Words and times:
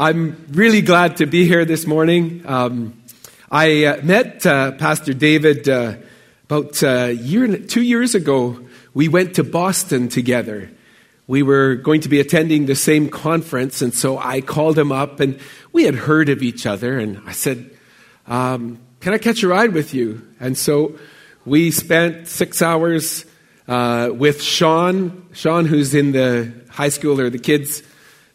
I'm 0.00 0.46
really 0.52 0.80
glad 0.80 1.16
to 1.16 1.26
be 1.26 1.44
here 1.44 1.64
this 1.64 1.84
morning. 1.84 2.44
Um, 2.46 3.02
I 3.50 3.84
uh, 3.84 4.00
met 4.04 4.46
uh, 4.46 4.70
Pastor 4.70 5.12
David 5.12 5.68
uh, 5.68 5.96
about 6.44 6.80
uh, 6.84 7.06
year, 7.06 7.58
two 7.58 7.82
years 7.82 8.14
ago. 8.14 8.64
We 8.94 9.08
went 9.08 9.34
to 9.34 9.42
Boston 9.42 10.08
together. 10.08 10.70
We 11.26 11.42
were 11.42 11.74
going 11.74 12.02
to 12.02 12.08
be 12.08 12.20
attending 12.20 12.66
the 12.66 12.76
same 12.76 13.08
conference, 13.10 13.82
and 13.82 13.92
so 13.92 14.18
I 14.18 14.40
called 14.40 14.78
him 14.78 14.92
up, 14.92 15.18
and 15.18 15.40
we 15.72 15.82
had 15.82 15.96
heard 15.96 16.28
of 16.28 16.44
each 16.44 16.64
other, 16.64 16.96
and 16.96 17.20
I 17.26 17.32
said, 17.32 17.68
um, 18.28 18.78
"Can 19.00 19.14
I 19.14 19.18
catch 19.18 19.42
a 19.42 19.48
ride 19.48 19.72
with 19.72 19.94
you?" 19.94 20.24
And 20.38 20.56
so 20.56 20.96
we 21.44 21.72
spent 21.72 22.28
six 22.28 22.62
hours 22.62 23.26
uh, 23.66 24.10
with 24.14 24.44
Sean, 24.44 25.26
Sean, 25.32 25.64
who's 25.64 25.92
in 25.92 26.12
the 26.12 26.52
high 26.70 26.90
school 26.90 27.20
or 27.20 27.30
the 27.30 27.40
kids 27.40 27.82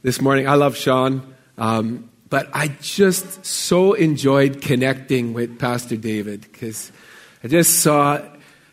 this 0.01 0.19
morning. 0.19 0.45
I 0.45 0.55
love 0.55 0.75
Sean. 0.75 1.32
Um, 1.57 2.09
but 2.29 2.49
I 2.51 2.69
just 2.81 3.45
so 3.45 3.93
enjoyed 3.93 4.61
connecting 4.61 5.33
with 5.33 5.59
Pastor 5.59 5.95
David 5.95 6.41
because 6.41 6.91
I 7.43 7.47
just 7.47 7.81
saw 7.81 8.21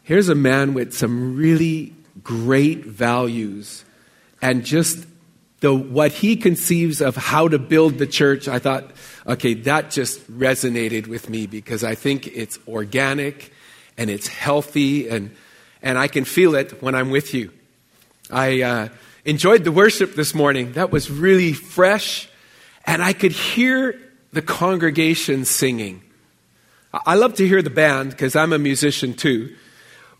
here's 0.02 0.28
a 0.28 0.34
man 0.34 0.72
with 0.72 0.95
some 0.95 1.36
really 1.36 1.95
great 2.22 2.84
values 2.84 3.84
and 4.41 4.64
just 4.64 5.06
the, 5.60 5.74
what 5.74 6.10
he 6.12 6.36
conceives 6.36 7.02
of 7.02 7.16
how 7.16 7.48
to 7.48 7.58
build 7.58 7.98
the 7.98 8.06
church. 8.06 8.48
I 8.48 8.58
thought, 8.58 8.91
okay, 9.27 9.55
that 9.55 9.91
just 9.91 10.27
resonated 10.30 11.06
with 11.06 11.28
me 11.28 11.47
because 11.47 11.84
I 11.84 11.94
think 11.94 12.28
it's 12.28 12.58
organic 12.66 13.52
and 13.98 14.08
it's 14.08 14.27
healthy 14.27 15.08
and, 15.08 15.36
and 15.83 15.98
I 15.98 16.08
can 16.08 16.24
feel 16.24 16.55
it 16.55 16.83
when 16.83 16.94
I'm 16.94 17.10
with 17.10 17.34
you. 17.34 17.50
I 18.30 18.62
uh, 18.62 18.88
enjoyed 19.27 19.64
the 19.64 19.72
worship 19.72 20.14
this 20.14 20.34
morning. 20.34 20.72
That 20.72 20.91
was 20.91 21.10
really 21.10 21.52
fresh 21.52 22.30
and 22.90 23.04
I 23.04 23.12
could 23.12 23.30
hear 23.30 23.96
the 24.32 24.42
congregation 24.42 25.44
singing. 25.44 26.02
I 26.92 27.14
love 27.14 27.34
to 27.34 27.47
hear 27.47 27.62
the 27.62 27.70
band 27.70 28.10
because 28.10 28.34
I'm 28.34 28.52
a 28.52 28.58
musician 28.58 29.14
too. 29.14 29.55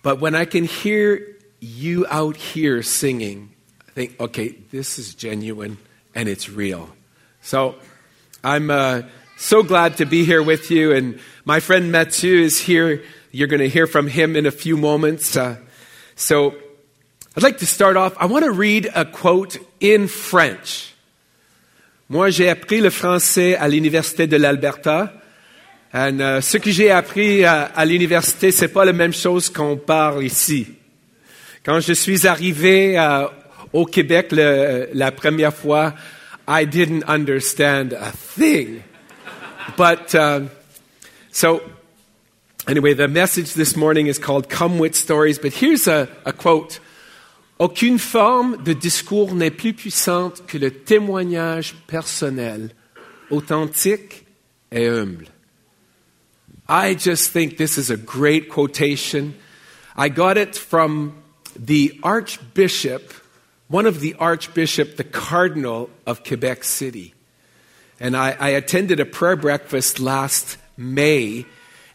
But 0.04 0.20
when 0.20 0.36
I 0.36 0.44
can 0.44 0.64
hear 0.64 1.36
you 1.58 2.06
out 2.08 2.36
here 2.36 2.84
singing, 2.84 3.50
I 3.88 3.90
think, 3.90 4.20
okay, 4.20 4.54
this 4.70 5.00
is 5.00 5.16
genuine 5.16 5.78
and 6.14 6.28
it's 6.28 6.48
real. 6.48 6.90
So 7.42 7.74
I'm 8.44 8.70
uh, 8.70 9.02
so 9.36 9.64
glad 9.64 9.96
to 9.96 10.06
be 10.06 10.24
here 10.24 10.42
with 10.42 10.70
you. 10.70 10.92
And 10.92 11.18
my 11.44 11.58
friend 11.58 11.90
Mathieu 11.90 12.40
is 12.40 12.60
here. 12.60 13.02
You're 13.32 13.48
going 13.48 13.62
to 13.62 13.68
hear 13.68 13.88
from 13.88 14.06
him 14.06 14.36
in 14.36 14.46
a 14.46 14.52
few 14.52 14.77
moments. 14.77 15.36
Uh, 15.36 15.56
so 16.14 16.55
I'd 17.36 17.42
like 17.42 17.58
to 17.58 17.66
start 17.66 17.96
off. 17.96 18.16
I 18.16 18.27
want 18.27 18.44
to 18.44 18.52
read 18.52 18.88
a 18.94 19.05
quote 19.05 19.58
in 19.80 20.06
French. 20.06 20.89
Moi, 22.12 22.30
j'ai 22.30 22.48
appris 22.48 22.80
le 22.80 22.91
français 22.91 23.55
à 23.55 23.69
l'université 23.69 24.27
de 24.27 24.36
l'Alberta. 24.36 25.12
Et 25.94 26.11
uh, 26.11 26.42
ce 26.42 26.56
que 26.56 26.72
j'ai 26.72 26.91
appris 26.91 27.44
à, 27.44 27.62
à 27.67 27.84
l'université, 27.84 28.50
c'est 28.50 28.67
pas 28.67 28.84
la 28.84 28.92
même 28.92 29.12
chose 29.12 29.48
qu'on 29.48 29.77
parle 29.77 30.25
ici. 30.25 30.67
Quand 31.64 31.78
je 31.78 31.92
suis 31.92 32.27
arrivé 32.27 32.97
uh, 32.97 33.27
au 33.72 33.86
Québec 33.86 34.33
le, 34.33 34.89
la 34.92 35.12
première 35.12 35.55
fois, 35.55 35.94
I 36.48 36.67
didn't 36.67 37.05
understand 37.06 37.92
a 37.92 38.11
thing. 38.11 38.83
But 39.77 40.12
uh, 40.12 40.48
so 41.30 41.61
anyway, 42.67 42.95
the 42.95 43.06
message 43.06 43.55
this 43.55 43.77
morning 43.77 44.08
is 44.08 44.19
called 44.19 44.48
"Come 44.48 44.80
with 44.80 44.97
Stories." 44.97 45.39
But 45.39 45.52
here's 45.52 45.86
a, 45.86 46.08
a 46.24 46.33
quote. 46.33 46.80
Aucune 47.61 47.98
forme 47.98 48.56
de 48.64 48.72
discours 48.72 49.34
n'est 49.34 49.50
plus 49.50 49.75
puissante 49.75 50.47
que 50.47 50.56
le 50.56 50.70
témoignage 50.70 51.75
personnel, 51.86 52.70
authentique 53.30 54.25
et 54.72 54.89
humble. 54.89 55.27
I 56.67 56.94
just 56.94 57.30
think 57.30 57.58
this 57.58 57.77
is 57.77 57.91
a 57.91 57.98
great 57.98 58.48
quotation. 58.48 59.34
I 59.94 60.08
got 60.08 60.39
it 60.39 60.57
from 60.57 61.23
the 61.55 62.01
Archbishop, 62.02 63.12
one 63.68 63.84
of 63.84 64.01
the 64.01 64.14
Archbishop, 64.18 64.96
the 64.96 65.05
Cardinal 65.05 65.90
of 66.07 66.24
Quebec 66.24 66.64
City. 66.64 67.13
And 68.01 68.17
I, 68.17 68.34
I 68.40 68.48
attended 68.51 69.01
a 69.01 69.05
prayer 69.05 69.36
breakfast 69.36 70.01
last 70.01 70.57
May, 70.79 71.45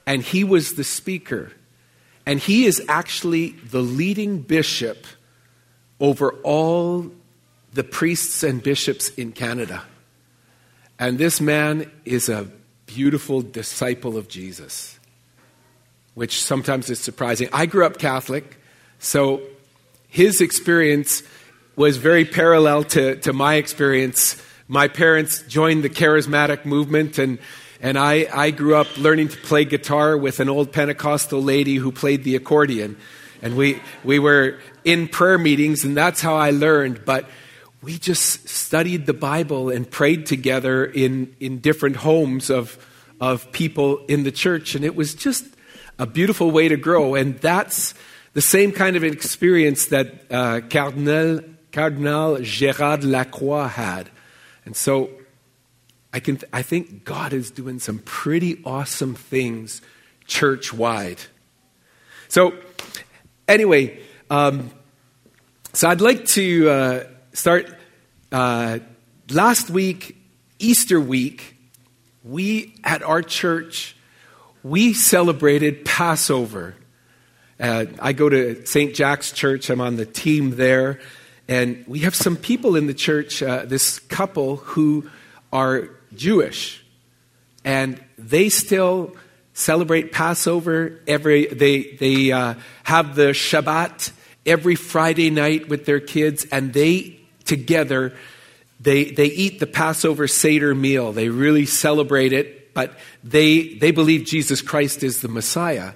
and 0.05 0.21
he 0.21 0.43
was 0.43 0.75
the 0.75 0.83
speaker. 0.83 1.53
And 2.23 2.39
he 2.39 2.65
is 2.65 2.83
actually 2.87 3.55
the 3.71 3.81
leading 3.81 4.41
bishop 4.41 5.07
over 5.99 6.31
all 6.43 7.11
the 7.73 7.83
priests 7.83 8.43
and 8.43 8.63
bishops 8.63 9.09
in 9.09 9.31
Canada. 9.31 9.83
And 10.97 11.17
this 11.17 11.41
man 11.41 11.91
is 12.05 12.29
a 12.29 12.47
beautiful 12.85 13.41
disciple 13.41 14.17
of 14.17 14.27
Jesus, 14.27 14.97
which 16.13 16.41
sometimes 16.41 16.89
is 16.89 16.99
surprising. 16.99 17.49
I 17.51 17.65
grew 17.65 17.85
up 17.85 17.97
Catholic, 17.97 18.57
so 18.99 19.41
his 20.07 20.39
experience 20.39 21.23
was 21.75 21.97
very 21.97 22.23
parallel 22.23 22.83
to, 22.85 23.17
to 23.17 23.33
my 23.33 23.55
experience. 23.55 24.41
My 24.67 24.87
parents 24.87 25.43
joined 25.43 25.83
the 25.83 25.89
charismatic 25.89 26.63
movement, 26.63 27.17
and, 27.17 27.39
and 27.81 27.97
I, 27.97 28.27
I 28.33 28.51
grew 28.51 28.75
up 28.75 28.97
learning 28.97 29.29
to 29.29 29.37
play 29.37 29.65
guitar 29.65 30.17
with 30.17 30.39
an 30.39 30.47
old 30.47 30.71
Pentecostal 30.71 31.43
lady 31.43 31.75
who 31.75 31.91
played 31.91 32.23
the 32.23 32.37
accordion. 32.37 32.95
And 33.45 33.55
we, 33.55 33.79
we 34.03 34.17
were 34.17 34.57
in 34.83 35.07
prayer 35.07 35.37
meetings, 35.37 35.85
and 35.85 35.95
that's 35.95 36.19
how 36.19 36.35
I 36.35 36.49
learned. 36.49 37.05
But 37.05 37.29
we 37.83 37.99
just 37.99 38.49
studied 38.49 39.05
the 39.05 39.13
Bible 39.13 39.69
and 39.69 39.89
prayed 39.89 40.25
together 40.25 40.83
in, 40.83 41.35
in 41.39 41.59
different 41.59 41.97
homes 41.97 42.49
of, 42.49 42.83
of 43.21 43.51
people 43.51 44.03
in 44.07 44.23
the 44.23 44.31
church. 44.31 44.73
And 44.73 44.83
it 44.83 44.95
was 44.95 45.13
just 45.13 45.45
a 45.99 46.07
beautiful 46.07 46.49
way 46.49 46.69
to 46.69 46.75
grow. 46.75 47.13
And 47.13 47.37
that's 47.37 47.93
the 48.33 48.41
same 48.41 48.71
kind 48.71 48.95
of 48.95 49.03
experience 49.03 49.85
that 49.89 50.23
uh, 50.31 50.61
Cardinal, 50.67 51.41
Cardinal 51.71 52.37
Gérald 52.37 53.03
Lacroix 53.03 53.67
had. 53.67 54.09
And 54.65 54.75
so 54.75 55.11
I, 56.11 56.19
can, 56.19 56.39
I 56.51 56.63
think 56.63 57.03
God 57.03 57.31
is 57.31 57.51
doing 57.51 57.77
some 57.77 57.99
pretty 57.99 58.63
awesome 58.65 59.13
things 59.13 59.83
church 60.25 60.73
wide. 60.73 61.19
So, 62.27 62.55
anyway, 63.47 63.99
um, 64.29 64.71
so 65.73 65.89
I'd 65.89 66.01
like 66.01 66.25
to 66.27 66.69
uh, 66.69 67.03
start. 67.33 67.73
Uh, 68.31 68.79
last 69.29 69.69
week, 69.69 70.17
Easter 70.59 70.99
week, 70.99 71.55
we 72.23 72.75
at 72.83 73.03
our 73.03 73.21
church 73.21 73.95
we 74.65 74.93
celebrated 74.93 75.85
Passover. 75.85 76.75
Uh, 77.59 77.85
I 78.01 78.13
go 78.13 78.29
to 78.29 78.65
St. 78.65 78.95
Jax 78.95 79.31
Church. 79.31 79.69
I'm 79.69 79.79
on 79.79 79.95
the 79.95 80.07
team 80.07 80.55
there, 80.55 80.99
and 81.47 81.85
we 81.87 81.99
have 81.99 82.15
some 82.15 82.35
people 82.35 82.75
in 82.75 82.87
the 82.87 82.93
church. 82.95 83.43
Uh, 83.43 83.65
this 83.65 83.99
couple 83.99 84.55
who 84.55 85.07
are 85.53 85.89
Jewish, 86.15 86.83
and 87.63 88.03
they 88.17 88.49
still 88.49 89.15
celebrate 89.55 90.11
Passover 90.11 90.99
every. 91.07 91.47
They 91.47 91.93
they 91.93 92.31
uh, 92.31 92.53
have 92.83 93.15
the 93.15 93.29
Shabbat 93.29 94.11
every 94.45 94.75
Friday 94.75 95.31
night 95.31 95.67
with 95.67 95.85
their 95.85 95.99
kids, 95.99 96.45
and 96.51 96.71
they 96.71 97.19
together 97.45 98.13
they 98.79 99.05
they 99.05 99.25
eat 99.25 99.59
the 99.59 99.67
Passover 99.67 100.27
Seder 100.27 100.75
meal. 100.75 101.11
They 101.11 101.29
really 101.29 101.65
celebrate 101.65 102.33
it, 102.33 102.73
but 102.73 102.97
they 103.23 103.73
they 103.75 103.91
believe 103.91 104.25
Jesus 104.25 104.61
Christ 104.61 105.03
is 105.03 105.21
the 105.21 105.27
Messiah. 105.27 105.93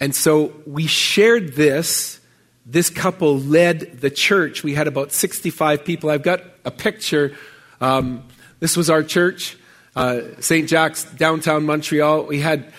And 0.00 0.14
so 0.14 0.54
we 0.66 0.86
shared 0.86 1.54
this. 1.54 2.20
This 2.64 2.90
couple 2.90 3.38
led 3.38 4.00
the 4.00 4.10
church. 4.10 4.64
We 4.64 4.74
had 4.74 4.88
about 4.88 5.12
65 5.12 5.84
people. 5.84 6.10
I've 6.10 6.22
got 6.22 6.42
a 6.64 6.70
picture. 6.70 7.36
Um, 7.80 8.24
this 8.58 8.76
was 8.76 8.90
our 8.90 9.02
church, 9.02 9.56
uh, 9.96 10.20
St. 10.40 10.68
Jax, 10.68 11.04
downtown 11.04 11.64
Montreal. 11.64 12.24
We 12.24 12.40
had 12.40 12.72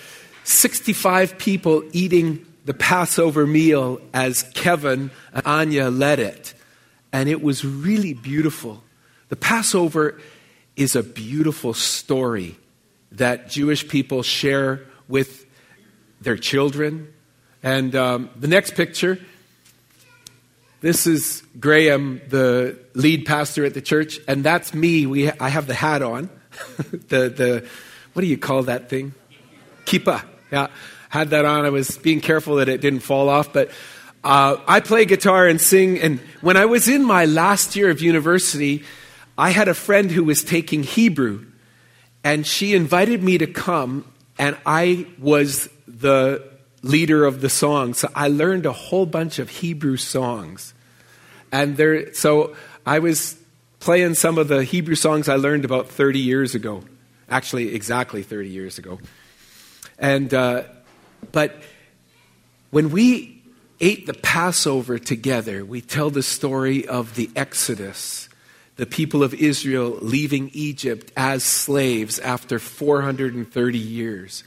65 0.43 1.37
people 1.37 1.83
eating 1.91 2.45
the 2.65 2.73
Passover 2.73 3.47
meal 3.47 3.99
as 4.13 4.43
Kevin 4.53 5.11
and 5.33 5.45
Anya 5.45 5.89
led 5.89 6.19
it. 6.19 6.53
And 7.11 7.27
it 7.27 7.41
was 7.41 7.65
really 7.65 8.13
beautiful. 8.13 8.83
The 9.29 9.35
Passover 9.35 10.19
is 10.75 10.95
a 10.95 11.03
beautiful 11.03 11.73
story 11.73 12.55
that 13.13 13.49
Jewish 13.49 13.87
people 13.87 14.21
share 14.21 14.85
with 15.07 15.45
their 16.21 16.37
children. 16.37 17.13
And 17.63 17.95
um, 17.95 18.29
the 18.35 18.47
next 18.47 18.75
picture 18.75 19.19
this 20.79 21.07
is 21.07 21.41
Graham, 21.59 22.21
the 22.29 22.77
lead 22.93 23.25
pastor 23.25 23.65
at 23.65 23.73
the 23.73 23.81
church, 23.81 24.19
and 24.27 24.43
that's 24.43 24.75
me. 24.75 25.07
We, 25.07 25.31
I 25.31 25.49
have 25.49 25.65
the 25.65 25.73
hat 25.73 26.03
on. 26.03 26.29
the, 27.09 27.30
the, 27.30 27.68
what 28.13 28.21
do 28.21 28.27
you 28.27 28.38
call 28.38 28.63
that 28.63 28.89
thing? 28.89 29.13
Kippah. 29.86 30.24
Yeah 30.51 30.68
had 31.09 31.30
that 31.30 31.45
on. 31.45 31.65
I 31.65 31.69
was 31.69 31.98
being 31.98 32.21
careful 32.21 32.57
that 32.57 32.69
it 32.69 32.81
didn't 32.81 33.01
fall 33.01 33.30
off, 33.30 33.54
but 33.54 33.69
uh, 34.24 34.57
I 34.68 34.80
play 34.80 35.06
guitar 35.06 35.48
and 35.48 35.59
sing. 35.59 36.00
And 36.00 36.19
when 36.42 36.57
I 36.57 36.65
was 36.65 36.88
in 36.88 37.04
my 37.04 37.25
last 37.25 37.75
year 37.75 37.89
of 37.89 38.01
university, 38.01 38.83
I 39.38 39.51
had 39.51 39.68
a 39.68 39.74
friend 39.74 40.12
who 40.12 40.24
was 40.24 40.44
taking 40.44 40.83
Hebrew, 40.83 41.45
and 42.24 42.45
she 42.45 42.74
invited 42.74 43.24
me 43.24 43.38
to 43.38 43.48
come, 43.48 44.12
and 44.38 44.57
I 44.65 45.07
was 45.18 45.69
the 45.88 46.44
leader 46.81 47.25
of 47.25 47.42
the 47.42 47.50
song. 47.50 47.94
So 47.94 48.09
I 48.13 48.27
learned 48.27 48.65
a 48.65 48.74
whole 48.74 49.06
bunch 49.06 49.39
of 49.39 49.50
Hebrew 49.50 49.98
songs. 49.98 50.74
And 51.51 51.77
there, 51.77 52.13
so 52.13 52.56
I 52.86 53.00
was 53.00 53.36
playing 53.87 54.13
some 54.15 54.37
of 54.37 54.49
the 54.49 54.65
Hebrew 54.65 54.95
songs 54.95 55.29
I 55.29 55.37
learned 55.37 55.63
about 55.63 55.87
30 55.87 56.19
years 56.19 56.55
ago. 56.55 56.83
Actually, 57.29 57.73
exactly 57.73 58.21
30 58.21 58.49
years 58.49 58.77
ago. 58.77 58.99
And, 59.97 60.33
uh, 60.33 60.63
but 61.31 61.55
when 62.69 62.91
we 62.91 63.41
ate 63.79 64.05
the 64.05 64.13
Passover 64.13 64.99
together, 64.99 65.63
we 65.63 65.79
tell 65.79 66.09
the 66.09 66.21
story 66.21 66.85
of 66.85 67.15
the 67.15 67.29
Exodus, 67.33 68.27
the 68.75 68.85
people 68.85 69.23
of 69.23 69.33
Israel 69.33 69.97
leaving 70.01 70.49
Egypt 70.51 71.13
as 71.15 71.45
slaves 71.45 72.19
after 72.19 72.59
430 72.59 73.77
years. 73.77 74.43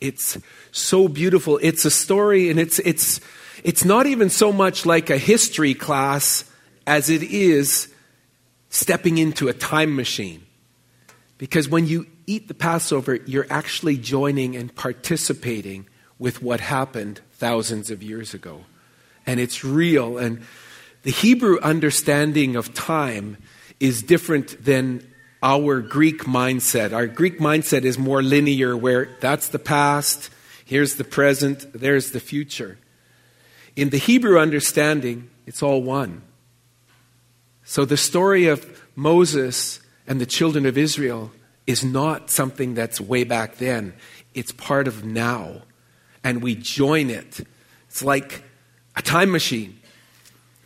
It's 0.00 0.38
so 0.72 1.06
beautiful. 1.06 1.58
It's 1.60 1.84
a 1.84 1.90
story, 1.90 2.48
and 2.48 2.58
it's, 2.58 2.78
it's, 2.78 3.20
it's 3.62 3.84
not 3.84 4.06
even 4.06 4.30
so 4.30 4.54
much 4.54 4.86
like 4.86 5.10
a 5.10 5.18
history 5.18 5.74
class 5.74 6.50
as 6.86 7.10
it 7.10 7.22
is 7.22 7.89
stepping 8.70 9.18
into 9.18 9.48
a 9.48 9.52
time 9.52 9.94
machine. 9.94 10.46
Because 11.36 11.68
when 11.68 11.86
you 11.86 12.06
eat 12.26 12.48
the 12.48 12.54
Passover, 12.54 13.16
you're 13.26 13.46
actually 13.50 13.96
joining 13.98 14.56
and 14.56 14.74
participating 14.74 15.86
with 16.18 16.42
what 16.42 16.60
happened 16.60 17.20
thousands 17.32 17.90
of 17.90 18.02
years 18.02 18.34
ago. 18.34 18.64
And 19.26 19.40
it's 19.40 19.64
real. 19.64 20.18
And 20.18 20.42
the 21.02 21.10
Hebrew 21.10 21.58
understanding 21.60 22.56
of 22.56 22.74
time 22.74 23.38
is 23.80 24.02
different 24.02 24.64
than 24.64 25.06
our 25.42 25.80
Greek 25.80 26.24
mindset. 26.24 26.92
Our 26.92 27.06
Greek 27.06 27.38
mindset 27.38 27.84
is 27.84 27.98
more 27.98 28.22
linear, 28.22 28.76
where 28.76 29.16
that's 29.20 29.48
the 29.48 29.58
past, 29.58 30.30
here's 30.64 30.96
the 30.96 31.04
present, 31.04 31.72
there's 31.72 32.10
the 32.10 32.20
future. 32.20 32.78
In 33.74 33.88
the 33.88 33.96
Hebrew 33.96 34.38
understanding, 34.38 35.30
it's 35.46 35.62
all 35.62 35.82
one. 35.82 36.22
So 37.70 37.84
the 37.84 37.96
story 37.96 38.48
of 38.48 38.82
Moses 38.96 39.78
and 40.04 40.20
the 40.20 40.26
children 40.26 40.66
of 40.66 40.76
Israel 40.76 41.30
is 41.68 41.84
not 41.84 42.28
something 42.28 42.74
that's 42.74 43.00
way 43.00 43.22
back 43.22 43.58
then, 43.58 43.94
it's 44.34 44.50
part 44.50 44.88
of 44.88 45.04
now 45.04 45.62
and 46.24 46.42
we 46.42 46.56
join 46.56 47.10
it. 47.10 47.46
It's 47.86 48.02
like 48.02 48.42
a 48.96 49.02
time 49.02 49.30
machine. 49.30 49.78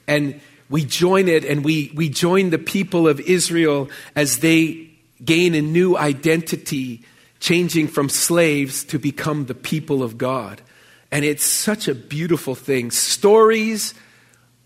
And 0.07 0.41
we 0.71 0.87
join 0.87 1.29
it 1.29 1.45
and 1.45 1.63
we, 1.63 1.93
we 1.95 2.09
join 2.09 2.49
the 2.49 2.59
people 2.59 3.07
of 3.07 3.21
Israel 3.21 3.91
as 4.17 4.39
they 4.39 4.89
gain 5.23 5.55
a 5.55 5.61
new 5.61 5.99
identity, 5.99 7.05
changing 7.39 7.89
from 7.89 8.09
slaves 8.09 8.83
to 8.85 8.99
become 8.99 9.45
the 9.45 9.55
people 9.55 10.03
of 10.03 10.17
God. 10.17 10.63
And 11.11 11.23
it's 11.23 11.45
such 11.45 11.87
a 11.87 11.95
beautiful 11.95 12.55
thing. 12.55 12.91
Stories 12.91 13.93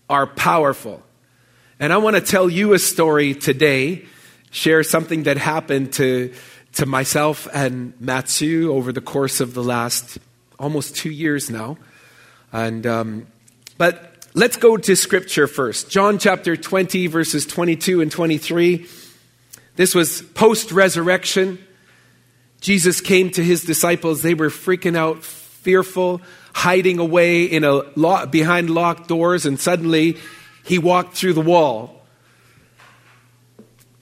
are 0.09 0.25
powerful. 0.25 1.03
And 1.81 1.93
I 1.93 1.97
want 1.97 2.17
to 2.17 2.21
tell 2.21 2.49
you 2.49 2.73
a 2.73 2.79
story 2.79 3.33
today, 3.33 4.05
share 4.51 4.83
something 4.83 5.23
that 5.23 5.37
happened 5.37 5.93
to, 5.93 6.33
to 6.73 6.85
myself 6.85 7.47
and 7.53 7.93
Mathieu 8.01 8.73
over 8.73 8.91
the 8.91 8.99
course 8.99 9.39
of 9.39 9.53
the 9.53 9.63
last 9.63 10.17
almost 10.59 10.97
two 10.97 11.09
years 11.09 11.49
now. 11.49 11.77
And, 12.51 12.85
um, 12.85 13.27
but 13.77 14.27
let's 14.33 14.57
go 14.57 14.75
to 14.75 14.93
scripture 14.93 15.47
first. 15.47 15.89
John 15.89 16.19
chapter 16.19 16.57
20, 16.57 17.07
verses 17.07 17.45
22 17.45 18.01
and 18.01 18.11
23. 18.11 18.85
This 19.77 19.95
was 19.95 20.21
post 20.21 20.73
resurrection. 20.73 21.65
Jesus 22.59 22.99
came 22.99 23.29
to 23.29 23.41
his 23.41 23.63
disciples. 23.63 24.21
They 24.21 24.33
were 24.33 24.49
freaking 24.49 24.97
out, 24.97 25.23
fearful, 25.23 26.19
hiding 26.53 26.99
away 26.99 27.45
in 27.45 27.63
a 27.63 27.83
lock, 27.95 28.31
behind 28.31 28.69
locked 28.69 29.07
doors, 29.07 29.45
and 29.45 29.57
suddenly 29.57 30.17
he 30.69 30.77
walked 30.77 31.17
through 31.17 31.33
the 31.33 31.41
wall. 31.41 31.99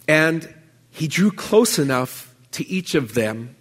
And 0.05 0.53
he 0.89 1.07
drew 1.07 1.31
close 1.31 1.79
enough 1.79 2.35
to 2.51 2.67
each 2.67 2.93
of 2.93 3.13
them 3.13 3.55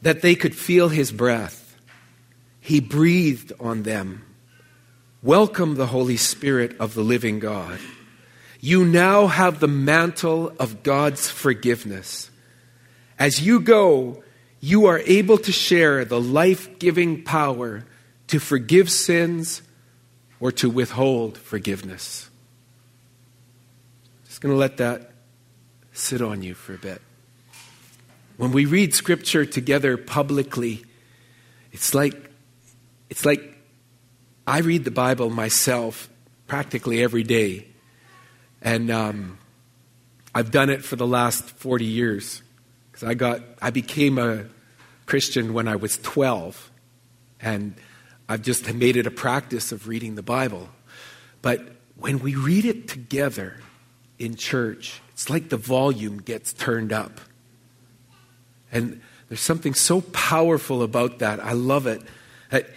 that 0.00 0.22
they 0.22 0.34
could 0.34 0.54
feel 0.54 0.88
his 0.88 1.12
breath. 1.12 1.76
He 2.60 2.80
breathed 2.80 3.52
on 3.60 3.82
them. 3.82 4.24
Welcome 5.22 5.74
the 5.74 5.88
Holy 5.88 6.16
Spirit 6.16 6.74
of 6.80 6.94
the 6.94 7.02
living 7.02 7.40
God. 7.40 7.78
You 8.58 8.86
now 8.86 9.26
have 9.26 9.60
the 9.60 9.68
mantle 9.68 10.54
of 10.58 10.82
God's 10.82 11.28
forgiveness. 11.28 12.30
As 13.18 13.46
you 13.46 13.60
go, 13.60 14.22
you 14.60 14.86
are 14.86 15.00
able 15.00 15.36
to 15.36 15.52
share 15.52 16.06
the 16.06 16.22
life 16.22 16.78
giving 16.78 17.22
power 17.22 17.84
to 18.28 18.38
forgive 18.38 18.90
sins 18.90 19.60
or 20.40 20.52
to 20.52 20.68
withhold 20.68 21.38
forgiveness. 21.38 22.28
Just 24.26 24.40
going 24.40 24.54
to 24.54 24.58
let 24.58 24.76
that 24.78 25.12
sit 25.92 26.20
on 26.20 26.42
you 26.42 26.54
for 26.54 26.74
a 26.74 26.78
bit. 26.78 27.00
When 28.36 28.52
we 28.52 28.66
read 28.66 28.94
scripture 28.94 29.46
together 29.46 29.96
publicly, 29.96 30.84
it's 31.72 31.94
like, 31.94 32.30
it's 33.08 33.24
like 33.24 33.56
I 34.46 34.58
read 34.58 34.84
the 34.84 34.90
Bible 34.90 35.30
myself 35.30 36.08
practically 36.46 37.02
every 37.02 37.22
day. 37.22 37.66
And 38.60 38.90
um, 38.90 39.38
I've 40.34 40.50
done 40.50 40.70
it 40.70 40.84
for 40.84 40.96
the 40.96 41.06
last 41.06 41.44
40 41.44 41.84
years. 41.84 42.42
Because 42.90 43.08
I, 43.08 43.14
got, 43.14 43.40
I 43.62 43.70
became 43.70 44.18
a 44.18 44.44
Christian 45.06 45.54
when 45.54 45.66
I 45.66 45.76
was 45.76 45.96
12. 45.98 46.70
And 47.40 47.74
I've 48.28 48.42
just 48.42 48.72
made 48.72 48.96
it 48.96 49.06
a 49.06 49.10
practice 49.10 49.72
of 49.72 49.88
reading 49.88 50.14
the 50.14 50.22
Bible. 50.22 50.68
But 51.42 51.66
when 51.96 52.18
we 52.18 52.34
read 52.34 52.64
it 52.64 52.88
together 52.88 53.58
in 54.18 54.34
church, 54.34 55.00
it's 55.12 55.30
like 55.30 55.48
the 55.48 55.56
volume 55.56 56.18
gets 56.18 56.52
turned 56.52 56.92
up. 56.92 57.20
And 58.72 59.00
there's 59.28 59.40
something 59.40 59.74
so 59.74 60.00
powerful 60.00 60.82
about 60.82 61.20
that. 61.20 61.40
I 61.40 61.52
love 61.52 61.86
it. 61.86 62.02
That 62.50 62.68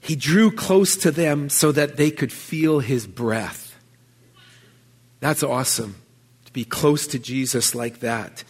he 0.00 0.16
drew 0.16 0.50
close 0.50 0.96
to 0.98 1.10
them 1.10 1.48
so 1.48 1.72
that 1.72 1.96
they 1.96 2.10
could 2.10 2.32
feel 2.32 2.80
his 2.80 3.06
breath. 3.06 3.76
That's 5.20 5.42
awesome 5.42 5.96
to 6.44 6.52
be 6.52 6.64
close 6.64 7.06
to 7.08 7.18
Jesus 7.18 7.74
like 7.74 8.00
that. 8.00 8.44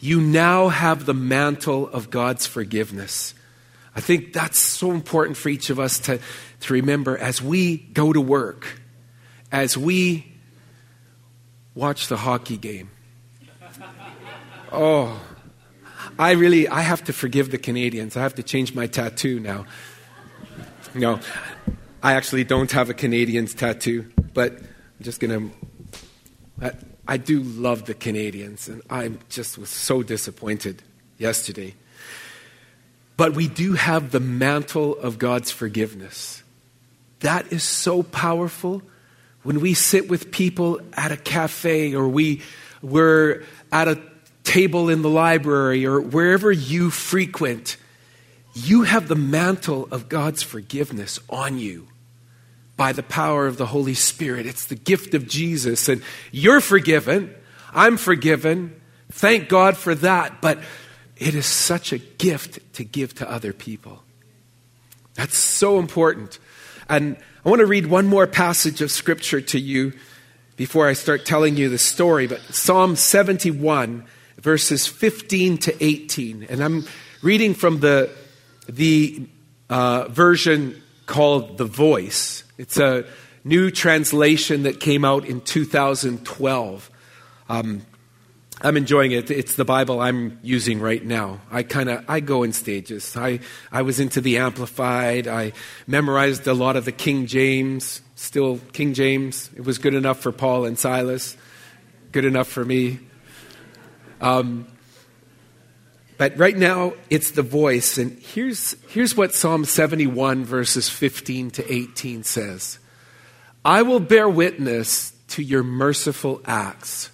You 0.00 0.20
now 0.20 0.68
have 0.68 1.06
the 1.06 1.14
mantle 1.14 1.88
of 1.88 2.10
God's 2.10 2.46
forgiveness. 2.46 3.34
I 3.96 4.00
think 4.00 4.34
that's 4.34 4.58
so 4.58 4.92
important 4.92 5.38
for 5.38 5.48
each 5.48 5.70
of 5.70 5.80
us 5.80 5.98
to, 6.00 6.20
to 6.60 6.72
remember 6.74 7.16
as 7.16 7.40
we 7.40 7.78
go 7.78 8.12
to 8.12 8.20
work, 8.20 8.78
as 9.50 9.78
we 9.78 10.30
watch 11.74 12.08
the 12.08 12.18
hockey 12.18 12.58
game. 12.58 12.90
Oh, 14.72 15.18
I 16.18 16.32
really, 16.32 16.66
I 16.66 16.80
have 16.80 17.04
to 17.04 17.12
forgive 17.12 17.52
the 17.52 17.56
Canadiens. 17.56 18.16
I 18.16 18.22
have 18.22 18.34
to 18.34 18.42
change 18.42 18.74
my 18.74 18.88
tattoo 18.88 19.38
now. 19.38 19.64
No, 20.92 21.20
I 22.02 22.14
actually 22.14 22.42
don't 22.44 22.70
have 22.72 22.90
a 22.90 22.94
Canadiens 22.94 23.56
tattoo, 23.56 24.10
but 24.34 24.52
I'm 24.52 24.66
just 25.02 25.20
going 25.20 25.52
to. 26.60 26.74
I 27.06 27.16
do 27.16 27.40
love 27.42 27.86
the 27.86 27.94
Canadiens, 27.94 28.68
and 28.68 28.82
I 28.90 29.12
just 29.28 29.56
was 29.56 29.70
so 29.70 30.02
disappointed 30.02 30.82
yesterday. 31.16 31.74
But 33.16 33.34
we 33.34 33.48
do 33.48 33.72
have 33.72 34.10
the 34.10 34.20
mantle 34.20 34.96
of 34.98 35.18
God's 35.18 35.50
forgiveness. 35.50 36.42
That 37.20 37.52
is 37.52 37.62
so 37.62 38.02
powerful. 38.02 38.82
When 39.42 39.60
we 39.60 39.74
sit 39.74 40.08
with 40.08 40.30
people 40.30 40.80
at 40.92 41.12
a 41.12 41.16
cafe 41.16 41.94
or 41.94 42.08
we, 42.08 42.42
we're 42.82 43.44
at 43.72 43.88
a 43.88 44.00
table 44.44 44.88
in 44.88 45.02
the 45.02 45.08
library 45.08 45.86
or 45.86 46.00
wherever 46.00 46.52
you 46.52 46.90
frequent, 46.90 47.76
you 48.54 48.82
have 48.82 49.08
the 49.08 49.14
mantle 49.14 49.88
of 49.90 50.08
God's 50.08 50.42
forgiveness 50.42 51.20
on 51.28 51.58
you 51.58 51.88
by 52.76 52.92
the 52.92 53.02
power 53.02 53.46
of 53.46 53.56
the 53.56 53.66
Holy 53.66 53.94
Spirit. 53.94 54.46
It's 54.46 54.66
the 54.66 54.74
gift 54.74 55.14
of 55.14 55.26
Jesus, 55.26 55.88
and 55.88 56.02
you're 56.30 56.60
forgiven. 56.60 57.34
I'm 57.72 57.96
forgiven. 57.96 58.78
Thank 59.10 59.48
God 59.48 59.76
for 59.76 59.94
that. 59.96 60.40
But 60.40 60.58
it 61.16 61.34
is 61.34 61.46
such 61.46 61.92
a 61.92 61.98
gift 61.98 62.74
to 62.74 62.84
give 62.84 63.14
to 63.16 63.30
other 63.30 63.52
people. 63.52 64.02
That's 65.14 65.36
so 65.36 65.78
important. 65.78 66.38
And 66.88 67.16
I 67.44 67.48
want 67.48 67.60
to 67.60 67.66
read 67.66 67.86
one 67.86 68.06
more 68.06 68.26
passage 68.26 68.82
of 68.82 68.90
Scripture 68.90 69.40
to 69.40 69.58
you 69.58 69.94
before 70.56 70.88
I 70.88 70.92
start 70.92 71.24
telling 71.24 71.56
you 71.56 71.68
the 71.68 71.78
story. 71.78 72.26
But 72.26 72.40
Psalm 72.42 72.96
71 72.96 74.04
verses 74.38 74.86
15 74.86 75.58
to 75.58 75.84
18. 75.84 76.46
And 76.48 76.62
I'm 76.62 76.84
reading 77.22 77.54
from 77.54 77.80
the, 77.80 78.10
the 78.68 79.26
uh, 79.68 80.08
version 80.08 80.80
called 81.06 81.58
The 81.58 81.64
Voice. 81.64 82.44
It's 82.58 82.78
a 82.78 83.04
new 83.44 83.70
translation 83.70 84.64
that 84.64 84.80
came 84.80 85.04
out 85.04 85.24
in 85.24 85.40
2012. 85.40 86.90
Um, 87.48 87.82
I'm 88.62 88.76
enjoying 88.76 89.12
it. 89.12 89.30
It's 89.30 89.56
the 89.56 89.66
Bible 89.66 90.00
I'm 90.00 90.38
using 90.42 90.80
right 90.80 91.04
now. 91.04 91.40
I 91.50 91.62
kind 91.62 91.90
of 91.90 92.04
I 92.08 92.20
go 92.20 92.42
in 92.42 92.52
stages. 92.52 93.14
I 93.16 93.40
I 93.70 93.82
was 93.82 94.00
into 94.00 94.22
the 94.22 94.38
Amplified. 94.38 95.28
I 95.28 95.52
memorized 95.86 96.46
a 96.46 96.54
lot 96.54 96.76
of 96.76 96.86
the 96.86 96.92
King 96.92 97.26
James. 97.26 98.00
Still 98.14 98.58
King 98.72 98.94
James. 98.94 99.50
It 99.54 99.64
was 99.64 99.76
good 99.76 99.92
enough 99.92 100.20
for 100.20 100.32
Paul 100.32 100.64
and 100.64 100.78
Silas. 100.78 101.36
Good 102.12 102.24
enough 102.24 102.48
for 102.48 102.64
me. 102.64 103.00
Um, 104.22 104.66
but 106.16 106.38
right 106.38 106.56
now 106.56 106.94
it's 107.10 107.32
the 107.32 107.42
voice, 107.42 107.98
and 107.98 108.18
here's 108.18 108.74
here's 108.88 109.14
what 109.14 109.34
Psalm 109.34 109.66
71 109.66 110.46
verses 110.46 110.88
15 110.88 111.50
to 111.52 111.72
18 111.72 112.22
says. 112.22 112.78
I 113.66 113.82
will 113.82 114.00
bear 114.00 114.28
witness 114.28 115.12
to 115.28 115.42
your 115.42 115.62
merciful 115.62 116.40
acts. 116.46 117.10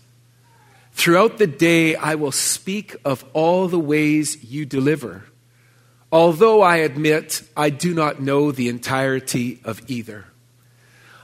Throughout 0.92 1.38
the 1.38 1.46
day, 1.46 1.96
I 1.96 2.14
will 2.14 2.32
speak 2.32 2.96
of 3.04 3.24
all 3.32 3.66
the 3.66 3.78
ways 3.78 4.44
you 4.44 4.64
deliver, 4.66 5.24
although 6.12 6.62
I 6.62 6.76
admit 6.76 7.42
I 7.56 7.70
do 7.70 7.94
not 7.94 8.20
know 8.20 8.52
the 8.52 8.68
entirety 8.68 9.60
of 9.64 9.82
either. 9.90 10.26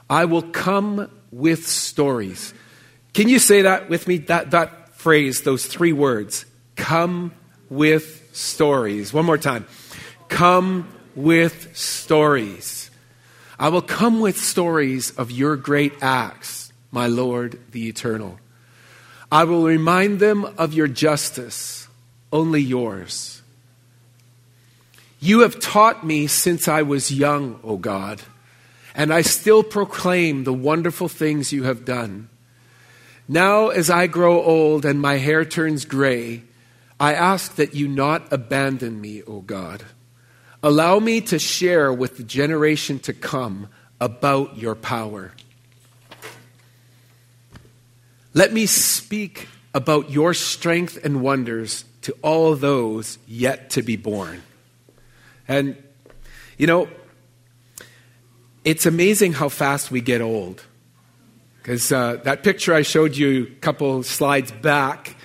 I 0.09 0.25
will 0.25 0.41
come 0.41 1.09
with 1.31 1.67
stories. 1.67 2.53
Can 3.13 3.29
you 3.29 3.39
say 3.39 3.61
that 3.61 3.89
with 3.89 4.07
me? 4.07 4.17
That, 4.17 4.51
that 4.51 4.95
phrase, 4.95 5.41
those 5.41 5.65
three 5.65 5.93
words. 5.93 6.45
Come 6.75 7.31
with 7.69 8.29
stories. 8.33 9.13
One 9.13 9.25
more 9.25 9.37
time. 9.37 9.67
Come 10.27 10.89
with 11.15 11.75
stories. 11.77 12.89
I 13.59 13.69
will 13.69 13.81
come 13.81 14.19
with 14.19 14.37
stories 14.37 15.11
of 15.11 15.31
your 15.31 15.55
great 15.55 15.93
acts, 16.01 16.71
my 16.91 17.07
Lord 17.07 17.59
the 17.71 17.87
Eternal. 17.87 18.39
I 19.31 19.43
will 19.43 19.63
remind 19.63 20.19
them 20.19 20.43
of 20.57 20.73
your 20.73 20.87
justice, 20.87 21.87
only 22.31 22.61
yours. 22.61 23.41
You 25.19 25.41
have 25.41 25.59
taught 25.59 26.05
me 26.05 26.27
since 26.27 26.67
I 26.67 26.81
was 26.81 27.11
young, 27.11 27.59
O 27.63 27.77
God, 27.77 28.21
and 28.95 29.13
I 29.13 29.21
still 29.21 29.63
proclaim 29.63 30.43
the 30.43 30.53
wonderful 30.53 31.09
things 31.09 31.53
you 31.53 31.63
have 31.63 31.85
done. 31.85 32.29
Now, 33.27 33.67
as 33.67 33.89
I 33.89 34.07
grow 34.07 34.41
old 34.41 34.85
and 34.85 34.99
my 34.99 35.17
hair 35.17 35.45
turns 35.45 35.85
gray, 35.85 36.43
I 36.99 37.13
ask 37.13 37.55
that 37.55 37.75
you 37.75 37.87
not 37.87 38.33
abandon 38.33 38.99
me, 38.99 39.21
O 39.23 39.41
God. 39.41 39.83
Allow 40.63 40.99
me 40.99 41.21
to 41.21 41.37
share 41.37 41.93
with 41.93 42.17
the 42.17 42.23
generation 42.23 42.97
to 42.99 43.13
come 43.13 43.69
about 44.01 44.57
your 44.57 44.75
power. 44.75 45.33
Let 48.33 48.53
me 48.53 48.65
speak 48.65 49.47
about 49.73 50.11
your 50.11 50.33
strength 50.33 51.03
and 51.03 51.21
wonders 51.21 51.85
to 52.01 52.15
all 52.21 52.55
those 52.55 53.17
yet 53.27 53.71
to 53.71 53.81
be 53.81 53.95
born. 53.95 54.41
And, 55.47 55.75
you 56.57 56.67
know, 56.67 56.87
it's 58.63 58.85
amazing 58.85 59.33
how 59.33 59.49
fast 59.49 59.91
we 59.91 60.01
get 60.01 60.21
old. 60.21 60.63
Because 61.57 61.91
uh, 61.91 62.17
that 62.23 62.43
picture 62.43 62.73
I 62.73 62.83
showed 62.83 63.15
you 63.17 63.43
a 63.43 63.59
couple 63.59 64.03
slides 64.03 64.51
back, 64.51 65.15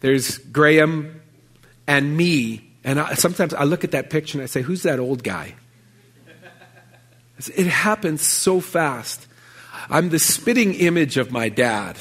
there's 0.00 0.38
Graham 0.38 1.20
and 1.86 2.16
me. 2.16 2.70
And 2.84 3.00
I, 3.00 3.14
sometimes 3.14 3.54
I 3.54 3.64
look 3.64 3.84
at 3.84 3.92
that 3.92 4.10
picture 4.10 4.38
and 4.38 4.42
I 4.42 4.46
say, 4.46 4.62
Who's 4.62 4.82
that 4.82 4.98
old 4.98 5.22
guy? 5.22 5.54
It 7.56 7.66
happens 7.66 8.22
so 8.22 8.60
fast. 8.60 9.26
I'm 9.90 10.10
the 10.10 10.18
spitting 10.18 10.74
image 10.74 11.16
of 11.16 11.32
my 11.32 11.48
dad. 11.48 11.96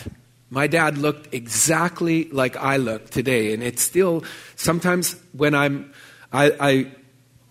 My 0.54 0.68
dad 0.68 1.00
looked 1.00 1.34
exactly 1.34 2.26
like 2.26 2.56
I 2.56 2.78
look 2.78 3.10
today, 3.10 3.56
and 3.56 3.64
it's 3.64 3.82
still 3.82 4.24
sometimes 4.56 5.16
when 5.32 5.56
I'm, 5.56 5.92
I, 6.32 6.52
I 6.60 6.92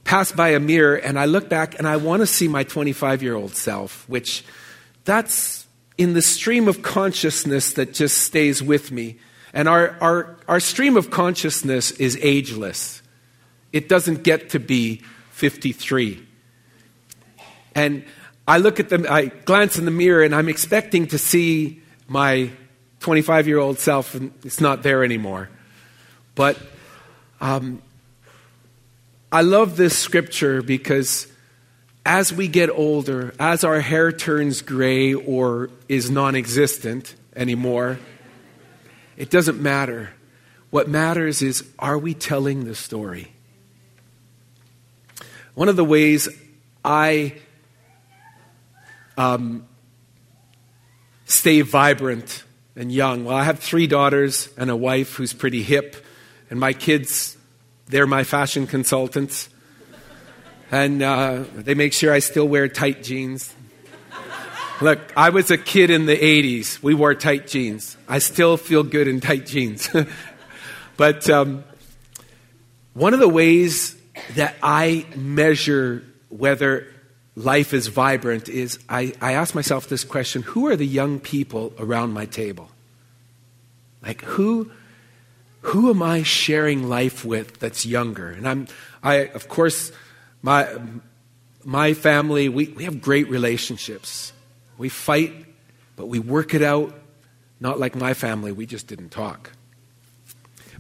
pass 0.05 0.31
by 0.31 0.51
a 0.51 0.61
mirror 0.61 0.95
and 0.95 1.19
I 1.19 1.25
look 1.25 1.49
back 1.49 1.77
and 1.77 1.89
I 1.89 1.97
want 1.97 2.21
to 2.21 2.29
see 2.29 2.47
my 2.47 2.63
25 2.63 3.21
year 3.21 3.35
old 3.35 3.57
self, 3.57 4.09
which 4.09 4.45
that's 5.03 5.67
in 5.99 6.15
the 6.15 6.23
stream 6.23 6.69
of 6.69 6.83
consciousness 6.83 7.73
that 7.73 7.93
just 7.93 8.19
stays 8.19 8.63
with 8.63 8.93
me. 8.93 9.19
And 9.53 9.69
our, 9.69 9.97
our, 10.01 10.37
our 10.47 10.61
stream 10.61 10.97
of 10.97 11.11
consciousness 11.11 11.91
is 11.91 12.17
ageless. 12.23 13.03
It 13.73 13.89
doesn't 13.89 14.23
get 14.23 14.51
to 14.51 14.61
be 14.61 15.03
53. 15.33 16.25
And 17.75 18.05
I 18.47 18.59
look 18.59 18.79
at 18.79 18.91
them, 18.91 19.07
I 19.11 19.25
glance 19.27 19.77
in 19.77 19.87
the 19.87 19.91
mirror, 19.91 20.23
and 20.23 20.33
I'm 20.33 20.49
expecting 20.49 21.09
to 21.09 21.19
see 21.19 21.83
my 22.07 22.53
25 23.03 23.47
year 23.47 23.59
old 23.59 23.79
self, 23.79 24.15
and 24.15 24.33
it's 24.45 24.61
not 24.61 24.83
there 24.83 25.05
anymore. 25.05 25.51
But 26.35 26.59
um, 27.41 27.83
I 29.31 29.43
love 29.43 29.77
this 29.77 29.97
scripture 29.97 30.63
because 30.63 31.27
as 32.07 32.33
we 32.33 32.49
get 32.49 32.71
older, 32.71 33.35
as 33.39 33.65
our 33.65 33.81
hair 33.81 34.13
turns 34.13 34.63
gray 34.63 35.15
or 35.15 35.71
is 35.89 36.11
non 36.11 36.35
existent 36.35 37.15
anymore, 37.37 37.99
it 39.17 39.31
doesn't 39.31 39.61
matter. 39.61 40.11
What 40.71 40.89
matters 40.89 41.43
is 41.43 41.69
are 41.79 41.99
we 41.99 42.15
telling 42.15 42.65
the 42.65 42.75
story? 42.75 43.33
One 45.55 45.69
of 45.69 45.77
the 45.77 45.85
ways 45.85 46.29
I 46.85 47.35
um, 49.19 49.67
stay 51.27 51.61
vibrant 51.61 52.45
and 52.77 52.91
young. 52.91 53.25
Well, 53.25 53.37
I 53.37 53.45
have 53.45 53.59
three 53.59 53.87
daughters 53.87 54.49
and 54.57 54.71
a 54.71 54.77
wife 54.77 55.15
who's 55.15 55.33
pretty 55.33 55.63
hip, 55.63 55.97
and 56.51 56.59
my 56.59 56.73
kids, 56.73 57.37
they're 57.87 58.07
my 58.07 58.25
fashion 58.25 58.67
consultants. 58.67 59.49
And 60.71 61.03
uh, 61.03 61.45
they 61.55 61.75
make 61.75 61.93
sure 61.93 62.13
I 62.13 62.21
still 62.21 62.49
wear 62.49 62.67
tight 62.67 63.03
jeans. 63.03 63.55
Look, 64.81 65.13
I 65.17 65.29
was 65.29 65.51
a 65.51 65.59
kid 65.59 65.91
in 65.91 66.07
the 66.07 66.17
80s. 66.17 66.83
We 66.83 66.95
wore 66.95 67.15
tight 67.15 67.47
jeans. 67.47 67.97
I 68.09 68.19
still 68.19 68.57
feel 68.57 68.83
good 68.83 69.07
in 69.07 69.21
tight 69.21 69.47
jeans. 69.47 69.89
but 70.97 71.29
um, 71.29 71.65
one 72.95 73.15
of 73.15 73.21
the 73.21 73.29
ways 73.29 73.95
that 74.35 74.57
I 74.63 75.07
measure 75.15 76.03
whether 76.31 76.92
life 77.35 77.73
is 77.73 77.87
vibrant 77.87 78.49
is 78.49 78.79
I, 78.89 79.15
I 79.21 79.33
ask 79.33 79.55
myself 79.55 79.89
this 79.89 80.05
question 80.05 80.43
who 80.43 80.67
are 80.67 80.77
the 80.77 80.87
young 80.87 81.21
people 81.21 81.73
around 81.79 82.13
my 82.13 82.27
table? 82.27 82.71
Like, 84.03 84.23
who, 84.23 84.71
who 85.63 85.91
am 85.91 86.03
I 86.03 86.25
sharing 86.25 86.89
life 86.89 87.25
with 87.25 87.59
that's 87.61 87.87
younger? 87.87 88.31
And 88.31 88.49
I'm, 88.49 88.67
I, 89.03 89.29
of 89.29 89.49
course, 89.49 89.93
my, 90.43 90.69
my 91.65 91.95
family, 91.95 92.49
we, 92.49 92.69
we 92.69 92.85
have 92.85 93.01
great 93.01 93.29
relationships. 93.29 94.33
We 94.77 94.89
fight, 94.89 95.33
but 95.95 96.07
we 96.07 96.19
work 96.19 96.53
it 96.53 96.63
out. 96.63 96.99
Not 97.61 97.79
like 97.79 97.95
my 97.95 98.13
family, 98.13 98.51
we 98.51 98.67
just 98.67 98.89
didn't 98.89 99.11
talk. 99.11 99.53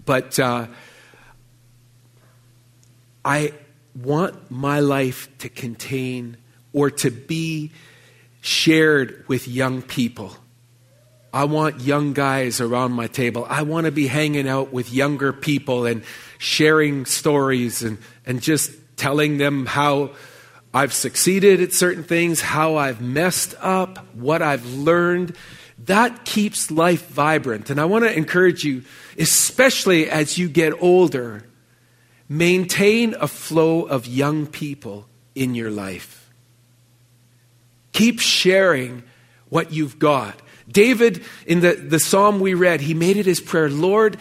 But 0.04 0.36
uh, 0.40 0.66
I 3.24 3.52
want 3.94 4.50
my 4.50 4.80
life 4.80 5.28
to 5.38 5.48
contain 5.48 6.38
or 6.72 6.90
to 6.90 7.10
be 7.10 7.72
shared 8.40 9.24
with 9.28 9.46
young 9.48 9.82
people. 9.82 10.36
I 11.32 11.44
want 11.44 11.80
young 11.80 12.12
guys 12.12 12.60
around 12.60 12.92
my 12.92 13.06
table. 13.06 13.46
I 13.48 13.62
want 13.62 13.86
to 13.86 13.92
be 13.92 14.06
hanging 14.06 14.46
out 14.46 14.72
with 14.72 14.92
younger 14.92 15.32
people 15.32 15.86
and 15.86 16.02
sharing 16.38 17.06
stories 17.06 17.82
and, 17.82 17.98
and 18.26 18.42
just 18.42 18.70
telling 18.96 19.38
them 19.38 19.64
how 19.64 20.10
I've 20.74 20.92
succeeded 20.92 21.60
at 21.62 21.72
certain 21.72 22.04
things, 22.04 22.40
how 22.40 22.76
I've 22.76 23.00
messed 23.00 23.54
up, 23.60 23.98
what 24.14 24.42
I've 24.42 24.66
learned. 24.66 25.34
That 25.86 26.24
keeps 26.24 26.70
life 26.70 27.08
vibrant. 27.08 27.70
And 27.70 27.80
I 27.80 27.86
want 27.86 28.04
to 28.04 28.14
encourage 28.14 28.64
you, 28.64 28.82
especially 29.18 30.10
as 30.10 30.36
you 30.36 30.48
get 30.48 30.82
older, 30.82 31.44
maintain 32.28 33.14
a 33.18 33.26
flow 33.26 33.82
of 33.84 34.06
young 34.06 34.46
people 34.46 35.06
in 35.34 35.54
your 35.54 35.70
life. 35.70 36.21
Keep 37.92 38.20
sharing 38.20 39.02
what 39.48 39.72
you've 39.72 39.98
got. 39.98 40.40
David, 40.68 41.22
in 41.46 41.60
the, 41.60 41.74
the 41.74 42.00
psalm 42.00 42.40
we 42.40 42.54
read, 42.54 42.80
he 42.80 42.94
made 42.94 43.16
it 43.16 43.26
his 43.26 43.40
prayer 43.40 43.68
Lord, 43.68 44.16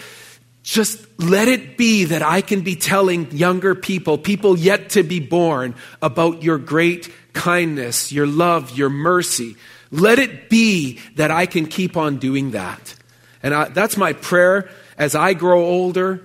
just 0.64 1.08
let 1.20 1.48
it 1.48 1.78
be 1.78 2.06
that 2.06 2.22
I 2.22 2.42
can 2.42 2.62
be 2.62 2.76
telling 2.76 3.32
younger 3.32 3.74
people, 3.74 4.18
people 4.18 4.58
yet 4.58 4.90
to 4.92 5.04
be 5.04 5.20
born, 5.20 5.76
about 6.02 6.44
your 6.44 6.58
great 6.58 7.12
kindness, 7.34 8.12
your 8.12 8.28
love, 8.28 8.78
your 8.78 8.90
mercy. 8.90 9.56
Let 9.90 10.20
it 10.20 10.50
be 10.50 11.00
that 11.16 11.32
I 11.32 11.46
can 11.46 11.66
keep 11.66 11.98
on 11.98 12.18
doing 12.18 12.52
that. 12.52 12.96
And 13.42 13.54
I, 13.54 13.70
that's 13.70 13.98
my 13.98 14.14
prayer 14.14 14.70
as 14.98 15.16
I 15.16 15.34
grow 15.34 15.66
older. 15.66 16.22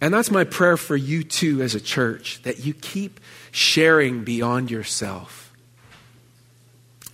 And 0.00 0.12
that's 0.12 0.30
my 0.30 0.44
prayer 0.44 0.76
for 0.76 0.96
you 0.96 1.22
too 1.22 1.62
as 1.62 1.74
a 1.74 1.80
church, 1.80 2.42
that 2.42 2.64
you 2.64 2.74
keep 2.74 3.20
sharing 3.50 4.24
beyond 4.24 4.70
yourself. 4.70 5.45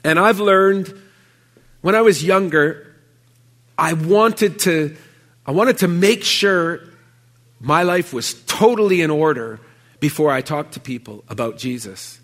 And 0.05 0.19
I've 0.19 0.41
learned 0.41 0.93
when 1.81 1.95
I 1.95 2.01
was 2.01 2.25
younger, 2.25 2.95
I 3.77 3.93
wanted 3.93 4.61
to, 4.61 4.97
I 5.47 5.51
wanted 5.51 5.79
to 5.79 5.89
make 5.89 6.25
sure 6.25 6.81
my 7.61 7.83
life 7.83 8.13
was 8.13 8.35
totally 8.45 9.03
in 9.03 9.11
order 9.11 9.61
before 10.01 10.31
I 10.31 10.41
talked 10.41 10.75
to 10.75 10.81
people 10.81 11.25
about 11.29 11.59
Jesus. 11.59 12.21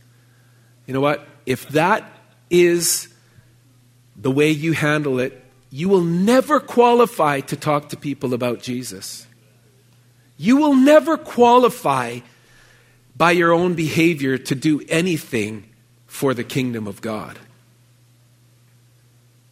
You 0.87 0.95
know 0.95 1.01
what? 1.01 1.27
If 1.47 1.69
that 1.71 2.05
is 2.51 3.09
the 4.17 4.31
way 4.31 4.51
you 4.51 4.73
handle 4.73 5.21
it, 5.21 5.45
you 5.71 5.89
will 5.89 6.03
never 6.03 6.61
qualify 6.61 7.41
to 7.41 7.57
talk 7.57 7.91
to 7.91 7.97
people 7.97 8.35
about 8.35 8.63
Jesus. 8.63 9.27
You 10.37 10.57
will 10.57 10.75
never 10.75 11.17
qualify 11.17 12.21
by 13.17 13.33
your 13.33 13.53
own 13.53 13.75
behavior 13.75 14.39
to 14.39 14.55
do 14.55 14.81
anything 14.89 15.69
for 16.07 16.33
the 16.33 16.45
kingdom 16.45 16.87
of 16.87 17.01
God. 17.01 17.39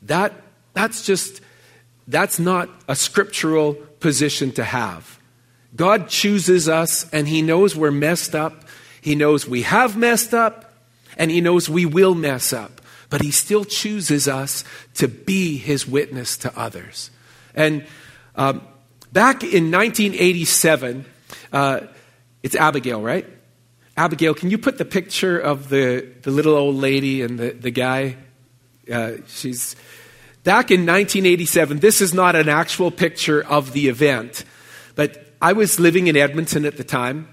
That, 0.06 0.34
that's 0.72 1.04
just, 1.04 1.40
that's 2.08 2.38
not 2.38 2.68
a 2.88 2.96
scriptural 2.96 3.74
position 3.74 4.52
to 4.52 4.64
have. 4.64 5.18
God 5.74 6.08
chooses 6.08 6.68
us 6.68 7.08
and 7.10 7.28
He 7.28 7.42
knows 7.42 7.76
we're 7.76 7.90
messed 7.90 8.34
up. 8.34 8.64
He 9.00 9.14
knows 9.14 9.46
we 9.46 9.62
have 9.62 9.96
messed 9.96 10.32
up 10.34 10.74
and 11.16 11.30
He 11.30 11.40
knows 11.40 11.68
we 11.68 11.86
will 11.86 12.14
mess 12.14 12.52
up. 12.52 12.80
But 13.10 13.20
He 13.20 13.30
still 13.30 13.64
chooses 13.64 14.26
us 14.26 14.64
to 14.94 15.08
be 15.08 15.58
His 15.58 15.86
witness 15.86 16.36
to 16.38 16.58
others. 16.58 17.10
And 17.54 17.86
um, 18.34 18.62
back 19.12 19.42
in 19.42 19.70
1987, 19.70 21.04
uh, 21.52 21.80
it's 22.42 22.54
Abigail, 22.54 23.00
right? 23.00 23.26
Abigail, 23.96 24.34
can 24.34 24.50
you 24.50 24.58
put 24.58 24.78
the 24.78 24.84
picture 24.84 25.38
of 25.38 25.68
the, 25.68 26.06
the 26.22 26.30
little 26.30 26.54
old 26.54 26.76
lady 26.76 27.22
and 27.22 27.38
the, 27.38 27.50
the 27.50 27.70
guy? 27.70 28.16
Uh, 28.90 29.12
she's 29.26 29.74
back 30.44 30.70
in 30.70 30.80
1987. 30.80 31.80
This 31.80 32.00
is 32.00 32.14
not 32.14 32.36
an 32.36 32.48
actual 32.48 32.90
picture 32.90 33.42
of 33.44 33.72
the 33.72 33.88
event, 33.88 34.44
but 34.94 35.32
I 35.42 35.52
was 35.52 35.80
living 35.80 36.06
in 36.06 36.16
Edmonton 36.16 36.64
at 36.64 36.76
the 36.76 36.84
time, 36.84 37.28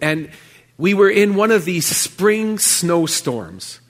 and 0.00 0.30
we 0.78 0.94
were 0.94 1.10
in 1.10 1.34
one 1.34 1.50
of 1.50 1.64
these 1.64 1.86
spring 1.86 2.58
snowstorms. 2.58 3.80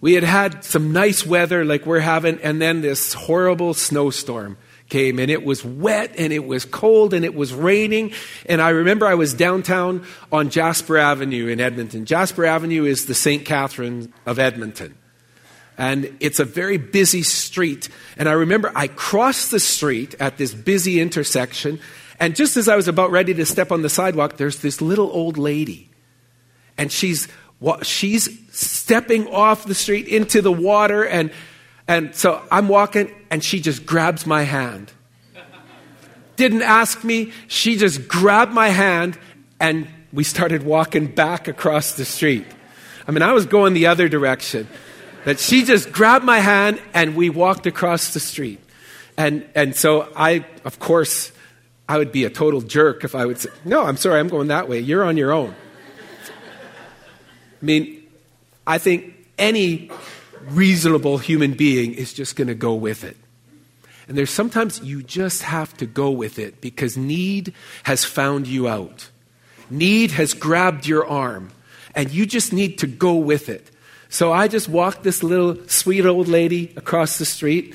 We 0.00 0.14
had 0.14 0.24
had 0.24 0.64
some 0.64 0.92
nice 0.92 1.24
weather 1.24 1.64
like 1.64 1.86
we're 1.86 2.00
having, 2.00 2.40
and 2.40 2.60
then 2.60 2.82
this 2.82 3.14
horrible 3.14 3.72
snowstorm 3.72 4.58
came 4.92 5.18
and 5.18 5.30
it 5.30 5.42
was 5.42 5.64
wet 5.64 6.14
and 6.18 6.34
it 6.34 6.44
was 6.44 6.66
cold 6.66 7.14
and 7.14 7.24
it 7.24 7.34
was 7.34 7.54
raining. 7.54 8.12
And 8.46 8.60
I 8.60 8.70
remember 8.70 9.06
I 9.06 9.14
was 9.14 9.32
downtown 9.32 10.04
on 10.30 10.50
Jasper 10.50 10.98
Avenue 10.98 11.46
in 11.46 11.60
Edmonton. 11.60 12.04
Jasper 12.04 12.44
Avenue 12.44 12.84
is 12.84 13.06
the 13.06 13.14
St. 13.14 13.44
Catherine 13.44 14.12
of 14.26 14.38
Edmonton. 14.38 14.98
And 15.78 16.16
it's 16.20 16.38
a 16.38 16.44
very 16.44 16.76
busy 16.76 17.22
street. 17.22 17.88
And 18.16 18.28
I 18.28 18.32
remember 18.32 18.70
I 18.74 18.88
crossed 18.88 19.50
the 19.50 19.60
street 19.60 20.14
at 20.20 20.38
this 20.38 20.54
busy 20.54 21.00
intersection. 21.00 21.80
And 22.20 22.36
just 22.36 22.56
as 22.56 22.68
I 22.68 22.76
was 22.76 22.88
about 22.88 23.10
ready 23.10 23.34
to 23.34 23.46
step 23.46 23.72
on 23.72 23.82
the 23.82 23.88
sidewalk, 23.88 24.36
there's 24.36 24.58
this 24.58 24.80
little 24.80 25.10
old 25.10 25.38
lady. 25.38 25.90
And 26.78 26.92
she's, 26.92 27.26
she's 27.82 28.28
stepping 28.54 29.28
off 29.28 29.64
the 29.64 29.74
street 29.74 30.08
into 30.08 30.42
the 30.42 30.52
water. 30.52 31.04
And 31.04 31.30
and 31.88 32.14
so 32.14 32.42
I'm 32.50 32.68
walking, 32.68 33.12
and 33.30 33.42
she 33.42 33.60
just 33.60 33.84
grabs 33.84 34.26
my 34.26 34.42
hand. 34.42 34.92
Didn't 36.36 36.62
ask 36.62 37.04
me, 37.04 37.32
she 37.48 37.76
just 37.76 38.08
grabbed 38.08 38.52
my 38.52 38.68
hand, 38.68 39.18
and 39.60 39.86
we 40.12 40.24
started 40.24 40.62
walking 40.62 41.06
back 41.06 41.48
across 41.48 41.92
the 41.92 42.04
street. 42.04 42.46
I 43.06 43.10
mean, 43.10 43.22
I 43.22 43.32
was 43.32 43.46
going 43.46 43.74
the 43.74 43.86
other 43.86 44.08
direction. 44.08 44.68
But 45.24 45.38
she 45.38 45.64
just 45.64 45.92
grabbed 45.92 46.24
my 46.24 46.40
hand, 46.40 46.80
and 46.94 47.14
we 47.14 47.30
walked 47.30 47.66
across 47.66 48.12
the 48.12 48.20
street. 48.20 48.60
And, 49.16 49.46
and 49.54 49.76
so 49.76 50.08
I, 50.16 50.44
of 50.64 50.78
course, 50.78 51.32
I 51.88 51.98
would 51.98 52.12
be 52.12 52.24
a 52.24 52.30
total 52.30 52.60
jerk 52.60 53.04
if 53.04 53.14
I 53.14 53.26
would 53.26 53.38
say, 53.38 53.50
No, 53.64 53.84
I'm 53.84 53.96
sorry, 53.96 54.18
I'm 54.18 54.28
going 54.28 54.48
that 54.48 54.68
way. 54.68 54.80
You're 54.80 55.04
on 55.04 55.16
your 55.16 55.32
own. 55.32 55.54
I 57.60 57.64
mean, 57.64 58.02
I 58.66 58.78
think 58.78 59.14
any 59.38 59.90
reasonable 60.48 61.18
human 61.18 61.52
being 61.52 61.94
is 61.94 62.12
just 62.12 62.34
going 62.34 62.48
to 62.48 62.54
go 62.54 62.74
with 62.74 63.04
it. 63.04 63.16
And 64.08 64.18
there's 64.18 64.30
sometimes 64.30 64.80
you 64.80 65.02
just 65.02 65.42
have 65.42 65.76
to 65.76 65.86
go 65.86 66.10
with 66.10 66.38
it 66.38 66.60
because 66.60 66.96
need 66.96 67.54
has 67.84 68.04
found 68.04 68.46
you 68.46 68.68
out. 68.68 69.08
Need 69.70 70.10
has 70.12 70.34
grabbed 70.34 70.86
your 70.86 71.06
arm, 71.06 71.50
and 71.94 72.10
you 72.10 72.26
just 72.26 72.52
need 72.52 72.78
to 72.78 72.86
go 72.86 73.14
with 73.14 73.48
it. 73.48 73.70
So 74.12 74.30
I 74.30 74.46
just 74.46 74.68
walked 74.68 75.04
this 75.04 75.22
little 75.22 75.56
sweet 75.68 76.04
old 76.04 76.28
lady 76.28 76.74
across 76.76 77.16
the 77.16 77.24
street. 77.24 77.74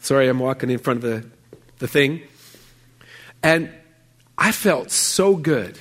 Sorry, 0.00 0.28
I'm 0.28 0.40
walking 0.40 0.68
in 0.68 0.80
front 0.80 1.04
of 1.04 1.08
the, 1.08 1.30
the 1.78 1.86
thing. 1.86 2.22
And 3.40 3.70
I 4.36 4.50
felt 4.50 4.90
so 4.90 5.36
good 5.36 5.78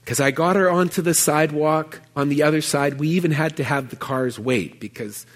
because 0.00 0.18
I 0.18 0.32
got 0.32 0.56
her 0.56 0.68
onto 0.68 1.00
the 1.00 1.14
sidewalk 1.14 2.00
on 2.16 2.28
the 2.28 2.42
other 2.42 2.60
side. 2.60 2.98
We 2.98 3.10
even 3.10 3.30
had 3.30 3.56
to 3.58 3.62
have 3.62 3.90
the 3.90 3.94
cars 3.94 4.36
wait 4.36 4.80
because 4.80 5.26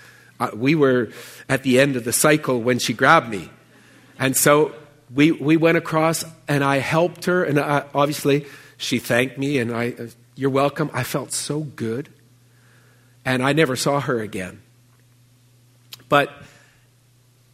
uh, 0.40 0.50
we 0.52 0.74
were 0.74 1.10
at 1.48 1.62
the 1.62 1.78
end 1.78 1.94
of 1.94 2.02
the 2.02 2.12
cycle 2.12 2.60
when 2.60 2.80
she 2.80 2.94
grabbed 2.94 3.28
me. 3.28 3.48
And 4.18 4.36
so 4.36 4.74
we, 5.14 5.30
we 5.30 5.56
went 5.56 5.78
across 5.78 6.24
and 6.48 6.64
I 6.64 6.78
helped 6.78 7.26
her. 7.26 7.44
And 7.44 7.60
I, 7.60 7.84
obviously, 7.94 8.46
she 8.76 8.98
thanked 8.98 9.38
me 9.38 9.58
and 9.58 9.72
I, 9.72 9.90
uh, 9.96 10.06
you're 10.34 10.50
welcome. 10.50 10.90
I 10.92 11.04
felt 11.04 11.30
so 11.30 11.60
good. 11.60 12.08
And 13.24 13.42
I 13.42 13.52
never 13.52 13.76
saw 13.76 14.00
her 14.00 14.20
again. 14.20 14.60
But 16.08 16.30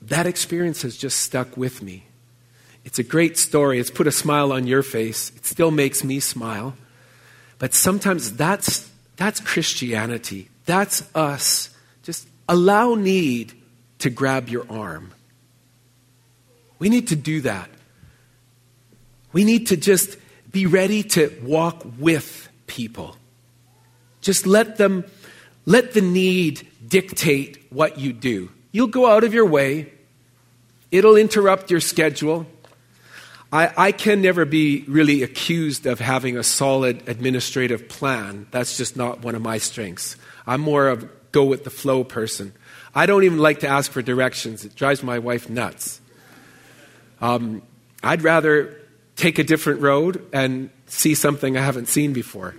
that 0.02 0.26
experience 0.26 0.83
has 0.83 0.96
just 0.96 1.20
stuck 1.20 1.56
with 1.56 1.83
me. 1.83 2.04
It's 2.85 2.98
a 2.98 3.04
great 3.04 3.38
story. 3.38 3.78
It's 3.78 3.90
put 3.90 4.06
a 4.06 4.12
smile 4.12 4.52
on 4.52 4.66
your 4.66 4.83
face. 4.83 5.30
It 5.37 5.46
still 5.46 5.70
makes 5.70 6.02
me 6.02 6.18
smile. 6.18 6.76
But 7.59 7.74
sometimes 7.74 8.37
that's, 8.37 8.90
that's 9.16 9.38
Christianity. 9.38 10.48
That's 10.64 11.04
us 11.14 11.70
just 12.02 12.26
Allow 12.50 12.96
need 12.96 13.52
to 14.00 14.11
grab 14.11 14.48
your 14.48 14.66
arm. 14.68 15.12
We 16.80 16.88
need 16.88 17.06
to 17.09 17.16
do 17.16 17.42
that. 17.42 17.70
We 19.33 19.44
need 19.44 19.68
to 19.68 19.76
just 19.76 20.16
be 20.50 20.66
ready 20.66 21.04
to 21.14 21.33
walk 21.44 21.87
with 21.96 22.48
people. 22.66 23.14
Just 24.20 24.48
let 24.48 24.78
them, 24.78 25.04
let 25.66 25.92
the 25.92 26.01
need 26.01 26.66
dictate 26.87 27.66
what 27.70 27.99
you 27.99 28.12
do. 28.12 28.51
You'll 28.73 28.88
go 28.88 29.07
out 29.07 29.25
of 29.25 29.35
your 29.35 29.46
way, 29.46 29.92
it'll 30.90 31.16
interrupt 31.16 31.70
your 31.70 31.81
schedule. 31.81 32.46
I, 33.53 33.73
I, 33.77 33.92
can 33.92 34.23
never 34.23 34.44
be 34.44 34.85
really 34.87 35.25
accused 35.25 35.85
of 35.85 35.99
having 35.99 36.37
a 36.37 36.44
solid 36.44 37.09
administrative 37.09 37.88
plan. 37.88 38.46
That's 38.53 38.77
just 38.77 38.96
not 38.96 39.23
one 39.23 39.35
of 39.35 39.42
my 39.42 39.59
strengths. 39.59 40.16
I'm 40.46 40.61
more 40.61 40.87
of 40.87 41.09
go 41.33 41.44
with 41.44 41.64
the 41.64 41.70
flow 41.70 42.05
person. 42.05 42.53
I 42.94 43.07
don't 43.07 43.25
even 43.25 43.38
like 43.38 43.61
to 43.61 43.68
ask 43.68 43.90
for 43.90 44.03
directions, 44.03 44.64
it 44.64 44.75
drives 44.75 45.03
my 45.03 45.18
wife 45.18 45.49
nuts. 45.49 46.01
Um, 47.20 47.62
I'd 48.03 48.23
rather 48.23 48.81
take 49.16 49.38
a 49.38 49.44
different 49.44 49.81
road 49.81 50.25
and 50.33 50.70
see 50.87 51.14
something 51.14 51.57
I 51.57 51.61
haven't 51.61 51.87
seen 51.87 52.12
before. 52.12 52.55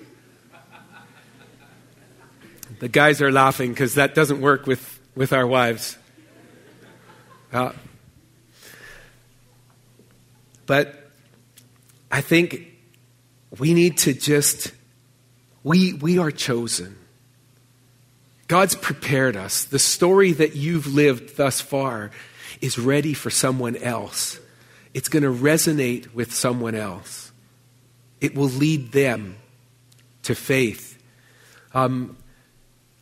The 2.82 2.90
guys 2.90 3.22
are 3.22 3.32
laughing 3.32 3.70
because 3.70 3.94
that 3.94 4.16
doesn't 4.16 4.42
work 4.42 4.66
with, 4.66 5.00
with 5.14 5.34
our 5.34 5.46
wives. 5.46 6.00
Uh, 7.54 7.74
but 10.66 11.12
I 12.12 12.22
think 12.22 12.66
we 13.60 13.76
need 13.76 14.00
to 14.00 14.16
just, 14.16 14.72
we, 15.64 15.94
we 15.94 16.18
are 16.18 16.32
chosen. 16.32 16.98
God's 18.48 18.74
prepared 18.74 19.36
us. 19.36 19.66
The 19.66 19.78
story 19.78 20.32
that 20.32 20.56
you've 20.56 20.88
lived 20.88 21.38
thus 21.38 21.62
far 21.62 22.10
is 22.62 22.80
ready 22.80 23.14
for 23.14 23.30
someone 23.30 23.76
else. 23.76 24.40
It's 24.96 25.08
going 25.08 25.22
to 25.22 25.32
resonate 25.32 26.16
with 26.16 26.34
someone 26.34 26.74
else. 26.74 27.32
It 28.22 28.34
will 28.34 28.50
lead 28.50 28.92
them 28.92 29.38
to 30.24 30.34
faith. 30.34 31.00
Um, 31.76 32.18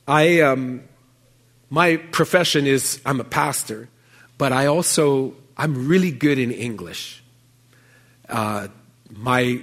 I, 0.10 0.41
um, 0.41 0.82
my 1.69 1.98
profession 1.98 2.65
is 2.65 3.00
I'm 3.06 3.19
a 3.19 3.24
pastor, 3.24 3.89
but 4.39 4.52
I 4.52 4.65
also 4.65 5.36
I'm 5.56 5.88
really 5.88 6.10
good 6.10 6.39
in 6.39 6.52
English. 6.52 7.24
Uh, 8.28 8.69
my 9.12 9.62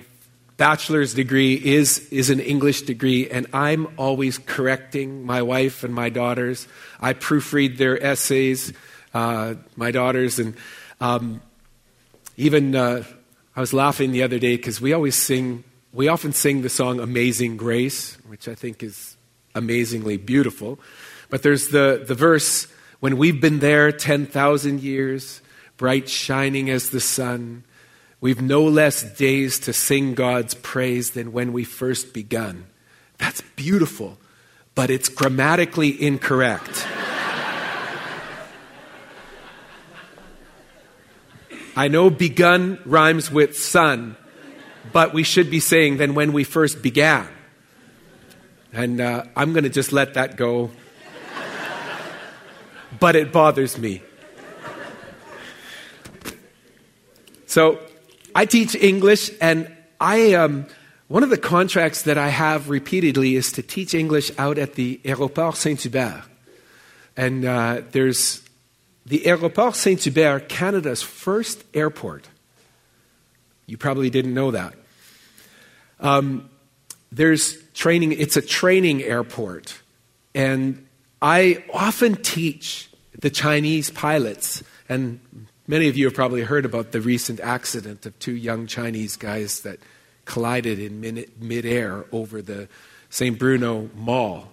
bachelor's 0.57 1.15
degree 1.15 1.55
is, 1.55 2.09
is 2.13 2.31
an 2.31 2.39
English 2.39 2.83
degree, 2.83 3.29
and 3.29 3.49
I'm 3.53 3.89
always 3.97 4.39
correcting 4.39 5.27
my 5.27 5.43
wife 5.43 5.83
and 5.83 5.93
my 5.93 6.11
daughters. 6.11 6.69
I 7.01 7.15
proofread 7.15 7.77
their 7.77 8.01
essays, 8.01 8.73
uh, 9.15 9.55
my 9.75 9.91
daughters, 9.91 10.39
and 10.39 10.55
um, 11.01 11.41
even 12.37 12.77
uh, 12.77 13.03
I 13.57 13.61
was 13.61 13.73
laughing 13.73 14.13
the 14.13 14.23
other 14.23 14.39
day 14.39 14.57
because 14.57 14.81
we 14.81 14.93
always 14.93 15.17
sing, 15.17 15.65
we 15.93 16.07
often 16.07 16.33
sing 16.33 16.63
the 16.63 16.69
song 16.69 17.01
Amazing 17.01 17.57
Grace, 17.57 18.17
which 18.29 18.47
I 18.47 18.55
think 18.55 18.85
is 18.85 19.16
amazingly 19.57 20.17
beautiful. 20.17 20.79
But 21.31 21.43
there's 21.43 21.69
the, 21.69 22.05
the 22.07 22.15
verse, 22.15 22.69
when 23.01 23.17
we've 23.17 23.41
been 23.41 23.59
there 23.59 23.91
10,000 23.91 24.81
years, 24.81 25.41
bright 25.77 26.09
shining 26.09 26.71
as 26.71 26.91
the 26.91 27.01
sun. 27.01 27.65
We've 28.21 28.41
no 28.41 28.63
less 28.65 29.03
days 29.03 29.59
to 29.61 29.73
sing 29.73 30.15
God's 30.15 30.55
praise 30.55 31.11
than 31.11 31.33
when 31.33 31.53
we 31.53 31.65
first 31.65 32.15
begun. 32.15 32.67
That's 33.19 33.41
beautiful, 33.57 34.19
but 34.75 34.91
it's 34.91 35.09
grammatically 35.09 36.01
incorrect. 36.03 36.87
I 41.77 41.89
know 41.89 42.09
begun 42.09 42.79
rhymes 42.87 43.31
with 43.31 43.59
sun, 43.59 44.17
but 44.93 45.13
we 45.13 45.23
should 45.23 45.51
be 45.51 45.61
saying 45.61 45.99
than 45.99 46.15
when 46.15 46.33
we 46.33 46.45
first 46.45 46.81
began. 46.83 47.29
And 48.73 49.01
uh, 49.01 49.25
I'm 49.35 49.53
going 49.53 49.65
to 49.65 49.71
just 49.71 49.93
let 49.93 50.15
that 50.15 50.37
go. 50.37 50.71
but 53.01 53.17
it 53.17 53.33
bothers 53.33 53.79
me. 53.79 54.03
So 57.47 57.79
I 58.35 58.45
teach 58.45 58.75
English, 58.75 59.31
and 59.41 59.75
I 59.99 60.35
um, 60.35 60.67
one 61.09 61.23
of 61.23 61.31
the 61.31 61.39
contracts 61.39 62.03
that 62.03 62.19
I 62.19 62.29
have 62.29 62.69
repeatedly 62.69 63.37
is 63.37 63.53
to 63.53 63.63
teach 63.63 63.95
English 63.95 64.31
out 64.37 64.59
at 64.59 64.75
the 64.75 65.01
Aéroport 65.05 65.55
Saint 65.55 65.81
Hubert. 65.81 66.25
And 67.17 67.45
uh, 67.45 67.83
there's 67.93 68.43
the 69.07 69.21
Aéroport 69.21 69.75
Saint 69.75 70.03
Hubert, 70.03 70.49
Canada's 70.49 71.01
first 71.01 71.65
airport. 71.73 72.29
You 73.67 73.77
probably 73.77 74.11
didn't 74.11 74.35
know 74.35 74.51
that. 74.51 74.75
Um, 76.01 76.51
there's 77.11 77.57
training, 77.77 78.11
it's 78.13 78.37
a 78.37 78.43
training 78.43 79.05
airport. 79.05 79.81
And 80.35 80.85
I 81.23 81.63
often 81.73 82.17
teach 82.17 82.91
the 83.21 83.31
Chinese 83.31 83.91
pilots, 83.91 84.65
and 84.89 85.21
Many 85.69 85.89
of 85.89 85.97
you 85.97 86.05
have 86.05 86.15
probably 86.15 86.43
heard 86.43 86.65
about 86.65 86.93
the 86.93 87.01
recent 87.01 87.41
accident 87.41 88.07
of 88.07 88.17
two 88.21 88.37
young 88.37 88.69
Chinese 88.69 89.17
guys 89.17 89.61
that 89.61 89.81
collided 90.25 90.79
in 90.79 91.27
midair 91.41 92.05
over 92.13 92.41
the 92.41 92.69
St. 93.11 93.37
Bruno 93.37 93.91
Mall. 93.97 94.53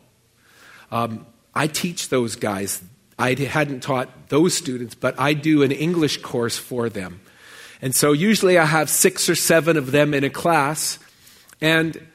Um, 0.91 1.27
I 1.53 1.67
teach 1.67 2.09
those 2.09 2.35
guys. 2.35 2.81
I 3.19 3.35
hadn't 3.35 3.81
taught 3.81 4.29
those 4.29 4.55
students, 4.55 4.95
but 4.95 5.19
I 5.19 5.35
do 5.35 5.61
an 5.61 5.71
English 5.71 6.17
course 6.17 6.57
for 6.57 6.89
them. 6.89 7.21
And 7.79 7.95
so 7.95 8.11
usually 8.11 8.57
I 8.57 8.65
have 8.65 8.89
six 8.89 9.29
or 9.29 9.35
seven 9.35 9.77
of 9.77 9.91
them 9.91 10.15
in 10.15 10.23
a 10.23 10.31
class. 10.31 10.97
And 11.61 12.07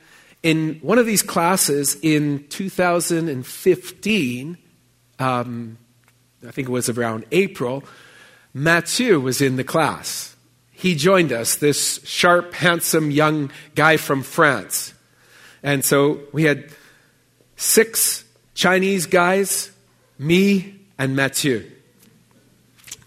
in 0.43 0.79
one 0.83 0.99
of 0.99 1.07
these 1.07 1.23
classes 1.23 1.97
in 2.03 2.47
2015, 2.49 4.59
um, 5.19 5.79
I 6.47 6.51
think 6.51 6.69
it 6.69 6.73
was 6.73 6.89
around 6.89 7.25
April, 7.33 7.85
Mathieu 8.55 9.21
was 9.21 9.41
in 9.41 9.57
the 9.57 9.65
class. 9.65 10.37
He 10.71 10.95
joined 10.95 11.33
us, 11.33 11.57
this 11.57 12.01
sharp, 12.05 12.55
handsome 12.55 13.11
young 13.11 13.51
guy 13.75 13.97
from 13.97 14.23
France. 14.23 14.95
And 15.63 15.85
so 15.85 16.21
we 16.33 16.45
had 16.45 16.71
six 17.57 18.25
Chinese 18.55 19.07
guys, 19.07 19.73
me, 20.19 20.77
and 20.97 21.17
Mathieu. 21.17 21.69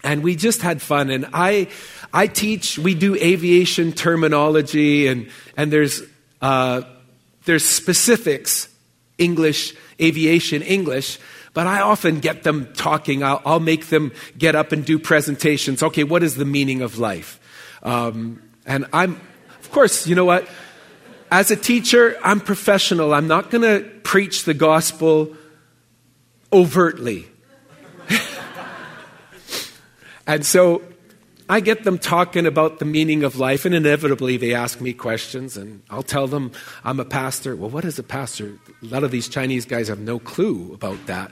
And 0.04 0.22
we 0.22 0.36
just 0.36 0.60
had 0.60 0.82
fun. 0.82 1.08
And 1.08 1.26
I, 1.32 1.68
I 2.12 2.26
teach, 2.26 2.78
we 2.78 2.94
do 2.94 3.14
aviation 3.14 3.92
terminology, 3.92 5.06
and, 5.06 5.30
and 5.56 5.72
there's, 5.72 6.02
uh, 6.42 6.82
there's 7.44 7.64
specifics, 7.64 8.68
English, 9.18 9.74
aviation 10.00 10.62
English. 10.62 11.18
But 11.54 11.66
I 11.66 11.80
often 11.80 12.20
get 12.20 12.44
them 12.44 12.72
talking. 12.74 13.22
I'll, 13.22 13.42
I'll, 13.44 13.60
make 13.60 13.86
them 13.86 14.12
get 14.38 14.54
up 14.54 14.72
and 14.72 14.84
do 14.84 14.98
presentations. 14.98 15.82
Okay, 15.82 16.04
what 16.04 16.22
is 16.22 16.36
the 16.36 16.46
meaning 16.46 16.80
of 16.80 16.98
life? 16.98 17.38
Um, 17.82 18.42
and 18.64 18.86
I'm, 18.92 19.20
of 19.60 19.70
course, 19.70 20.06
you 20.06 20.14
know 20.14 20.24
what? 20.24 20.48
As 21.30 21.50
a 21.50 21.56
teacher, 21.56 22.16
I'm 22.22 22.40
professional. 22.40 23.12
I'm 23.12 23.26
not 23.26 23.50
going 23.50 23.62
to 23.62 23.88
preach 24.02 24.44
the 24.44 24.54
gospel 24.54 25.36
overtly. 26.52 27.26
and 30.26 30.44
so 30.44 30.82
I 31.52 31.60
get 31.60 31.84
them 31.84 31.98
talking 31.98 32.46
about 32.46 32.78
the 32.78 32.86
meaning 32.86 33.24
of 33.24 33.36
life, 33.36 33.66
and 33.66 33.74
inevitably 33.74 34.38
they 34.38 34.54
ask 34.54 34.80
me 34.80 34.94
questions, 34.94 35.58
and 35.58 35.82
I'll 35.90 36.02
tell 36.02 36.26
them 36.26 36.50
I'm 36.82 36.98
a 36.98 37.04
pastor. 37.04 37.54
Well, 37.54 37.68
what 37.68 37.84
is 37.84 37.98
a 37.98 38.02
pastor? 38.02 38.58
A 38.82 38.86
lot 38.86 39.04
of 39.04 39.10
these 39.10 39.28
Chinese 39.28 39.66
guys 39.66 39.88
have 39.88 39.98
no 39.98 40.18
clue 40.18 40.72
about 40.72 41.04
that. 41.08 41.30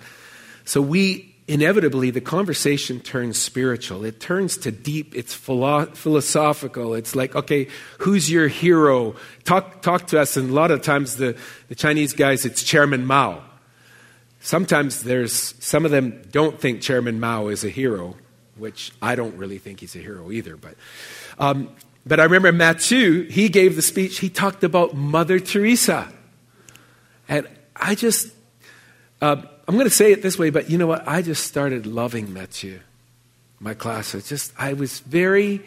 So 0.67 0.83
we 0.83 1.35
inevitably 1.49 2.11
the 2.11 2.21
conversation 2.21 3.01
turns 3.01 3.39
spiritual. 3.39 4.05
It 4.05 4.21
turns 4.21 4.59
to 4.59 4.71
deep. 4.71 5.17
It's 5.17 5.33
philo- 5.33 5.87
philosophical. 5.87 6.93
It's 6.93 7.17
like, 7.17 7.35
okay, 7.35 7.69
who's 8.01 8.31
your 8.31 8.47
hero? 8.47 9.15
Talk 9.45 9.81
talk 9.81 10.09
to 10.09 10.21
us. 10.21 10.37
And 10.37 10.51
a 10.51 10.53
lot 10.53 10.71
of 10.71 10.83
times 10.83 11.17
the, 11.17 11.35
the 11.69 11.75
Chinese 11.75 12.13
guys, 12.13 12.45
it's 12.45 12.63
Chairman 12.63 13.07
Mao. 13.07 13.43
Sometimes 14.41 15.03
there's 15.03 15.33
some 15.65 15.87
of 15.87 15.91
them 15.91 16.21
don't 16.31 16.61
think 16.61 16.83
Chairman 16.83 17.21
Mao 17.21 17.49
is 17.49 17.65
a 17.65 17.71
hero 17.71 18.17
which 18.61 18.93
I 19.03 19.15
don't 19.15 19.37
really 19.37 19.59
think 19.59 19.81
he's 19.81 19.97
a 19.97 19.99
hero 19.99 20.31
either. 20.31 20.57
But, 20.57 20.75
um, 21.39 21.71
but 22.07 22.21
I 22.21 22.25
remember 22.25 22.53
Mathieu, 22.53 23.23
he 23.23 23.49
gave 23.49 23.77
the 23.77 23.83
speech, 23.83 24.21
he 24.21 24.29
talked 24.29 24.63
about 24.63 24.95
Mother 24.95 25.41
Teresa. 25.41 26.13
And 27.29 27.49
I 27.75 27.95
just, 27.95 28.33
uh, 29.21 29.43
I'm 29.67 29.75
going 29.75 29.87
to 29.87 29.91
say 29.91 30.13
it 30.13 30.23
this 30.23 30.39
way, 30.39 30.51
but 30.51 30.71
you 30.71 30.79
know 30.79 30.87
what? 30.87 31.07
I 31.07 31.23
just 31.23 31.47
started 31.47 31.87
loving 31.87 32.33
Mathieu, 32.33 32.81
my 33.59 33.75
class. 33.75 34.15
It's 34.15 34.29
just, 34.29 34.53
I 34.59 34.73
was 34.73 35.01
very 35.01 35.63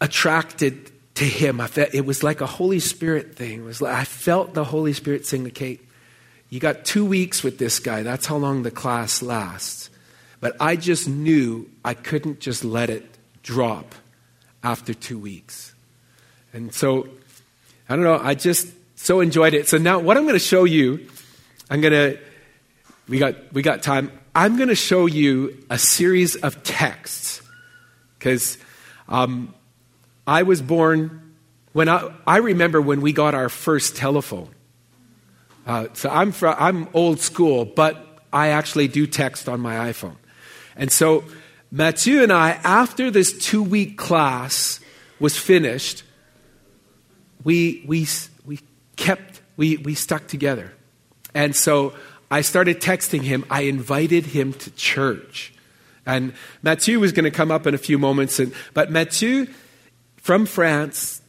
attracted 0.00 0.90
to 1.16 1.24
him. 1.24 1.60
I 1.60 1.66
felt, 1.66 1.94
it 1.94 2.06
was 2.06 2.22
like 2.22 2.40
a 2.40 2.46
Holy 2.46 2.80
Spirit 2.80 3.34
thing. 3.34 3.60
It 3.60 3.64
was 3.64 3.80
like, 3.80 3.94
I 3.94 4.04
felt 4.04 4.54
the 4.54 4.64
Holy 4.64 4.92
Spirit 4.92 5.26
sing 5.26 5.48
Kate. 5.50 5.84
You 6.50 6.60
got 6.60 6.84
two 6.84 7.04
weeks 7.04 7.42
with 7.42 7.58
this 7.58 7.78
guy. 7.78 8.02
That's 8.02 8.26
how 8.26 8.36
long 8.36 8.62
the 8.62 8.70
class 8.70 9.22
lasts. 9.22 9.87
But 10.40 10.56
I 10.60 10.76
just 10.76 11.08
knew 11.08 11.68
I 11.84 11.94
couldn't 11.94 12.40
just 12.40 12.64
let 12.64 12.90
it 12.90 13.04
drop 13.42 13.94
after 14.62 14.94
two 14.94 15.18
weeks. 15.18 15.74
And 16.52 16.72
so, 16.72 17.08
I 17.88 17.96
don't 17.96 18.04
know, 18.04 18.18
I 18.22 18.34
just 18.34 18.68
so 18.96 19.20
enjoyed 19.20 19.54
it. 19.54 19.68
So 19.68 19.78
now, 19.78 19.98
what 19.98 20.16
I'm 20.16 20.24
going 20.24 20.34
to 20.34 20.38
show 20.38 20.64
you, 20.64 21.08
I'm 21.70 21.80
going 21.80 21.92
to, 21.92 22.18
we 23.08 23.18
got, 23.18 23.52
we 23.52 23.62
got 23.62 23.82
time. 23.82 24.12
I'm 24.34 24.56
going 24.56 24.68
to 24.68 24.74
show 24.74 25.06
you 25.06 25.64
a 25.70 25.78
series 25.78 26.36
of 26.36 26.62
texts. 26.62 27.42
Because 28.18 28.58
um, 29.08 29.54
I 30.26 30.42
was 30.42 30.60
born, 30.62 31.34
when 31.72 31.88
I, 31.88 32.12
I 32.26 32.38
remember 32.38 32.80
when 32.80 33.00
we 33.00 33.12
got 33.12 33.34
our 33.34 33.48
first 33.48 33.96
telephone. 33.96 34.50
Uh, 35.66 35.88
so 35.92 36.08
I'm, 36.10 36.32
I'm 36.42 36.88
old 36.94 37.20
school, 37.20 37.64
but 37.64 38.04
I 38.32 38.48
actually 38.48 38.88
do 38.88 39.06
text 39.06 39.48
on 39.48 39.60
my 39.60 39.90
iPhone. 39.90 40.16
And 40.78 40.90
so 40.90 41.24
Mathieu 41.70 42.22
and 42.22 42.32
I, 42.32 42.52
after 42.64 43.10
this 43.10 43.36
two 43.36 43.62
week 43.62 43.98
class 43.98 44.80
was 45.20 45.36
finished, 45.36 46.04
we, 47.44 47.84
we, 47.86 48.06
we 48.46 48.60
kept, 48.96 49.42
we, 49.56 49.76
we 49.76 49.94
stuck 49.94 50.28
together. 50.28 50.72
And 51.34 51.54
so 51.54 51.92
I 52.30 52.40
started 52.40 52.80
texting 52.80 53.22
him. 53.22 53.44
I 53.50 53.62
invited 53.62 54.26
him 54.26 54.52
to 54.54 54.70
church. 54.70 55.52
And 56.06 56.32
Mathieu 56.62 57.00
was 57.00 57.12
going 57.12 57.24
to 57.24 57.30
come 57.30 57.50
up 57.50 57.66
in 57.66 57.74
a 57.74 57.78
few 57.78 57.98
moments. 57.98 58.38
And, 58.38 58.54
but 58.72 58.90
Mathieu, 58.90 59.46
from 60.16 60.46
France, 60.46 61.20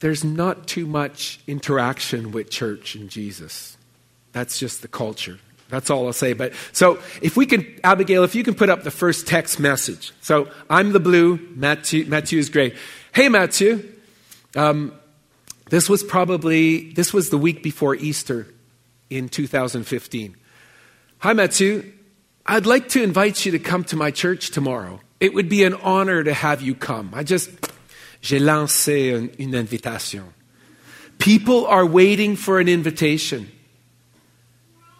there's 0.00 0.24
not 0.24 0.66
too 0.66 0.86
much 0.86 1.40
interaction 1.46 2.32
with 2.32 2.50
church 2.50 2.94
and 2.94 3.08
Jesus. 3.08 3.76
That's 4.32 4.58
just 4.58 4.82
the 4.82 4.88
culture. 4.88 5.38
That's 5.68 5.90
all 5.90 6.06
I'll 6.06 6.12
say. 6.12 6.32
But 6.32 6.52
so 6.72 6.98
if 7.20 7.36
we 7.36 7.46
can, 7.46 7.66
Abigail, 7.82 8.24
if 8.24 8.34
you 8.34 8.44
can 8.44 8.54
put 8.54 8.68
up 8.68 8.84
the 8.84 8.90
first 8.90 9.26
text 9.26 9.58
message. 9.58 10.12
So 10.20 10.48
I'm 10.70 10.92
the 10.92 11.00
blue, 11.00 11.40
Matthew, 11.54 12.06
Matthew 12.06 12.38
is 12.38 12.50
gray. 12.50 12.74
Hey, 13.12 13.28
Matthew. 13.28 13.92
Um, 14.54 14.92
this 15.70 15.88
was 15.88 16.02
probably 16.02 16.92
this 16.92 17.12
was 17.12 17.30
the 17.30 17.38
week 17.38 17.62
before 17.62 17.96
Easter 17.96 18.46
in 19.10 19.28
2015. 19.28 20.36
Hi, 21.18 21.32
Matthew. 21.32 21.92
I'd 22.46 22.66
like 22.66 22.88
to 22.90 23.02
invite 23.02 23.44
you 23.44 23.52
to 23.52 23.58
come 23.58 23.82
to 23.84 23.96
my 23.96 24.12
church 24.12 24.50
tomorrow. 24.52 25.00
It 25.18 25.34
would 25.34 25.48
be 25.48 25.64
an 25.64 25.74
honor 25.74 26.22
to 26.22 26.32
have 26.32 26.62
you 26.62 26.74
come. 26.74 27.10
I 27.12 27.24
just 27.24 27.50
j'ai 28.20 28.38
lancé 28.38 29.12
une 29.38 29.54
invitation. 29.54 30.32
People 31.18 31.66
are 31.66 31.86
waiting 31.86 32.36
for 32.36 32.60
an 32.60 32.68
invitation. 32.68 33.50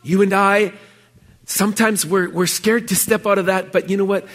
You 0.06 0.22
and 0.22 0.32
I, 0.32 0.72
sometimes 1.44 2.06
we're, 2.06 2.30
we're 2.30 2.46
scared 2.46 2.88
to 2.88 2.96
step 2.96 3.26
out 3.26 3.38
of 3.38 3.46
that, 3.46 3.72
but 3.72 3.90
you 3.90 3.96
know 3.96 4.04
what? 4.04 4.26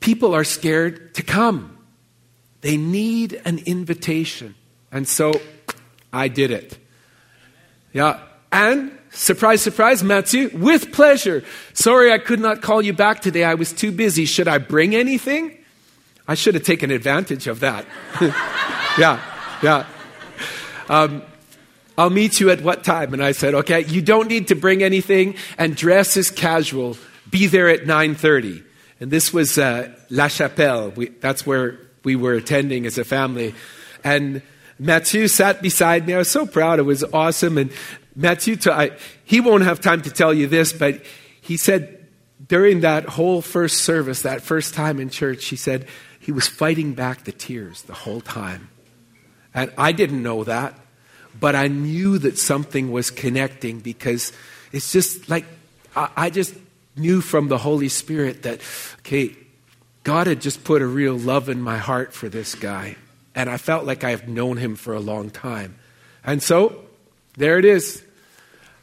People 0.00 0.34
are 0.34 0.44
scared 0.44 1.14
to 1.14 1.22
come. 1.22 1.78
They 2.62 2.76
need 2.76 3.40
an 3.44 3.58
invitation. 3.58 4.54
And 4.90 5.06
so 5.06 5.32
I 6.12 6.28
did 6.28 6.50
it. 6.50 6.78
Yeah. 7.92 8.20
And 8.50 8.98
Surprise, 9.14 9.60
surprise, 9.60 10.02
Matthew. 10.02 10.50
With 10.54 10.90
pleasure. 10.90 11.44
Sorry 11.74 12.10
I 12.10 12.18
could 12.18 12.40
not 12.40 12.62
call 12.62 12.80
you 12.80 12.94
back 12.94 13.20
today. 13.20 13.44
I 13.44 13.54
was 13.54 13.72
too 13.72 13.92
busy. 13.92 14.24
Should 14.24 14.48
I 14.48 14.56
bring 14.56 14.94
anything? 14.94 15.58
I 16.26 16.34
should 16.34 16.54
have 16.54 16.64
taken 16.64 16.90
advantage 16.90 17.46
of 17.46 17.60
that. 17.60 17.84
yeah, 18.98 19.20
yeah. 19.62 19.86
Um, 20.88 21.22
I'll 21.96 22.10
meet 22.10 22.40
you 22.40 22.50
at 22.50 22.62
what 22.62 22.84
time? 22.84 23.12
And 23.12 23.22
I 23.22 23.32
said, 23.32 23.54
okay, 23.54 23.84
you 23.84 24.00
don't 24.00 24.28
need 24.28 24.48
to 24.48 24.54
bring 24.54 24.82
anything 24.82 25.34
and 25.58 25.76
dress 25.76 26.16
as 26.16 26.30
casual. 26.30 26.96
Be 27.30 27.46
there 27.46 27.68
at 27.68 27.82
9.30. 27.82 28.64
And 29.00 29.10
this 29.10 29.32
was 29.32 29.58
uh, 29.58 29.94
La 30.10 30.28
Chapelle. 30.28 30.90
We, 30.90 31.08
that's 31.08 31.46
where 31.46 31.78
we 32.04 32.16
were 32.16 32.34
attending 32.34 32.86
as 32.86 32.98
a 32.98 33.04
family. 33.04 33.54
And 34.02 34.42
Mathieu 34.78 35.28
sat 35.28 35.60
beside 35.60 36.06
me. 36.06 36.14
I 36.14 36.18
was 36.18 36.30
so 36.30 36.46
proud. 36.46 36.78
It 36.78 36.82
was 36.82 37.04
awesome. 37.04 37.58
And 37.58 37.72
Mathieu, 38.16 38.56
I, 38.66 38.92
he 39.24 39.40
won't 39.40 39.64
have 39.64 39.80
time 39.80 40.02
to 40.02 40.10
tell 40.10 40.32
you 40.32 40.46
this, 40.46 40.72
but 40.72 41.02
he 41.40 41.56
said 41.56 42.06
during 42.46 42.80
that 42.80 43.04
whole 43.04 43.42
first 43.42 43.78
service, 43.78 44.22
that 44.22 44.42
first 44.42 44.74
time 44.74 44.98
in 44.98 45.10
church, 45.10 45.46
he 45.46 45.56
said 45.56 45.86
he 46.18 46.32
was 46.32 46.48
fighting 46.48 46.94
back 46.94 47.24
the 47.24 47.32
tears 47.32 47.82
the 47.82 47.94
whole 47.94 48.20
time. 48.20 48.68
And 49.54 49.72
I 49.76 49.92
didn't 49.92 50.22
know 50.22 50.44
that 50.44 50.78
but 51.38 51.54
I 51.54 51.68
knew 51.68 52.18
that 52.18 52.38
something 52.38 52.92
was 52.92 53.10
connecting 53.10 53.80
because 53.80 54.32
it's 54.72 54.92
just 54.92 55.28
like 55.28 55.44
I, 55.94 56.08
I 56.16 56.30
just 56.30 56.54
knew 56.96 57.20
from 57.20 57.48
the 57.48 57.58
Holy 57.58 57.88
Spirit 57.88 58.42
that, 58.42 58.60
okay, 59.00 59.36
God 60.04 60.26
had 60.26 60.40
just 60.40 60.64
put 60.64 60.82
a 60.82 60.86
real 60.86 61.16
love 61.16 61.48
in 61.48 61.60
my 61.60 61.78
heart 61.78 62.12
for 62.12 62.28
this 62.28 62.54
guy. 62.54 62.96
And 63.34 63.48
I 63.48 63.56
felt 63.56 63.86
like 63.86 64.04
I've 64.04 64.28
known 64.28 64.56
him 64.58 64.76
for 64.76 64.94
a 64.94 65.00
long 65.00 65.30
time. 65.30 65.76
And 66.24 66.42
so, 66.42 66.84
there 67.36 67.58
it 67.58 67.64
is. 67.64 68.04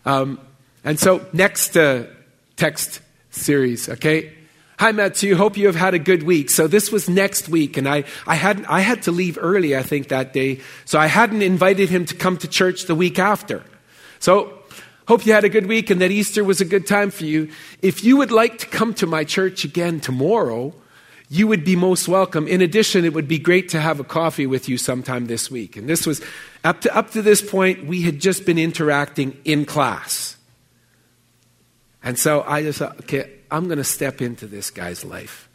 Um, 0.05 0.39
and 0.83 0.99
so, 0.99 1.25
next 1.33 1.77
uh, 1.77 2.07
text 2.55 3.01
series, 3.29 3.89
okay? 3.89 4.33
Hi, 4.79 4.93
Matthew. 4.93 5.35
Hope 5.35 5.57
you 5.57 5.65
have 5.65 5.75
had 5.75 5.93
a 5.93 5.99
good 5.99 6.23
week. 6.23 6.49
So 6.49 6.65
this 6.65 6.89
was 6.89 7.09
next 7.09 7.49
week, 7.49 7.75
and 7.75 7.85
I, 7.85 8.05
I, 8.25 8.35
had, 8.35 8.63
I 8.63 8.79
had 8.79 9.01
to 9.03 9.11
leave 9.11 9.37
early, 9.37 9.75
I 9.75 9.83
think, 9.83 10.07
that 10.07 10.31
day. 10.31 10.61
So 10.85 10.97
I 10.97 11.07
hadn't 11.07 11.41
invited 11.41 11.89
him 11.89 12.05
to 12.05 12.15
come 12.15 12.37
to 12.37 12.47
church 12.47 12.85
the 12.85 12.95
week 12.95 13.19
after. 13.19 13.61
So 14.19 14.57
hope 15.05 15.25
you 15.25 15.33
had 15.33 15.43
a 15.43 15.49
good 15.49 15.65
week 15.65 15.89
and 15.89 15.99
that 15.99 16.11
Easter 16.11 16.45
was 16.45 16.61
a 16.61 16.65
good 16.65 16.87
time 16.87 17.11
for 17.11 17.25
you. 17.25 17.49
If 17.81 18.05
you 18.05 18.15
would 18.15 18.31
like 18.31 18.59
to 18.59 18.67
come 18.67 18.93
to 18.93 19.05
my 19.05 19.25
church 19.25 19.65
again 19.65 19.99
tomorrow, 19.99 20.73
you 21.27 21.45
would 21.45 21.65
be 21.65 21.75
most 21.75 22.07
welcome. 22.07 22.47
In 22.47 22.61
addition, 22.61 23.03
it 23.03 23.13
would 23.13 23.27
be 23.27 23.37
great 23.37 23.67
to 23.69 23.81
have 23.81 23.99
a 23.99 24.05
coffee 24.05 24.47
with 24.47 24.69
you 24.69 24.77
sometime 24.77 25.25
this 25.25 25.51
week. 25.51 25.75
And 25.75 25.89
this 25.89 26.07
was, 26.07 26.21
up 26.63 26.79
to, 26.81 26.95
up 26.95 27.11
to 27.11 27.21
this 27.21 27.41
point, 27.41 27.85
we 27.85 28.03
had 28.03 28.21
just 28.21 28.45
been 28.45 28.57
interacting 28.57 29.37
in 29.43 29.65
class. 29.65 30.37
And 32.01 32.17
so 32.17 32.45
I 32.47 32.61
just 32.61 32.79
thought, 32.79 32.97
okay, 33.01 33.38
I'm 33.51 33.65
going 33.65 33.77
to 33.77 33.83
step 33.83 34.21
into 34.21 34.47
this 34.47 34.69
guy's 34.69 35.03
life. 35.03 35.49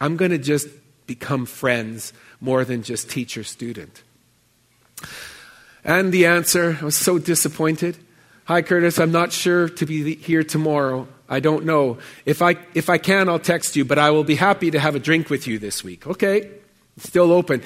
I'm 0.00 0.16
going 0.16 0.30
to 0.30 0.38
just 0.38 0.68
become 1.06 1.46
friends 1.46 2.12
more 2.40 2.64
than 2.64 2.82
just 2.82 3.10
teacher 3.10 3.44
student. 3.44 4.02
And 5.84 6.12
the 6.12 6.26
answer 6.26 6.78
I 6.80 6.84
was 6.84 6.96
so 6.96 7.18
disappointed. 7.18 7.96
Hi, 8.44 8.62
Curtis, 8.62 8.98
I'm 8.98 9.12
not 9.12 9.32
sure 9.32 9.68
to 9.68 9.86
be 9.86 10.14
here 10.16 10.42
tomorrow. 10.42 11.06
I 11.28 11.40
don't 11.40 11.64
know. 11.64 11.98
If 12.26 12.42
I, 12.42 12.56
if 12.74 12.90
I 12.90 12.98
can, 12.98 13.28
I'll 13.28 13.38
text 13.38 13.76
you, 13.76 13.84
but 13.84 13.98
I 13.98 14.10
will 14.10 14.24
be 14.24 14.34
happy 14.34 14.72
to 14.72 14.80
have 14.80 14.96
a 14.96 14.98
drink 14.98 15.30
with 15.30 15.46
you 15.46 15.58
this 15.58 15.84
week. 15.84 16.06
Okay, 16.06 16.50
still 16.98 17.32
open. 17.32 17.62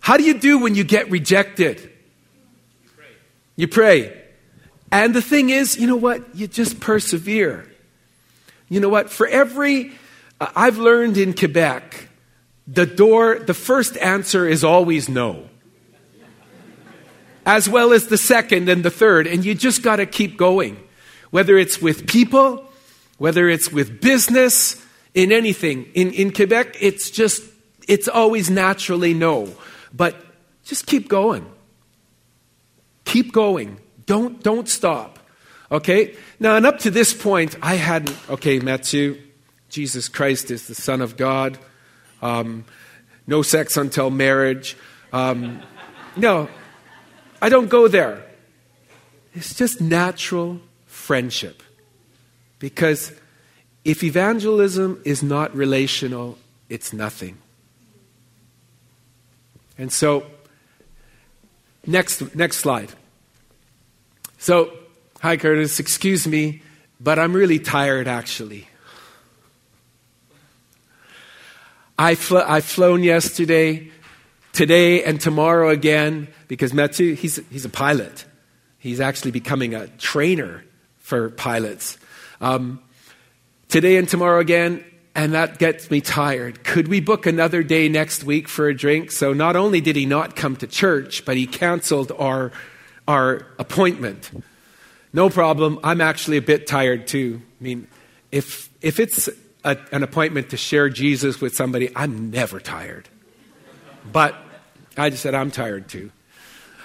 How 0.00 0.16
do 0.16 0.24
you 0.24 0.38
do 0.38 0.58
when 0.58 0.74
you 0.74 0.84
get 0.84 1.10
rejected? 1.10 1.80
You 1.80 2.90
pray. 2.96 3.06
You 3.56 3.68
pray. 3.68 4.22
And 4.90 5.14
the 5.14 5.22
thing 5.22 5.50
is, 5.50 5.78
you 5.78 5.86
know 5.86 5.96
what? 5.96 6.34
You 6.34 6.48
just 6.48 6.80
persevere. 6.80 7.70
You 8.68 8.80
know 8.80 8.88
what? 8.88 9.10
For 9.10 9.26
every, 9.26 9.92
uh, 10.40 10.48
I've 10.56 10.78
learned 10.78 11.16
in 11.16 11.34
Quebec, 11.34 12.08
the 12.66 12.86
door, 12.86 13.38
the 13.38 13.54
first 13.54 13.96
answer 13.98 14.48
is 14.48 14.64
always 14.64 15.08
no. 15.08 15.48
As 17.44 17.68
well 17.68 17.92
as 17.92 18.08
the 18.08 18.18
second 18.18 18.68
and 18.68 18.84
the 18.84 18.90
third. 18.90 19.28
And 19.28 19.44
you 19.44 19.54
just 19.54 19.82
got 19.82 19.96
to 19.96 20.06
keep 20.06 20.36
going. 20.36 20.76
Whether 21.30 21.56
it's 21.58 21.80
with 21.80 22.08
people, 22.08 22.68
whether 23.18 23.48
it's 23.48 23.70
with 23.70 24.00
business, 24.00 24.84
in 25.16 25.32
anything. 25.32 25.86
In, 25.94 26.12
in 26.12 26.30
Quebec, 26.30 26.76
it's 26.78 27.10
just, 27.10 27.42
it's 27.88 28.06
always 28.06 28.50
naturally 28.50 29.14
no. 29.14 29.48
But 29.92 30.14
just 30.64 30.86
keep 30.86 31.08
going. 31.08 31.46
Keep 33.06 33.32
going. 33.32 33.80
Don't, 34.04 34.42
don't 34.42 34.68
stop. 34.68 35.15
Okay? 35.70 36.14
Now, 36.38 36.56
and 36.56 36.66
up 36.66 36.78
to 36.80 36.90
this 36.90 37.12
point, 37.12 37.56
I 37.62 37.74
hadn't, 37.74 38.16
okay, 38.30 38.58
Matthew, 38.58 39.20
Jesus 39.68 40.08
Christ 40.08 40.50
is 40.50 40.68
the 40.68 40.74
Son 40.74 41.00
of 41.00 41.16
God. 41.16 41.58
Um, 42.22 42.64
no 43.26 43.42
sex 43.42 43.76
until 43.76 44.10
marriage. 44.10 44.76
Um, 45.12 45.62
no, 46.16 46.48
I 47.42 47.48
don't 47.48 47.68
go 47.68 47.88
there. 47.88 48.24
It's 49.34 49.54
just 49.54 49.80
natural 49.80 50.60
friendship. 50.86 51.62
Because 52.58 53.12
if 53.84 54.02
evangelism 54.02 55.02
is 55.04 55.22
not 55.22 55.54
relational, 55.54 56.38
it's 56.68 56.92
nothing. 56.92 57.38
And 59.78 59.92
so, 59.92 60.26
next, 61.86 62.34
next 62.34 62.58
slide. 62.58 62.90
So, 64.38 64.72
hi 65.20 65.36
Curtis, 65.36 65.80
excuse 65.80 66.26
me, 66.26 66.62
but 67.00 67.18
I'm 67.18 67.32
really 67.32 67.58
tired 67.58 68.06
actually. 68.06 68.68
I 71.98 72.14
fl- 72.14 72.38
I've 72.38 72.64
flown 72.64 73.02
yesterday, 73.02 73.90
today, 74.52 75.02
and 75.02 75.20
tomorrow 75.20 75.70
again 75.70 76.28
because 76.48 76.74
Mathieu, 76.74 77.14
he's, 77.14 77.40
he's 77.50 77.64
a 77.64 77.70
pilot. 77.70 78.26
He's 78.78 79.00
actually 79.00 79.30
becoming 79.30 79.74
a 79.74 79.88
trainer 79.88 80.64
for 80.98 81.30
pilots. 81.30 81.96
Um, 82.40 82.80
today 83.68 83.96
and 83.96 84.08
tomorrow 84.08 84.40
again, 84.40 84.84
and 85.14 85.32
that 85.32 85.58
gets 85.58 85.90
me 85.90 86.02
tired. 86.02 86.62
Could 86.62 86.88
we 86.88 87.00
book 87.00 87.24
another 87.24 87.62
day 87.62 87.88
next 87.88 88.22
week 88.22 88.48
for 88.48 88.68
a 88.68 88.76
drink? 88.76 89.10
So 89.10 89.32
not 89.32 89.56
only 89.56 89.80
did 89.80 89.96
he 89.96 90.04
not 90.04 90.36
come 90.36 90.56
to 90.56 90.66
church, 90.66 91.24
but 91.24 91.36
he 91.38 91.46
canceled 91.46 92.12
our 92.18 92.52
our 93.08 93.46
appointment. 93.58 94.30
No 95.16 95.30
problem. 95.30 95.80
I'm 95.82 96.02
actually 96.02 96.36
a 96.36 96.42
bit 96.42 96.66
tired 96.66 97.06
too. 97.06 97.40
I 97.58 97.64
mean, 97.64 97.88
if, 98.30 98.68
if 98.82 99.00
it's 99.00 99.30
a, 99.64 99.78
an 99.90 100.02
appointment 100.02 100.50
to 100.50 100.58
share 100.58 100.90
Jesus 100.90 101.40
with 101.40 101.56
somebody, 101.56 101.88
I'm 101.96 102.30
never 102.30 102.60
tired. 102.60 103.08
But 104.12 104.36
I 104.94 105.08
just 105.08 105.22
said, 105.22 105.34
I'm 105.34 105.50
tired 105.50 105.88
too. 105.88 106.12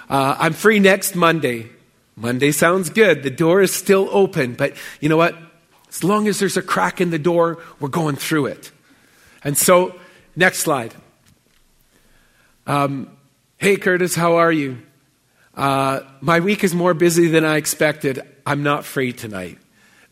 Uh, 0.08 0.34
I'm 0.38 0.54
free 0.54 0.78
next 0.78 1.14
Monday. 1.14 1.68
Monday 2.16 2.52
sounds 2.52 2.88
good. 2.88 3.22
The 3.22 3.28
door 3.28 3.60
is 3.60 3.70
still 3.70 4.08
open, 4.10 4.54
but 4.54 4.76
you 4.98 5.10
know 5.10 5.18
what? 5.18 5.36
As 5.90 6.02
long 6.02 6.26
as 6.26 6.38
there's 6.38 6.56
a 6.56 6.62
crack 6.62 7.02
in 7.02 7.10
the 7.10 7.18
door, 7.18 7.58
we're 7.80 7.90
going 7.90 8.16
through 8.16 8.46
it. 8.46 8.72
And 9.44 9.58
so, 9.58 9.94
next 10.34 10.60
slide. 10.60 10.94
Um, 12.66 13.14
hey, 13.58 13.76
Curtis, 13.76 14.14
how 14.14 14.36
are 14.36 14.50
you? 14.50 14.78
Uh, 15.54 16.00
my 16.20 16.40
week 16.40 16.64
is 16.64 16.74
more 16.74 16.94
busy 16.94 17.28
than 17.28 17.44
I 17.44 17.56
expected. 17.56 18.22
I'm 18.46 18.62
not 18.62 18.84
free 18.84 19.12
tonight. 19.12 19.58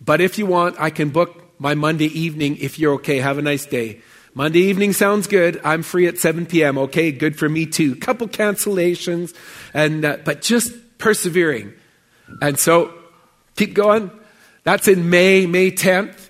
But 0.01 0.21
if 0.21 0.39
you 0.39 0.47
want, 0.47 0.77
I 0.79 0.91
can 0.91 1.11
book 1.11 1.59
my 1.59 1.75
Monday 1.75 2.07
evening 2.07 2.57
if 2.59 2.79
you're 2.79 2.95
okay. 2.95 3.19
Have 3.19 3.39
a 3.39 3.43
nice 3.43 3.67
day. 3.67 4.01
Monday 4.35 4.61
evening 4.61 4.93
sounds 4.93 5.27
good. 5.27 5.61
I'm 5.65 5.83
free 5.83 6.07
at 6.07 6.19
7 6.19 6.47
p.m. 6.47 6.79
Okay, 6.79 7.11
good 7.11 7.39
for 7.39 7.49
me 7.49 7.67
too. 7.67 7.97
Couple 7.97 8.29
cancellations, 8.29 9.35
and 9.75 10.05
uh, 10.05 10.19
but 10.25 10.41
just 10.41 10.73
persevering. 10.99 11.73
And 12.41 12.59
so, 12.59 12.95
keep 13.57 13.75
going. 13.75 14.11
That's 14.63 14.87
in 14.87 15.11
May, 15.11 15.47
May 15.47 15.73
10th. 15.73 16.29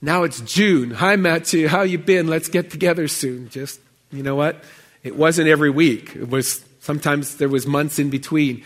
Now 0.00 0.22
it's 0.22 0.40
June. 0.40 0.92
Hi, 0.92 1.16
Matthew. 1.16 1.68
How 1.68 1.82
you 1.82 1.98
been? 1.98 2.28
Let's 2.28 2.48
get 2.48 2.70
together 2.70 3.08
soon. 3.08 3.48
Just, 3.48 3.80
you 4.10 4.22
know 4.22 4.36
what? 4.36 4.62
It 5.02 5.16
wasn't 5.16 5.48
every 5.48 5.70
week. 5.70 6.14
It 6.14 6.28
was 6.28 6.64
Sometimes 6.82 7.36
there 7.36 7.48
was 7.48 7.64
months 7.64 8.00
in 8.00 8.10
between. 8.10 8.64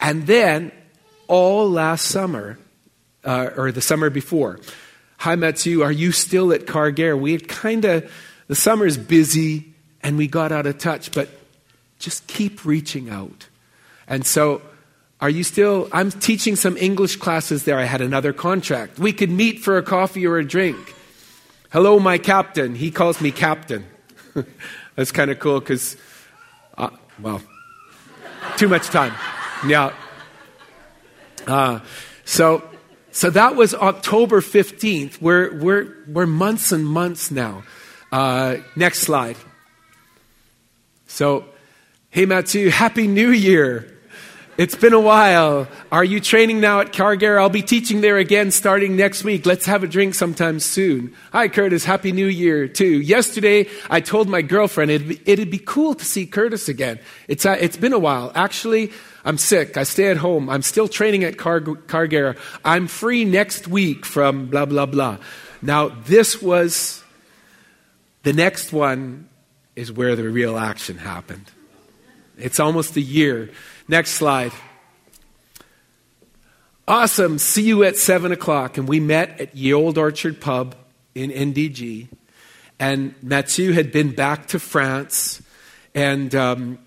And 0.00 0.26
then 0.26 0.72
all 1.28 1.70
last 1.70 2.06
summer, 2.06 2.58
uh, 3.24 3.50
or 3.58 3.70
the 3.72 3.82
summer 3.82 4.08
before, 4.08 4.58
hi 5.18 5.34
Mathieu, 5.34 5.82
are 5.82 5.92
you 5.92 6.12
still 6.12 6.50
at 6.50 6.62
Cargair? 6.62 7.20
We 7.20 7.36
kind 7.36 7.84
of, 7.84 8.10
the 8.48 8.54
summer's 8.54 8.96
busy 8.96 9.74
and 10.02 10.16
we 10.16 10.28
got 10.28 10.50
out 10.50 10.64
of 10.64 10.78
touch, 10.78 11.12
but 11.12 11.28
just 11.98 12.26
keep 12.26 12.64
reaching 12.64 13.10
out. 13.10 13.48
And 14.08 14.24
so, 14.24 14.62
are 15.20 15.28
you 15.28 15.44
still? 15.44 15.90
I'm 15.92 16.10
teaching 16.10 16.56
some 16.56 16.78
English 16.78 17.16
classes 17.16 17.64
there. 17.64 17.78
I 17.78 17.84
had 17.84 18.00
another 18.00 18.32
contract. 18.32 18.98
We 18.98 19.12
could 19.12 19.30
meet 19.30 19.60
for 19.60 19.76
a 19.76 19.82
coffee 19.82 20.26
or 20.26 20.38
a 20.38 20.44
drink. 20.44 20.94
Hello, 21.70 21.98
my 21.98 22.16
captain. 22.16 22.74
He 22.74 22.90
calls 22.90 23.20
me 23.20 23.30
captain. 23.30 23.84
That's 24.94 25.12
kind 25.12 25.30
of 25.30 25.38
cool 25.38 25.60
because 25.60 25.96
well, 27.20 27.42
too 28.56 28.68
much 28.68 28.86
time. 28.88 29.12
Yeah. 29.66 29.92
Uh, 31.46 31.80
So, 32.26 32.68
so 33.12 33.30
that 33.30 33.54
was 33.54 33.72
October 33.72 34.40
15th. 34.40 35.22
We're, 35.22 35.56
we're, 35.58 35.94
we're 36.08 36.26
months 36.26 36.72
and 36.72 36.84
months 36.84 37.30
now. 37.30 37.62
Uh, 38.10 38.56
next 38.74 39.00
slide. 39.00 39.36
So, 41.06 41.44
hey, 42.10 42.26
Matthew, 42.26 42.68
Happy 42.70 43.06
New 43.06 43.30
Year. 43.30 43.95
It's 44.58 44.74
been 44.74 44.94
a 44.94 45.00
while. 45.00 45.68
Are 45.92 46.02
you 46.02 46.18
training 46.18 46.60
now 46.60 46.80
at 46.80 46.94
Cargair? 46.94 47.38
I'll 47.38 47.50
be 47.50 47.60
teaching 47.60 48.00
there 48.00 48.16
again 48.16 48.50
starting 48.50 48.96
next 48.96 49.22
week. 49.22 49.44
Let's 49.44 49.66
have 49.66 49.84
a 49.84 49.86
drink 49.86 50.14
sometime 50.14 50.60
soon. 50.60 51.12
Hi, 51.32 51.48
Curtis. 51.48 51.84
Happy 51.84 52.10
New 52.10 52.26
Year, 52.26 52.66
too. 52.66 53.02
Yesterday, 53.02 53.68
I 53.90 54.00
told 54.00 54.30
my 54.30 54.40
girlfriend 54.40 54.90
it'd 54.90 55.08
be, 55.08 55.20
it'd 55.26 55.50
be 55.50 55.58
cool 55.58 55.94
to 55.94 56.04
see 56.06 56.24
Curtis 56.24 56.70
again. 56.70 56.98
It's, 57.28 57.44
uh, 57.44 57.58
it's 57.60 57.76
been 57.76 57.92
a 57.92 57.98
while. 57.98 58.32
Actually, 58.34 58.92
I'm 59.26 59.36
sick. 59.36 59.76
I 59.76 59.82
stay 59.82 60.06
at 60.06 60.16
home. 60.16 60.48
I'm 60.48 60.62
still 60.62 60.88
training 60.88 61.22
at 61.24 61.36
Car-. 61.36 62.36
I'm 62.64 62.86
free 62.86 63.26
next 63.26 63.68
week 63.68 64.06
from 64.06 64.46
blah, 64.46 64.64
blah, 64.64 64.86
blah. 64.86 65.18
Now, 65.60 65.88
this 65.88 66.40
was 66.40 67.04
the 68.22 68.32
next 68.32 68.72
one 68.72 69.28
is 69.74 69.92
where 69.92 70.16
the 70.16 70.30
real 70.30 70.56
action 70.56 70.96
happened. 70.96 71.50
It's 72.38 72.58
almost 72.58 72.96
a 72.96 73.02
year. 73.02 73.50
Next 73.88 74.12
slide. 74.12 74.52
Awesome. 76.88 77.38
See 77.38 77.62
you 77.62 77.84
at 77.84 77.96
7 77.96 78.32
o'clock. 78.32 78.78
And 78.78 78.88
we 78.88 79.00
met 79.00 79.40
at 79.40 79.56
Ye 79.56 79.72
Olde 79.72 79.98
Orchard 79.98 80.40
Pub 80.40 80.74
in 81.14 81.30
NDG. 81.30 82.08
And 82.78 83.14
Mathieu 83.22 83.72
had 83.72 83.92
been 83.92 84.12
back 84.12 84.46
to 84.48 84.58
France. 84.58 85.42
And 85.94 86.34
um, 86.34 86.78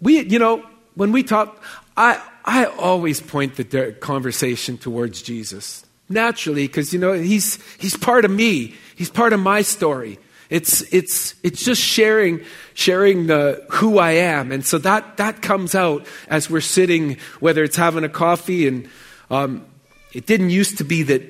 we, 0.00 0.20
you 0.22 0.38
know, 0.38 0.64
when 0.94 1.12
we 1.12 1.22
talk, 1.22 1.62
I, 1.96 2.20
I 2.44 2.66
always 2.66 3.20
point 3.20 3.56
the 3.56 3.96
conversation 4.00 4.78
towards 4.78 5.22
Jesus. 5.22 5.84
Naturally, 6.08 6.66
because, 6.66 6.92
you 6.92 7.00
know, 7.00 7.12
he's, 7.12 7.58
he's 7.78 7.96
part 7.96 8.24
of 8.24 8.30
me, 8.30 8.74
he's 8.94 9.10
part 9.10 9.32
of 9.32 9.40
my 9.40 9.62
story. 9.62 10.18
It's, 10.54 10.82
it's, 10.94 11.34
it's 11.42 11.64
just 11.64 11.82
sharing, 11.82 12.44
sharing 12.74 13.28
uh, 13.28 13.56
who 13.70 13.98
I 13.98 14.12
am. 14.12 14.52
And 14.52 14.64
so 14.64 14.78
that, 14.78 15.16
that 15.16 15.42
comes 15.42 15.74
out 15.74 16.06
as 16.28 16.48
we're 16.48 16.60
sitting, 16.60 17.16
whether 17.40 17.64
it's 17.64 17.74
having 17.74 18.04
a 18.04 18.08
coffee. 18.08 18.68
And 18.68 18.88
um, 19.32 19.66
it 20.12 20.26
didn't 20.26 20.50
used 20.50 20.78
to 20.78 20.84
be 20.84 21.02
that 21.02 21.24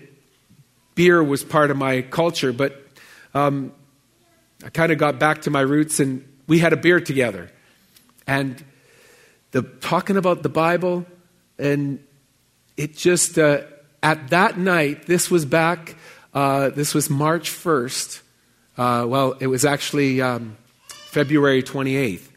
beer 0.95 1.25
was 1.25 1.43
part 1.43 1.71
of 1.71 1.79
my 1.79 2.03
culture, 2.03 2.53
but 2.53 2.79
um, 3.33 3.73
I 4.63 4.69
kind 4.69 4.93
of 4.93 4.99
got 4.99 5.19
back 5.19 5.41
to 5.43 5.51
my 5.51 5.63
roots 5.63 6.01
and 6.01 6.23
we 6.47 6.59
had 6.59 6.75
a 6.75 6.77
beer 6.77 7.01
together. 7.01 7.51
And 8.27 8.63
the, 9.53 9.63
talking 9.63 10.19
about 10.19 10.43
the 10.43 10.51
Bible, 10.51 11.07
and 11.59 11.99
it 12.77 12.95
just, 12.95 13.39
uh, 13.39 13.63
at 14.03 14.29
that 14.29 14.59
night, 14.59 15.07
this 15.07 15.31
was 15.31 15.47
back, 15.47 15.97
uh, 16.35 16.69
this 16.69 16.93
was 16.93 17.09
March 17.09 17.51
1st. 17.51 18.21
Uh, 18.77 19.07
well, 19.09 19.33
it 19.41 19.47
was 19.47 19.65
actually 19.65 20.21
um, 20.21 20.57
February 20.89 21.63
28th. 21.63 22.29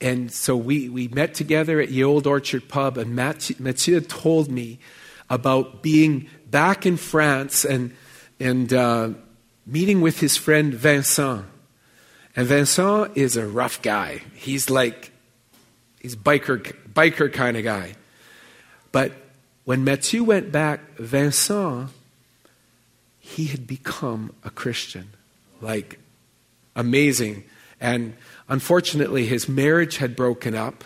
And 0.00 0.30
so 0.30 0.56
we, 0.56 0.88
we 0.88 1.08
met 1.08 1.34
together 1.34 1.80
at 1.80 1.88
the 1.88 2.04
Old 2.04 2.26
Orchard 2.26 2.68
Pub, 2.68 2.98
and 2.98 3.14
Mathieu 3.14 4.00
told 4.00 4.50
me 4.50 4.78
about 5.30 5.82
being 5.82 6.28
back 6.50 6.84
in 6.84 6.96
France 6.98 7.64
and, 7.64 7.96
and 8.38 8.72
uh, 8.72 9.10
meeting 9.66 10.02
with 10.02 10.20
his 10.20 10.36
friend 10.36 10.74
Vincent. 10.74 11.46
And 12.36 12.46
Vincent 12.46 13.16
is 13.16 13.36
a 13.36 13.46
rough 13.46 13.80
guy. 13.80 14.20
He's 14.34 14.68
like, 14.68 15.12
he's 16.00 16.16
biker, 16.16 16.74
biker 16.92 17.32
kind 17.32 17.56
of 17.56 17.64
guy. 17.64 17.94
But 18.92 19.12
when 19.64 19.84
Mathieu 19.84 20.24
went 20.24 20.52
back, 20.52 20.96
Vincent 20.98 21.90
he 23.26 23.46
had 23.46 23.66
become 23.66 24.34
a 24.44 24.50
Christian. 24.50 25.08
Like, 25.62 25.98
amazing. 26.76 27.44
And 27.80 28.14
unfortunately, 28.50 29.24
his 29.24 29.48
marriage 29.48 29.96
had 29.96 30.14
broken 30.14 30.54
up. 30.54 30.84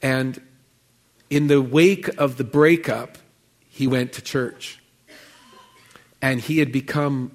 And 0.00 0.40
in 1.28 1.48
the 1.48 1.60
wake 1.60 2.08
of 2.16 2.38
the 2.38 2.42
breakup, 2.42 3.18
he 3.68 3.86
went 3.86 4.14
to 4.14 4.22
church. 4.22 4.80
And 6.22 6.40
he 6.40 6.58
had 6.58 6.72
become 6.72 7.32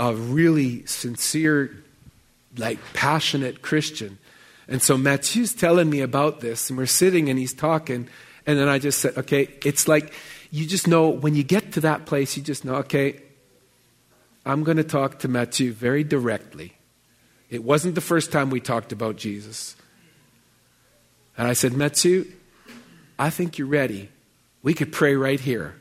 a 0.00 0.14
really 0.14 0.86
sincere, 0.86 1.84
like, 2.56 2.78
passionate 2.94 3.60
Christian. 3.60 4.16
And 4.66 4.80
so 4.80 4.96
Matthew's 4.96 5.52
telling 5.52 5.90
me 5.90 6.00
about 6.00 6.40
this, 6.40 6.70
and 6.70 6.78
we're 6.78 6.86
sitting 6.86 7.28
and 7.28 7.38
he's 7.38 7.52
talking. 7.52 8.08
And 8.46 8.58
then 8.58 8.66
I 8.66 8.78
just 8.78 9.00
said, 9.00 9.18
okay, 9.18 9.50
it's 9.62 9.86
like 9.86 10.14
you 10.50 10.64
just 10.64 10.88
know 10.88 11.10
when 11.10 11.34
you 11.34 11.42
get 11.42 11.72
to 11.72 11.80
that 11.80 12.06
place, 12.06 12.34
you 12.34 12.42
just 12.42 12.64
know, 12.64 12.76
okay, 12.76 13.20
I'm 14.48 14.64
going 14.64 14.78
to 14.78 14.84
talk 14.84 15.18
to 15.20 15.28
Matthew 15.28 15.72
very 15.72 16.02
directly. 16.02 16.72
It 17.50 17.62
wasn't 17.62 17.94
the 17.94 18.00
first 18.00 18.32
time 18.32 18.48
we 18.48 18.60
talked 18.60 18.92
about 18.92 19.16
Jesus. 19.16 19.76
And 21.36 21.46
I 21.46 21.52
said, 21.52 21.74
Matthew, 21.74 22.32
I 23.18 23.28
think 23.28 23.58
you're 23.58 23.68
ready. 23.68 24.08
We 24.62 24.72
could 24.72 24.90
pray 24.90 25.16
right 25.16 25.38
here. 25.38 25.76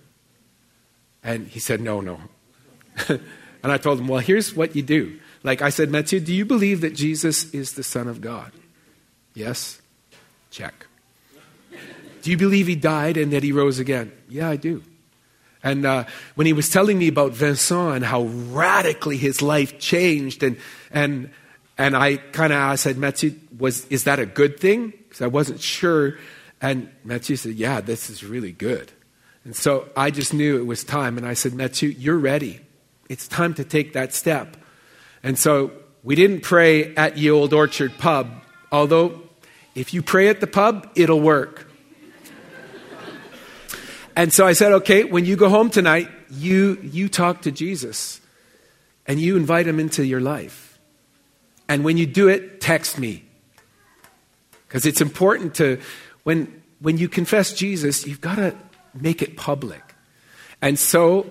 And 1.24 1.48
he 1.48 1.62
said, 1.62 1.80
No, 1.80 2.02
no. 2.02 2.20
and 3.08 3.22
I 3.64 3.78
told 3.78 4.00
him, 4.00 4.08
Well, 4.10 4.20
here's 4.20 4.54
what 4.54 4.76
you 4.76 4.84
do. 4.84 5.18
Like 5.44 5.62
I 5.62 5.70
said, 5.70 5.90
Matthew, 5.90 6.20
do 6.20 6.34
you 6.34 6.46
believe 6.46 6.82
that 6.82 6.94
Jesus 6.94 7.54
is 7.54 7.74
the 7.74 7.84
Son 7.84 8.10
of 8.10 8.20
God? 8.20 8.52
Yes? 9.34 9.82
Check. 10.52 10.88
Do 12.22 12.32
you 12.32 12.38
believe 12.38 12.68
he 12.68 12.76
died 12.76 13.16
and 13.16 13.32
that 13.32 13.44
he 13.44 13.54
rose 13.54 13.80
again? 13.80 14.12
Yeah, 14.28 14.50
I 14.50 14.58
do. 14.58 14.84
And 15.68 15.86
uh, 15.86 16.06
when 16.36 16.48
he 16.48 16.54
was 16.54 16.70
telling 16.70 16.98
me 16.98 17.10
about 17.10 17.34
Vincent 17.34 17.98
and 17.98 18.06
how 18.06 18.24
radically 18.24 19.18
his 19.18 19.42
life 19.42 19.80
changed, 19.80 20.42
and, 20.42 20.56
and, 20.92 21.30
and 21.78 21.96
I 21.96 22.18
kind 22.18 22.54
of 22.54 22.80
said, 22.80 22.98
Matthew, 22.98 23.36
was, 23.60 23.86
is 23.88 24.06
that 24.06 24.18
a 24.18 24.26
good 24.26 24.62
thing? 24.62 24.94
Because 25.10 25.22
I 25.22 25.28
wasn't 25.28 25.60
sure. 25.60 26.18
And 26.62 26.90
Matthew 27.04 27.36
said, 27.36 27.56
Yeah, 27.56 27.82
this 27.82 28.10
is 28.10 28.24
really 28.24 28.54
good. 28.54 28.94
And 29.44 29.54
so 29.56 29.90
I 29.96 30.10
just 30.10 30.34
knew 30.34 30.58
it 30.58 30.66
was 30.66 30.86
time. 30.86 31.18
And 31.18 31.28
I 31.28 31.34
said, 31.34 31.54
Matthew, 31.54 31.90
you're 31.90 32.18
ready. 32.18 32.62
It's 33.10 33.28
time 33.28 33.54
to 33.56 33.66
take 33.66 33.92
that 33.92 34.14
step. 34.14 34.56
And 35.22 35.38
so 35.38 35.72
we 36.02 36.16
didn't 36.16 36.42
pray 36.44 36.96
at 36.96 37.18
Ye 37.18 37.30
Olde 37.30 37.54
Orchard 37.54 37.98
Pub, 37.98 38.32
although 38.72 39.22
if 39.76 39.94
you 39.94 40.02
pray 40.02 40.30
at 40.30 40.40
the 40.40 40.48
pub, 40.48 40.90
it'll 40.96 41.20
work. 41.20 41.67
And 44.18 44.34
so 44.34 44.48
I 44.48 44.54
said, 44.54 44.72
okay, 44.72 45.04
when 45.04 45.26
you 45.26 45.36
go 45.36 45.48
home 45.48 45.70
tonight, 45.70 46.10
you, 46.32 46.80
you 46.82 47.08
talk 47.08 47.44
to 47.44 47.52
Jesus 47.52 48.20
and 49.06 49.22
you 49.22 49.38
invite 49.38 49.68
him 49.68 49.80
into 49.80 50.04
your 50.04 50.20
life. 50.20 50.80
And 51.70 51.84
when 51.84 51.98
you 51.98 52.08
do 52.08 52.28
it, 52.28 52.60
text 52.60 52.98
me. 52.98 53.24
Because 54.68 54.88
it's 54.88 55.02
important 55.02 55.54
to, 55.56 55.80
when, 56.24 56.64
when 56.80 56.98
you 56.98 57.08
confess 57.08 57.54
Jesus, 57.54 58.08
you've 58.08 58.20
got 58.20 58.38
to 58.38 58.56
make 58.96 59.22
it 59.22 59.38
public. 59.38 59.84
And 60.64 60.80
so 60.80 61.30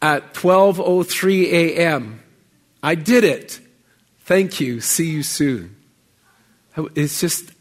at 0.00 0.32
12.03 0.32 1.44
a.m., 1.52 2.20
I 2.84 2.94
did 2.94 3.24
it. 3.24 3.58
Thank 4.20 4.60
you. 4.60 4.80
See 4.80 5.10
you 5.10 5.24
soon. 5.24 5.74
It's 6.94 7.20
just, 7.20 7.51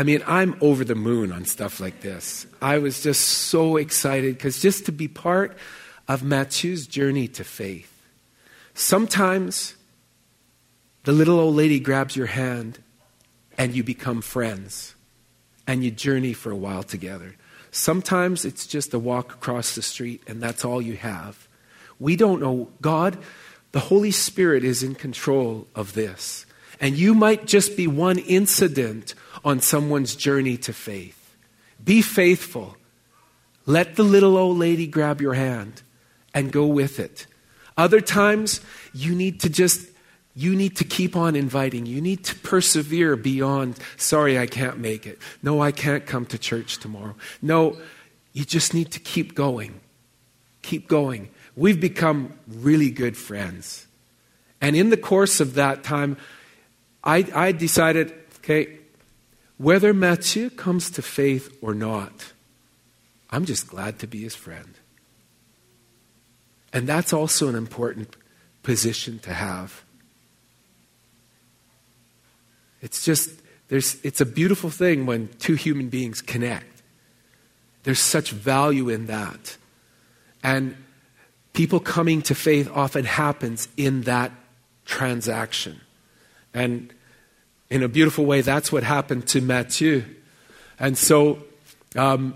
I 0.00 0.02
mean, 0.02 0.22
I'm 0.26 0.56
over 0.62 0.82
the 0.82 0.94
moon 0.94 1.30
on 1.30 1.44
stuff 1.44 1.78
like 1.78 2.00
this. 2.00 2.46
I 2.62 2.78
was 2.78 3.02
just 3.02 3.20
so 3.20 3.76
excited 3.76 4.34
because 4.34 4.62
just 4.62 4.86
to 4.86 4.92
be 4.92 5.08
part 5.08 5.58
of 6.08 6.22
Matthew's 6.22 6.86
journey 6.86 7.28
to 7.28 7.44
faith. 7.44 8.00
Sometimes 8.72 9.74
the 11.04 11.12
little 11.12 11.38
old 11.38 11.54
lady 11.54 11.78
grabs 11.78 12.16
your 12.16 12.28
hand 12.28 12.78
and 13.58 13.74
you 13.74 13.84
become 13.84 14.22
friends 14.22 14.94
and 15.66 15.84
you 15.84 15.90
journey 15.90 16.32
for 16.32 16.50
a 16.50 16.56
while 16.56 16.82
together. 16.82 17.36
Sometimes 17.70 18.46
it's 18.46 18.66
just 18.66 18.94
a 18.94 18.98
walk 18.98 19.34
across 19.34 19.74
the 19.74 19.82
street 19.82 20.22
and 20.26 20.42
that's 20.42 20.64
all 20.64 20.80
you 20.80 20.96
have. 20.96 21.46
We 21.98 22.16
don't 22.16 22.40
know. 22.40 22.70
God, 22.80 23.18
the 23.72 23.80
Holy 23.80 24.12
Spirit 24.12 24.64
is 24.64 24.82
in 24.82 24.94
control 24.94 25.68
of 25.74 25.92
this. 25.92 26.46
And 26.80 26.96
you 26.96 27.14
might 27.14 27.46
just 27.46 27.76
be 27.76 27.86
one 27.86 28.18
incident 28.18 29.14
on 29.44 29.60
someone's 29.60 30.16
journey 30.16 30.56
to 30.58 30.72
faith. 30.72 31.36
Be 31.82 32.02
faithful. 32.02 32.76
Let 33.66 33.96
the 33.96 34.02
little 34.02 34.36
old 34.36 34.58
lady 34.58 34.86
grab 34.86 35.20
your 35.20 35.34
hand 35.34 35.82
and 36.34 36.50
go 36.50 36.66
with 36.66 36.98
it. 36.98 37.26
Other 37.76 38.00
times, 38.00 38.60
you 38.92 39.14
need 39.14 39.40
to 39.40 39.50
just 39.50 39.90
you 40.34 40.54
need 40.54 40.76
to 40.76 40.84
keep 40.84 41.16
on 41.16 41.34
inviting. 41.34 41.86
You 41.86 42.00
need 42.00 42.24
to 42.24 42.34
persevere 42.36 43.16
beyond, 43.16 43.78
sorry, 43.96 44.38
I 44.38 44.46
can't 44.46 44.78
make 44.78 45.06
it. 45.06 45.18
No, 45.42 45.60
I 45.60 45.72
can't 45.72 46.06
come 46.06 46.24
to 46.26 46.38
church 46.38 46.78
tomorrow. 46.78 47.16
No, 47.42 47.76
you 48.32 48.44
just 48.44 48.72
need 48.72 48.92
to 48.92 49.00
keep 49.00 49.34
going. 49.34 49.80
Keep 50.62 50.88
going. 50.88 51.30
We've 51.56 51.80
become 51.80 52.38
really 52.46 52.90
good 52.90 53.16
friends. 53.16 53.86
And 54.60 54.76
in 54.76 54.90
the 54.90 54.96
course 54.96 55.40
of 55.40 55.54
that 55.54 55.82
time, 55.82 56.16
I, 57.02 57.26
I 57.34 57.52
decided, 57.52 58.12
okay, 58.38 58.78
whether 59.56 59.92
Mathieu 59.92 60.50
comes 60.50 60.90
to 60.90 61.02
faith 61.02 61.56
or 61.60 61.74
not, 61.74 62.32
I'm 63.30 63.44
just 63.44 63.68
glad 63.68 63.98
to 64.00 64.06
be 64.06 64.22
his 64.22 64.34
friend. 64.34 64.74
And 66.72 66.86
that's 66.86 67.12
also 67.12 67.48
an 67.48 67.54
important 67.54 68.16
position 68.62 69.18
to 69.20 69.34
have. 69.34 69.82
It's 72.80 73.04
just, 73.04 73.30
there's, 73.68 74.02
it's 74.04 74.20
a 74.20 74.26
beautiful 74.26 74.70
thing 74.70 75.06
when 75.06 75.28
two 75.38 75.54
human 75.54 75.88
beings 75.88 76.22
connect. 76.22 76.82
There's 77.82 78.00
such 78.00 78.30
value 78.30 78.88
in 78.88 79.06
that. 79.06 79.56
And 80.42 80.76
people 81.52 81.80
coming 81.80 82.22
to 82.22 82.34
faith 82.34 82.70
often 82.72 83.04
happens 83.04 83.68
in 83.76 84.02
that 84.02 84.32
transaction. 84.84 85.80
And 86.54 86.92
in 87.68 87.82
a 87.82 87.88
beautiful 87.88 88.24
way, 88.24 88.40
that's 88.40 88.72
what 88.72 88.82
happened 88.82 89.26
to 89.28 89.40
Mathieu. 89.40 90.04
And 90.78 90.98
so 90.98 91.42
um, 91.96 92.34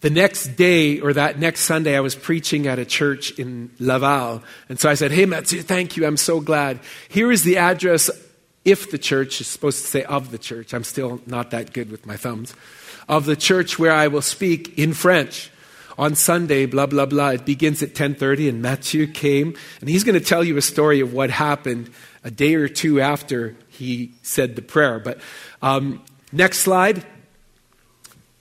the 0.00 0.10
next 0.10 0.56
day 0.56 1.00
or 1.00 1.12
that 1.12 1.38
next 1.38 1.60
Sunday, 1.60 1.96
I 1.96 2.00
was 2.00 2.14
preaching 2.14 2.66
at 2.66 2.78
a 2.78 2.84
church 2.84 3.38
in 3.38 3.70
Laval. 3.78 4.42
And 4.68 4.78
so 4.78 4.90
I 4.90 4.94
said, 4.94 5.12
Hey, 5.12 5.24
Mathieu, 5.24 5.62
thank 5.62 5.96
you. 5.96 6.06
I'm 6.06 6.16
so 6.16 6.40
glad. 6.40 6.80
Here 7.08 7.32
is 7.32 7.42
the 7.42 7.56
address 7.56 8.10
if 8.64 8.90
the 8.90 8.98
church 8.98 9.40
is 9.40 9.46
supposed 9.46 9.80
to 9.82 9.86
say 9.86 10.04
of 10.04 10.30
the 10.30 10.38
church. 10.38 10.74
I'm 10.74 10.84
still 10.84 11.20
not 11.26 11.52
that 11.52 11.72
good 11.72 11.90
with 11.90 12.04
my 12.04 12.16
thumbs. 12.16 12.54
Of 13.08 13.24
the 13.24 13.36
church 13.36 13.78
where 13.78 13.92
I 13.92 14.08
will 14.08 14.22
speak 14.22 14.76
in 14.78 14.92
French 14.92 15.50
on 15.98 16.14
Sunday, 16.14 16.66
blah, 16.66 16.86
blah, 16.86 17.06
blah. 17.06 17.30
It 17.30 17.44
begins 17.44 17.82
at 17.82 17.90
1030 17.90 18.48
and 18.48 18.62
Matthew 18.62 19.06
came 19.06 19.56
and 19.80 19.88
he's 19.88 20.04
going 20.04 20.18
to 20.18 20.24
tell 20.24 20.44
you 20.44 20.56
a 20.56 20.62
story 20.62 21.00
of 21.00 21.12
what 21.12 21.30
happened 21.30 21.90
a 22.24 22.30
day 22.30 22.54
or 22.54 22.68
two 22.68 23.00
after 23.00 23.56
he 23.68 24.12
said 24.22 24.56
the 24.56 24.62
prayer. 24.62 24.98
But 24.98 25.20
um, 25.62 26.02
next 26.32 26.58
slide. 26.58 27.04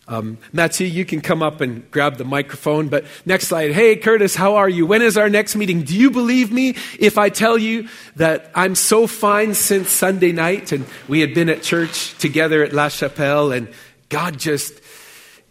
Um, 0.07 0.37
Matthew, 0.53 0.85
you 0.85 1.03
can 1.03 1.21
come 1.21 1.41
up 1.41 1.61
and 1.61 1.89
grab 1.89 2.17
the 2.17 2.25
microphone. 2.25 2.89
But 2.89 3.05
next 3.25 3.47
slide. 3.47 3.71
Hey, 3.71 3.95
Curtis, 3.95 4.35
how 4.35 4.55
are 4.55 4.69
you? 4.69 4.85
When 4.85 5.01
is 5.01 5.17
our 5.17 5.29
next 5.29 5.55
meeting? 5.55 5.81
Do 5.81 5.97
you 5.97 6.11
believe 6.11 6.51
me 6.51 6.75
if 6.99 7.17
I 7.17 7.29
tell 7.29 7.57
you 7.57 7.87
that 8.15 8.51
I'm 8.53 8.75
so 8.75 9.07
fine 9.07 9.55
since 9.55 9.89
Sunday 9.89 10.31
night 10.31 10.71
and 10.71 10.85
we 11.07 11.21
had 11.21 11.33
been 11.33 11.49
at 11.49 11.63
church 11.63 12.15
together 12.19 12.63
at 12.63 12.71
La 12.71 12.89
Chapelle 12.89 13.51
and 13.51 13.67
God 14.09 14.37
just, 14.37 14.79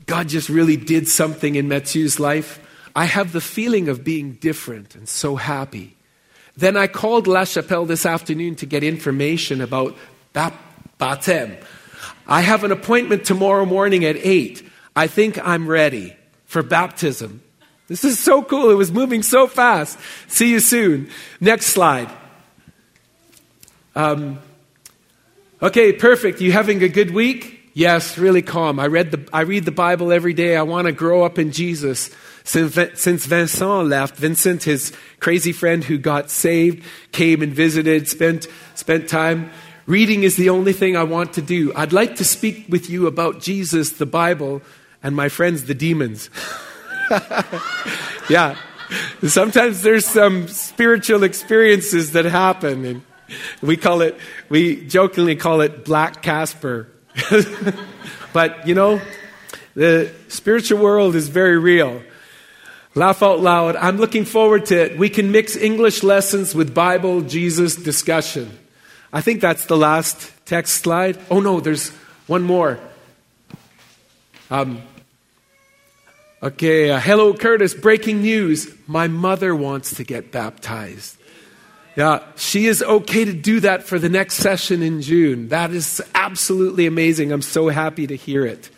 God 0.07 0.29
just 0.29 0.49
really 0.49 0.77
did 0.77 1.09
something 1.09 1.55
in 1.55 1.69
Matthew's 1.69 2.21
life? 2.21 2.61
I 2.97 3.07
have 3.07 3.33
the 3.33 3.41
feeling 3.41 3.89
of 3.89 4.05
being 4.05 4.33
different 4.33 4.95
and 4.95 5.09
so 5.09 5.37
happy. 5.37 5.97
Then 6.57 6.77
I 6.77 6.87
called 6.87 7.27
La 7.27 7.45
Chapelle 7.45 7.87
this 7.87 8.07
afternoon 8.07 8.55
to 8.57 8.67
get 8.67 8.85
information 8.85 9.61
about 9.61 9.97
baptême. 10.35 11.61
I 12.27 12.41
have 12.43 12.65
an 12.65 12.71
appointment 12.71 13.25
tomorrow 13.25 13.65
morning 13.65 14.05
at 14.05 14.17
8. 14.17 14.69
I 14.95 15.09
think 15.09 15.45
I'm 15.47 15.67
ready 15.67 16.15
for 16.45 16.63
baptism. 16.63 17.43
This 17.89 18.05
is 18.05 18.19
so 18.19 18.43
cool. 18.43 18.71
It 18.71 18.75
was 18.75 18.93
moving 18.93 19.23
so 19.23 19.47
fast. 19.47 19.99
See 20.29 20.51
you 20.51 20.61
soon. 20.61 21.11
Next 21.41 21.67
slide. 21.67 22.11
Um, 23.97 24.39
okay, 25.61 25.93
perfect. 25.93 26.41
You 26.41 26.53
having 26.53 26.83
a 26.83 26.89
good 26.89 27.11
week? 27.11 27.64
Yes, 27.75 28.17
really 28.17 28.43
calm. 28.43 28.81
I 28.81 28.87
read 28.87 29.11
the 29.11 29.29
I 29.33 29.43
read 29.43 29.65
the 29.65 29.73
Bible 29.73 30.13
every 30.13 30.33
day. 30.33 30.57
I 30.57 30.63
want 30.63 30.87
to 30.87 30.93
grow 30.93 31.25
up 31.25 31.39
in 31.39 31.53
Jesus. 31.53 32.11
Since, 32.47 32.79
since 33.01 33.25
Vincent 33.25 33.89
left, 33.89 34.17
Vincent, 34.17 34.65
his 34.65 34.93
crazy 35.19 35.53
friend 35.53 35.83
who 35.83 35.97
got 35.97 36.31
saved, 36.31 36.85
came 37.11 37.43
and 37.43 37.53
visited, 37.53 38.07
spent 38.07 38.47
spent 38.75 39.09
time 39.09 39.51
Reading 39.87 40.23
is 40.23 40.37
the 40.37 40.49
only 40.49 40.73
thing 40.73 40.97
I 40.97 41.03
want 41.03 41.35
to 41.35 41.43
do. 41.43 41.71
I'd 41.75 41.93
like 41.93 42.17
to 42.17 42.25
speak 42.25 42.67
with 42.71 42.89
you 42.89 43.07
about 43.07 43.41
Jesus, 43.41 43.93
the 43.93 44.07
Bible, 44.07 44.63
and 45.03 45.15
my 45.15 45.29
friends, 45.29 45.65
the 45.65 45.75
demons. 45.75 46.31
yeah. 48.31 48.57
Sometimes 49.27 49.83
there's 49.83 50.07
some 50.07 50.49
spiritual 50.49 51.23
experiences 51.23 52.13
that 52.13 52.25
happen, 52.25 52.85
and 52.87 53.03
we 53.61 53.77
call 53.77 54.01
it, 54.01 54.17
we 54.49 54.87
jokingly 54.87 55.37
call 55.37 55.61
it 55.61 55.85
Black 55.85 56.23
Casper. 56.23 56.89
but, 58.33 58.67
you 58.67 58.75
know, 58.75 59.01
the 59.75 60.13
spiritual 60.29 60.81
world 60.81 61.15
is 61.15 61.29
very 61.29 61.59
real. 61.59 62.03
Laugh 62.95 63.23
out 63.23 63.41
loud. 63.41 63.75
I'm 63.77 63.97
looking 63.97 64.25
forward 64.25 64.67
to 64.67 64.85
it. 64.85 64.99
We 64.99 65.09
can 65.09 65.33
mix 65.33 65.57
English 65.57 66.03
lessons 66.03 66.55
with 66.55 66.75
Bible, 66.75 67.23
Jesus 67.23 67.75
discussion. 67.75 68.57
I 69.13 69.21
think 69.21 69.41
that's 69.41 69.67
the 69.67 69.77
last 69.77 70.33
text 70.47 70.83
slide. 70.83 71.19
Oh 71.31 71.41
no, 71.41 71.61
there's 71.61 71.91
one 72.27 72.43
more. 72.43 72.79
Um, 74.51 74.83
okay, 76.43 76.91
uh, 76.91 77.01
hello, 77.01 77.35
Curtis. 77.35 77.75
Breaking 77.75 78.23
news. 78.23 78.73
My 78.87 79.09
mother 79.09 79.55
wants 79.55 79.97
to 79.97 80.05
get 80.05 80.31
baptized. 80.31 81.17
Yeah, 81.97 82.25
she 82.35 82.67
is 82.67 82.83
okay 82.83 83.25
to 83.25 83.33
do 83.33 83.61
that 83.61 83.85
for 83.85 84.01
the 84.01 84.09
next 84.09 84.35
session 84.35 84.83
in 84.83 85.01
June. 85.01 85.49
That 85.49 85.71
is 85.71 86.03
absolutely 86.15 86.87
amazing. 86.87 87.31
I'm 87.31 87.43
so 87.43 87.69
happy 87.69 88.09
to 88.09 88.17
hear 88.17 88.45
it. 88.45 88.69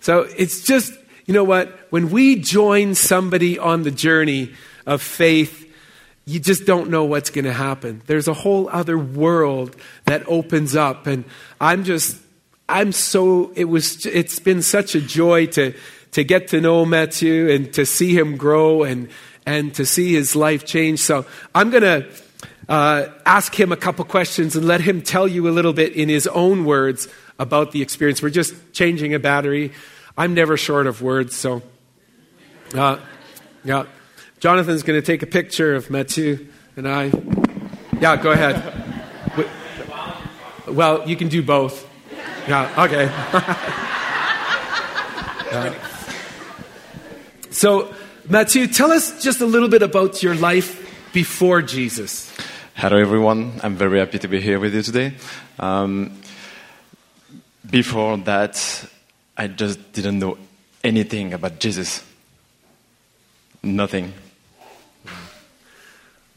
So 0.00 0.26
it's 0.36 0.64
just, 0.64 0.92
you 1.26 1.34
know 1.34 1.44
what? 1.44 1.68
When 1.90 2.10
we 2.10 2.36
join 2.36 2.96
somebody 2.96 3.58
on 3.58 3.84
the 3.84 3.92
journey 3.92 4.52
of 4.84 5.00
faith, 5.00 5.72
you 6.24 6.40
just 6.40 6.66
don't 6.66 6.90
know 6.90 7.04
what's 7.04 7.30
going 7.30 7.44
to 7.44 7.52
happen. 7.52 8.02
There's 8.06 8.26
a 8.26 8.34
whole 8.34 8.68
other 8.68 8.98
world 8.98 9.76
that 10.06 10.24
opens 10.26 10.74
up. 10.74 11.06
And 11.06 11.24
I'm 11.60 11.84
just, 11.84 12.16
I'm 12.68 12.90
so, 12.90 13.52
it 13.54 13.66
was, 13.66 14.04
it's 14.06 14.40
been 14.40 14.62
such 14.62 14.96
a 14.96 15.00
joy 15.00 15.46
to, 15.46 15.74
to 16.12 16.24
get 16.24 16.48
to 16.48 16.60
know 16.60 16.84
Matthew 16.84 17.48
and 17.48 17.72
to 17.74 17.86
see 17.86 18.16
him 18.16 18.36
grow 18.36 18.82
and, 18.82 19.08
and 19.46 19.72
to 19.74 19.86
see 19.86 20.14
his 20.14 20.34
life 20.34 20.64
change. 20.64 20.98
So 20.98 21.26
I'm 21.54 21.70
going 21.70 21.82
to 21.84 22.10
uh, 22.70 23.08
ask 23.26 23.58
him 23.58 23.72
a 23.72 23.76
couple 23.76 24.04
questions 24.04 24.54
and 24.54 24.64
let 24.64 24.80
him 24.80 25.02
tell 25.02 25.26
you 25.26 25.48
a 25.48 25.50
little 25.50 25.72
bit 25.72 25.92
in 25.94 26.08
his 26.08 26.28
own 26.28 26.64
words 26.64 27.08
about 27.36 27.72
the 27.72 27.82
experience. 27.82 28.22
We're 28.22 28.30
just 28.30 28.54
changing 28.72 29.12
a 29.12 29.18
battery. 29.18 29.72
I'm 30.16 30.34
never 30.34 30.56
short 30.56 30.86
of 30.86 31.02
words, 31.02 31.34
so 31.34 31.62
uh, 32.74 32.98
yeah. 33.64 33.86
Jonathan's 34.38 34.84
going 34.84 34.98
to 34.98 35.04
take 35.04 35.22
a 35.22 35.26
picture 35.26 35.74
of 35.74 35.90
Matthew 35.90 36.46
and 36.76 36.88
I. 36.88 37.12
Yeah, 38.00 38.16
go 38.16 38.30
ahead. 38.30 38.62
Well, 40.68 41.08
you 41.08 41.16
can 41.16 41.28
do 41.28 41.42
both. 41.42 41.88
Yeah, 42.48 42.84
okay. 42.84 43.04
yeah. 45.52 45.74
So, 47.50 47.92
Matthew, 48.28 48.68
tell 48.68 48.92
us 48.92 49.20
just 49.22 49.40
a 49.40 49.46
little 49.46 49.68
bit 49.68 49.82
about 49.82 50.22
your 50.22 50.36
life 50.36 51.12
before 51.12 51.60
Jesus. 51.62 52.29
Hello, 52.80 52.96
everyone. 52.96 53.60
I'm 53.62 53.76
very 53.76 53.98
happy 53.98 54.18
to 54.20 54.26
be 54.26 54.40
here 54.40 54.58
with 54.58 54.74
you 54.74 54.80
today. 54.80 55.12
Um, 55.58 56.18
before 57.68 58.16
that, 58.16 58.86
I 59.36 59.48
just 59.48 59.92
didn't 59.92 60.18
know 60.18 60.38
anything 60.82 61.34
about 61.34 61.58
Jesus. 61.58 62.02
Nothing. 63.62 64.14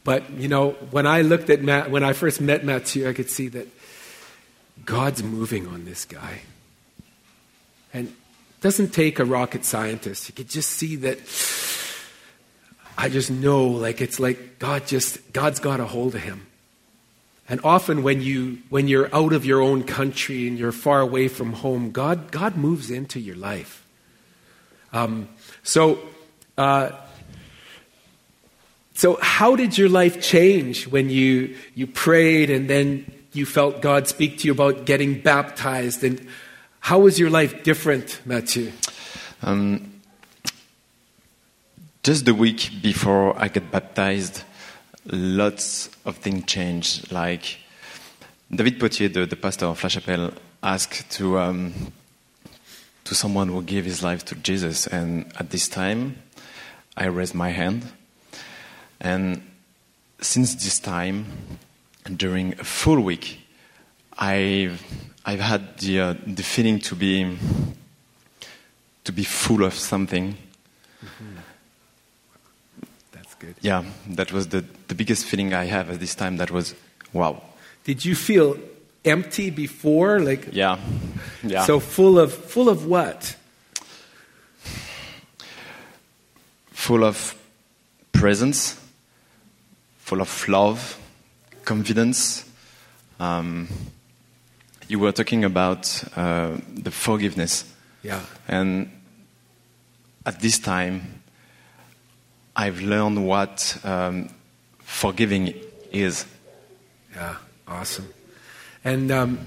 But, 0.04 0.30
you 0.32 0.50
know, 0.50 0.72
when 0.92 1.08
I 1.08 1.22
looked 1.22 1.50
at 1.50 1.62
Matt, 1.62 1.90
when 1.90 2.04
I 2.04 2.12
first 2.12 2.42
met 2.42 2.66
Matthew, 2.66 3.08
I 3.08 3.14
could 3.14 3.30
see 3.30 3.48
that 3.48 3.70
God's 4.84 5.24
moving 5.24 5.66
on 5.68 5.86
this 5.86 6.04
guy. 6.04 6.42
And 7.94 8.10
it 8.10 8.60
doesn't 8.60 8.90
take 8.90 9.18
a 9.18 9.24
rocket 9.24 9.64
scientist. 9.64 10.28
You 10.28 10.36
could 10.36 10.50
just 10.50 10.72
see 10.72 10.98
that 10.98 11.20
I 12.98 13.10
just 13.10 13.32
know, 13.32 13.66
like, 13.68 14.02
it's 14.02 14.20
like 14.20 14.60
God 14.60 14.88
just, 14.88 15.34
God's 15.34 15.60
got 15.60 15.80
a 15.80 15.86
hold 15.86 16.16
of 16.16 16.22
him. 16.22 16.46
And 17.50 17.60
often 17.64 18.04
when, 18.04 18.22
you, 18.22 18.60
when 18.70 18.88
you're 18.88 19.14
out 19.14 19.34
of 19.34 19.46
your 19.46 19.62
own 19.62 19.84
country 19.84 20.48
and 20.48 20.58
you're 20.58 20.72
far 20.72 21.02
away 21.02 21.28
from 21.28 21.54
home, 21.54 21.92
God, 21.92 22.32
God 22.32 22.56
moves 22.56 22.90
into 22.90 23.20
your 23.20 23.36
life. 23.36 23.86
Um, 24.94 25.28
so, 25.64 26.00
uh, 26.58 26.92
so, 28.96 29.18
how 29.22 29.56
did 29.56 29.78
your 29.78 29.90
life 29.90 30.22
change 30.22 30.88
when 30.88 31.10
you, 31.10 31.58
you 31.74 31.88
prayed 31.88 32.52
and 32.52 32.70
then 32.70 33.12
you 33.34 33.46
felt 33.46 33.82
God 33.82 34.08
speak 34.08 34.38
to 34.40 34.48
you 34.48 34.52
about 34.54 34.86
getting 34.86 35.20
baptized? 35.20 36.04
And 36.04 36.28
how 36.80 37.00
was 37.00 37.20
your 37.20 37.32
life 37.32 37.64
different, 37.64 38.22
Matthew? 38.24 38.72
Um, 39.42 39.93
just 42.04 42.26
the 42.26 42.36
week 42.36 42.70
before 42.82 43.34
I 43.40 43.48
got 43.48 43.72
baptized, 43.72 44.44
lots 45.06 45.90
of 46.06 46.18
things 46.18 46.46
changed. 46.46 47.12
Like 47.12 47.58
David 48.52 48.80
Potier, 48.80 49.10
the, 49.10 49.26
the 49.26 49.36
pastor 49.36 49.66
of 49.66 49.82
La 49.82 49.90
Chapelle, 49.90 50.34
asked 50.62 51.10
to, 51.12 51.40
um, 51.40 51.74
to 53.06 53.16
someone 53.16 53.48
who 53.48 53.62
gave 53.64 53.86
his 53.86 54.04
life 54.04 54.24
to 54.26 54.36
Jesus. 54.36 54.86
And 54.88 55.32
at 55.40 55.50
this 55.50 55.68
time, 55.68 56.22
I 56.96 57.06
raised 57.06 57.34
my 57.34 57.50
hand 57.50 57.92
and 59.04 59.42
since 60.22 60.56
this 60.56 60.80
time, 60.80 61.26
during 62.16 62.54
a 62.54 62.64
full 62.64 63.02
week, 63.02 63.40
I've, 64.18 64.82
I've 65.26 65.42
had 65.42 65.78
the, 65.80 66.00
uh, 66.00 66.14
the 66.26 66.44
feeling 66.44 66.80
to 66.80 66.96
be, 66.96 67.38
to 69.04 69.12
be 69.12 69.26
full 69.26 69.64
of 69.64 69.74
something, 69.74 70.38
That's 71.02 71.43
good. 73.46 73.56
Yeah, 73.62 73.84
that 74.16 74.32
was 74.32 74.48
the, 74.48 74.64
the 74.88 74.96
biggest 74.96 75.26
feeling 75.26 75.54
I 75.54 75.66
have 75.66 75.90
at 75.90 76.00
this 76.00 76.16
time. 76.16 76.38
That 76.38 76.52
was, 76.52 76.76
wow. 77.12 77.42
Did 77.84 78.06
you 78.06 78.16
feel 78.16 78.58
empty 79.04 79.50
before? 79.50 80.20
Like 80.20 80.50
Yeah, 80.54 80.78
yeah. 81.44 81.66
so 81.66 81.80
full 81.80 82.18
of 82.20 82.32
full 82.34 82.70
of 82.70 82.86
what? 82.86 83.36
full 86.72 87.04
of 87.04 87.36
presence, 88.12 88.78
full 90.00 90.22
of 90.22 90.48
love, 90.50 91.00
confidence. 91.64 92.44
Um, 93.20 93.68
you 94.90 95.00
were 95.00 95.12
talking 95.14 95.46
about 95.46 96.04
uh, 96.18 96.58
the 96.74 96.92
forgiveness, 96.92 97.64
Yeah. 98.04 98.20
and 98.48 98.90
at 100.26 100.42
this 100.42 100.60
time, 100.60 101.23
I've 102.56 102.82
learned 102.82 103.26
what 103.26 103.78
um, 103.84 104.30
forgiving 104.80 105.54
is. 105.92 106.26
Yeah, 107.16 107.36
awesome. 107.68 108.08
And 108.84 109.12
um, 109.12 109.40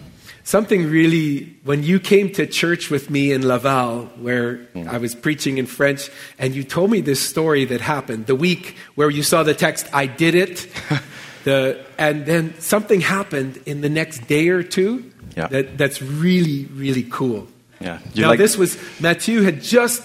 something 0.45 0.89
really, 0.91 1.57
when 1.65 1.83
you 1.83 2.01
came 2.01 2.31
to 2.33 2.47
church 2.47 2.91
with 2.91 3.11
me 3.11 3.33
in 3.33 3.47
Laval, 3.47 4.07
where 4.21 4.67
I 4.89 4.99
was 4.99 5.15
preaching 5.15 5.59
in 5.59 5.67
French, 5.67 6.11
and 6.39 6.55
you 6.55 6.65
told 6.65 6.91
me 6.91 7.01
this 7.01 7.21
story 7.21 7.65
that 7.67 7.81
happened 7.81 8.27
the 8.27 8.35
week 8.37 8.77
where 8.95 9.11
you 9.11 9.23
saw 9.23 9.43
the 9.43 9.55
text, 9.55 9.87
I 9.93 10.07
did 10.07 10.35
it. 10.35 10.69
the, 11.45 11.85
and 11.99 12.27
then 12.27 12.59
something 12.61 13.01
happened 13.01 13.61
in 13.67 13.81
the 13.83 13.89
next 13.89 14.27
day 14.27 14.49
or 14.49 14.63
two 14.63 15.13
Yeah. 15.37 15.49
that, 15.49 15.77
that's 15.77 16.01
really, 16.01 16.65
really 16.67 17.05
cool. 17.05 17.47
Yeah, 17.81 17.99
you 18.15 18.23
now, 18.23 18.29
like 18.31 18.39
this 18.39 18.57
was, 18.57 18.79
Matthew 19.01 19.43
had 19.43 19.63
just, 19.63 20.03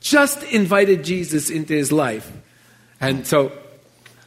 just 0.00 0.42
invited 0.44 1.04
Jesus 1.04 1.50
into 1.50 1.74
his 1.74 1.92
life. 1.92 2.32
And 3.00 3.26
so 3.26 3.50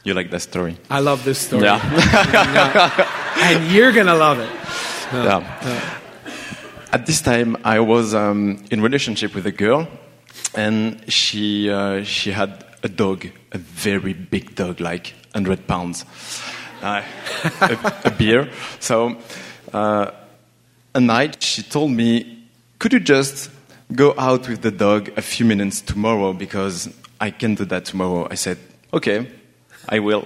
you 0.04 0.14
like 0.14 0.30
that 0.30 0.40
story? 0.40 0.76
I 0.90 1.00
love 1.00 1.24
this 1.24 1.38
story. 1.38 1.64
Yeah. 1.64 3.10
And 3.36 3.72
you're 3.72 3.90
going 3.92 4.06
to 4.06 4.14
love 4.14 4.38
it. 4.38 4.48
yeah. 5.12 5.98
At 6.92 7.04
this 7.06 7.20
time, 7.20 7.56
I 7.64 7.80
was 7.80 8.14
um, 8.14 8.64
in 8.70 8.80
relationship 8.80 9.34
with 9.34 9.44
a 9.46 9.50
girl, 9.50 9.88
and 10.54 11.12
she 11.12 11.68
uh, 11.68 12.04
she 12.04 12.30
had 12.30 12.64
a 12.84 12.88
dog, 12.88 13.26
a 13.50 13.58
very 13.58 14.12
big 14.12 14.54
dog, 14.54 14.80
like 14.80 15.14
100 15.32 15.66
pounds, 15.66 16.04
uh, 16.82 17.02
a, 17.60 17.92
a 18.04 18.10
beer. 18.12 18.48
So, 18.78 19.16
uh, 19.72 20.12
a 20.94 21.00
night 21.00 21.42
she 21.42 21.62
told 21.62 21.90
me, 21.90 22.46
"Could 22.78 22.92
you 22.92 23.00
just 23.00 23.50
go 23.92 24.14
out 24.16 24.48
with 24.48 24.62
the 24.62 24.70
dog 24.70 25.10
a 25.16 25.22
few 25.22 25.44
minutes 25.44 25.80
tomorrow 25.80 26.32
because 26.32 26.88
I 27.26 27.30
can 27.30 27.54
do 27.54 27.64
that 27.64 27.84
tomorrow?" 27.84 28.28
I 28.30 28.36
said, 28.36 28.58
"Okay, 28.92 29.26
I 29.88 29.98
will." 29.98 30.24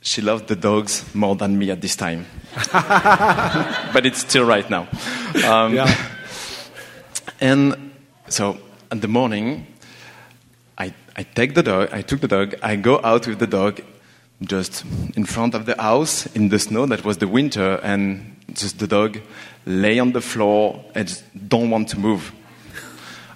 She 0.00 0.22
loved 0.22 0.46
the 0.46 0.56
dogs 0.56 1.04
more 1.14 1.36
than 1.36 1.58
me 1.58 1.70
at 1.70 1.80
this 1.80 1.96
time. 1.96 2.24
but 3.92 4.06
it's 4.06 4.20
still 4.20 4.46
right 4.46 4.70
now. 4.70 4.86
Um, 5.44 5.74
Yeah. 5.74 5.94
And 7.40 7.92
so 8.28 8.58
in 8.90 9.00
the 9.00 9.08
morning, 9.08 9.66
I, 10.76 10.92
I 11.16 11.22
take 11.22 11.54
the 11.54 11.62
dog, 11.62 11.88
I 11.92 12.02
took 12.02 12.20
the 12.20 12.28
dog, 12.28 12.54
I 12.62 12.76
go 12.76 13.00
out 13.04 13.26
with 13.26 13.38
the 13.38 13.46
dog 13.46 13.80
just 14.42 14.84
in 15.14 15.24
front 15.24 15.54
of 15.54 15.66
the 15.66 15.74
house 15.80 16.26
in 16.34 16.48
the 16.48 16.58
snow, 16.58 16.86
that 16.86 17.04
was 17.04 17.18
the 17.18 17.28
winter, 17.28 17.80
and 17.82 18.36
just 18.52 18.78
the 18.78 18.86
dog 18.86 19.20
lay 19.66 19.98
on 19.98 20.12
the 20.12 20.20
floor 20.20 20.84
and 20.94 21.22
don't 21.48 21.70
want 21.70 21.88
to 21.90 21.98
move. 21.98 22.32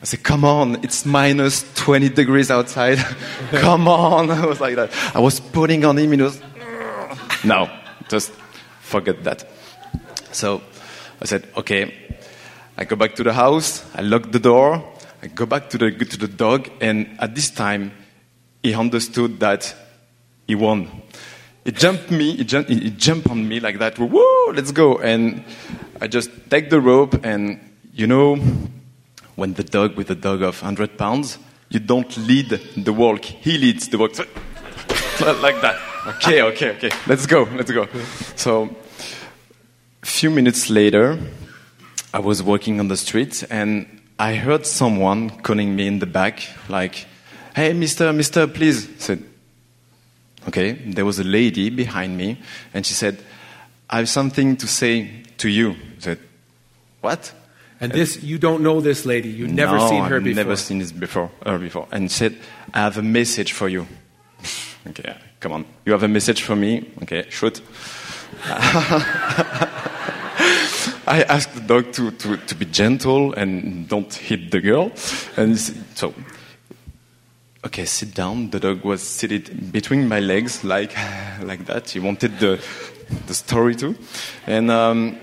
I 0.02 0.04
said, 0.04 0.24
come 0.24 0.44
on, 0.44 0.82
it's 0.82 1.06
minus 1.06 1.64
20 1.74 2.08
degrees 2.08 2.50
outside. 2.50 2.98
come 3.52 3.86
on. 3.86 4.30
I 4.32 4.44
was 4.44 4.60
like 4.60 4.74
that. 4.74 4.90
I 5.14 5.20
was 5.20 5.38
putting 5.38 5.84
on 5.84 5.96
him, 5.96 6.10
and 6.10 6.20
he 6.20 6.24
was, 6.24 6.42
no, 7.44 7.70
just 8.08 8.32
forget 8.80 9.22
that. 9.22 9.48
So 10.32 10.60
I 11.20 11.26
said, 11.26 11.46
okay. 11.56 12.18
I 12.76 12.84
go 12.84 12.96
back 12.96 13.14
to 13.16 13.22
the 13.22 13.32
house, 13.32 13.84
I 13.94 14.00
lock 14.00 14.32
the 14.32 14.40
door, 14.40 14.82
I 15.22 15.28
go 15.28 15.46
back 15.46 15.70
to 15.70 15.78
the, 15.78 15.92
to 15.92 16.16
the 16.16 16.26
dog, 16.26 16.68
and 16.80 17.16
at 17.20 17.34
this 17.34 17.50
time, 17.50 17.92
he 18.62 18.74
understood 18.74 19.38
that 19.40 19.72
he 20.48 20.54
won. 20.54 20.88
He 21.64 21.70
jumped 21.70 22.10
me, 22.10 22.34
he 22.34 22.44
jumped, 22.44 22.70
he 22.70 22.90
jumped 22.90 23.28
on 23.28 23.46
me 23.46 23.60
like 23.60 23.78
that, 23.78 23.98
woo, 23.98 24.52
let's 24.52 24.72
go. 24.72 24.98
And 24.98 25.44
I 26.00 26.08
just 26.08 26.30
take 26.50 26.70
the 26.70 26.80
rope, 26.80 27.24
and 27.24 27.60
you 27.92 28.06
know, 28.06 28.36
when 29.36 29.54
the 29.54 29.64
dog 29.64 29.96
with 29.96 30.10
a 30.10 30.14
dog 30.14 30.42
of 30.42 30.60
100 30.62 30.98
pounds, 30.98 31.38
you 31.68 31.80
don't 31.80 32.16
lead 32.16 32.50
the 32.76 32.92
walk, 32.92 33.24
he 33.24 33.58
leads 33.58 33.88
the 33.88 33.98
walk. 33.98 34.12
Like 35.20 35.60
that. 35.60 35.78
Okay, 36.06 36.42
okay, 36.42 36.70
okay. 36.70 36.90
Let's 37.06 37.26
go, 37.26 37.44
let's 37.54 37.70
go. 37.70 37.86
So, 38.34 38.74
a 40.02 40.06
few 40.06 40.30
minutes 40.30 40.68
later, 40.68 41.16
I 42.12 42.18
was 42.18 42.42
walking 42.42 42.80
on 42.80 42.88
the 42.88 42.96
street 42.96 43.44
and 43.48 43.86
I 44.18 44.34
heard 44.34 44.66
someone 44.66 45.30
calling 45.30 45.76
me 45.76 45.86
in 45.86 46.00
the 46.00 46.06
back, 46.06 46.42
like, 46.68 47.06
"Hey, 47.54 47.72
Mister, 47.72 48.12
Mister, 48.12 48.48
please." 48.48 48.88
I 48.88 48.98
said, 48.98 49.22
"Okay." 50.48 50.72
There 50.72 51.04
was 51.04 51.20
a 51.20 51.24
lady 51.24 51.70
behind 51.70 52.16
me, 52.16 52.38
and 52.74 52.84
she 52.84 52.94
said, 52.94 53.18
"I 53.88 53.98
have 53.98 54.08
something 54.08 54.56
to 54.56 54.66
say 54.66 55.22
to 55.38 55.48
you." 55.48 55.70
I 55.70 56.00
said, 56.00 56.18
"What?" 57.00 57.32
And 57.82 57.92
this, 57.92 58.22
you 58.22 58.38
don't 58.38 58.62
know 58.62 58.80
this 58.80 59.04
lady. 59.04 59.28
You've 59.28 59.50
never 59.50 59.76
no, 59.76 59.88
seen 59.88 60.04
her 60.04 60.08
before. 60.08 60.16
I've 60.16 60.24
before. 60.24 60.44
never 60.44 60.56
seen 60.56 60.78
this 60.78 60.92
before. 60.92 61.30
Her 61.44 61.58
before, 61.58 61.88
and 61.90 62.10
said, 62.10 62.38
"I 62.72 62.78
have 62.78 62.96
a 62.96 63.02
message 63.02 63.52
for 63.52 63.68
you." 63.68 63.86
okay, 64.86 65.16
come 65.40 65.52
on. 65.52 65.64
You 65.84 65.92
have 65.92 66.04
a 66.04 66.08
message 66.08 66.42
for 66.42 66.54
me? 66.54 66.88
Okay, 67.02 67.26
shoot. 67.28 67.60
I 71.06 71.22
asked 71.28 71.54
the 71.54 71.60
dog 71.60 71.92
to, 71.92 72.10
to, 72.10 72.36
to 72.36 72.54
be 72.54 72.64
gentle 72.64 73.34
and 73.34 73.88
don't 73.88 74.12
hit 74.12 74.50
the 74.50 74.60
girl. 74.60 74.92
And 75.36 75.58
so, 75.58 76.14
okay, 77.66 77.84
sit 77.84 78.14
down. 78.14 78.50
The 78.50 78.60
dog 78.60 78.84
was 78.84 79.02
seated 79.02 79.72
between 79.72 80.08
my 80.08 80.20
legs, 80.20 80.62
like, 80.64 80.94
like 81.42 81.66
that. 81.66 81.90
He 81.90 81.98
wanted 81.98 82.38
the, 82.38 82.64
the 83.26 83.34
story 83.34 83.74
too. 83.74 83.96
And 84.46 84.70
um, 84.70 85.18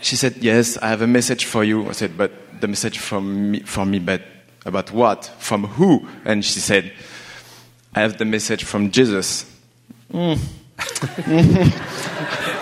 she 0.00 0.16
said, 0.16 0.36
Yes, 0.38 0.76
I 0.78 0.88
have 0.88 1.02
a 1.02 1.06
message 1.06 1.44
for 1.44 1.64
you. 1.64 1.88
I 1.88 1.92
said, 1.92 2.16
But 2.16 2.60
the 2.60 2.68
message 2.68 2.98
from 2.98 3.50
me, 3.50 3.60
for 3.60 3.84
me, 3.84 3.98
but 3.98 4.22
about 4.64 4.92
what? 4.92 5.24
From 5.38 5.64
who? 5.64 6.06
And 6.24 6.44
she 6.44 6.60
said, 6.60 6.92
I 7.94 8.00
have 8.00 8.18
the 8.18 8.24
message 8.24 8.64
from 8.64 8.90
Jesus. 8.90 9.44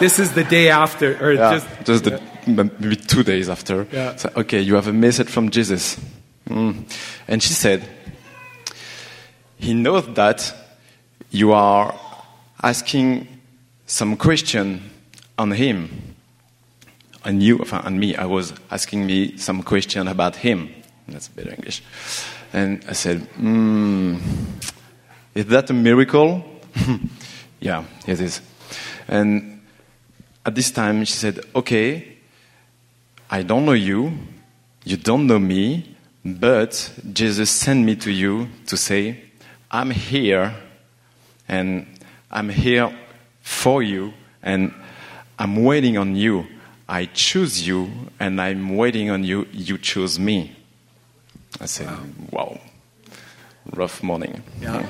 This 0.00 0.18
is 0.18 0.32
the 0.32 0.44
day 0.44 0.70
after, 0.70 1.16
or 1.24 1.32
Yeah, 1.32 1.52
just, 1.52 1.84
just, 1.84 2.04
the, 2.04 2.20
maybe 2.46 2.96
two 2.96 3.22
days 3.22 3.48
after. 3.48 3.86
Yeah. 3.92 4.16
So, 4.16 4.30
okay, 4.36 4.60
you 4.60 4.74
have 4.74 4.88
a 4.88 4.92
message 4.92 5.28
from 5.28 5.50
Jesus. 5.50 5.98
Mm. 6.48 6.84
And 7.28 7.42
she 7.42 7.52
said, 7.52 7.88
He 9.56 9.72
knows 9.74 10.06
that 10.14 10.52
you 11.30 11.52
are 11.52 11.94
asking 12.62 13.28
some 13.86 14.16
question 14.16 14.90
on 15.38 15.52
Him. 15.52 16.13
On 17.24 17.40
you, 17.40 17.58
enfin, 17.60 17.80
on 17.84 17.98
me. 17.98 18.14
I 18.16 18.26
was 18.26 18.52
asking 18.70 19.06
me 19.06 19.36
some 19.38 19.62
question 19.62 20.08
about 20.08 20.36
Him. 20.36 20.68
That's 21.08 21.28
better 21.28 21.50
English. 21.50 21.82
And 22.52 22.84
I 22.88 22.92
said, 22.92 23.20
mm, 23.38 24.20
Is 25.34 25.46
that 25.46 25.70
a 25.70 25.72
miracle? 25.72 26.44
yeah, 27.60 27.84
it 28.06 28.20
is. 28.20 28.40
And 29.08 29.60
at 30.44 30.54
this 30.54 30.70
time, 30.70 31.04
she 31.04 31.14
said, 31.14 31.40
Okay, 31.54 32.16
I 33.30 33.42
don't 33.42 33.64
know 33.64 33.72
you, 33.72 34.12
you 34.84 34.96
don't 34.96 35.26
know 35.26 35.38
me, 35.38 35.96
but 36.24 36.92
Jesus 37.12 37.50
sent 37.50 37.84
me 37.84 37.96
to 37.96 38.10
you 38.10 38.48
to 38.66 38.76
say, 38.76 39.20
I'm 39.70 39.90
here, 39.90 40.54
and 41.48 41.86
I'm 42.30 42.48
here 42.48 42.94
for 43.40 43.82
you, 43.82 44.12
and 44.42 44.72
I'm 45.38 45.64
waiting 45.64 45.98
on 45.98 46.16
you. 46.16 46.46
I 46.88 47.06
choose 47.06 47.66
you, 47.66 47.90
and 48.20 48.40
I'm 48.40 48.76
waiting 48.76 49.10
on 49.10 49.24
you. 49.24 49.46
You 49.52 49.78
choose 49.78 50.18
me. 50.18 50.54
I 51.60 51.66
said, 51.66 51.88
Wow, 52.30 52.60
rough 53.72 54.02
morning. 54.02 54.42
Yeah. 54.60 54.82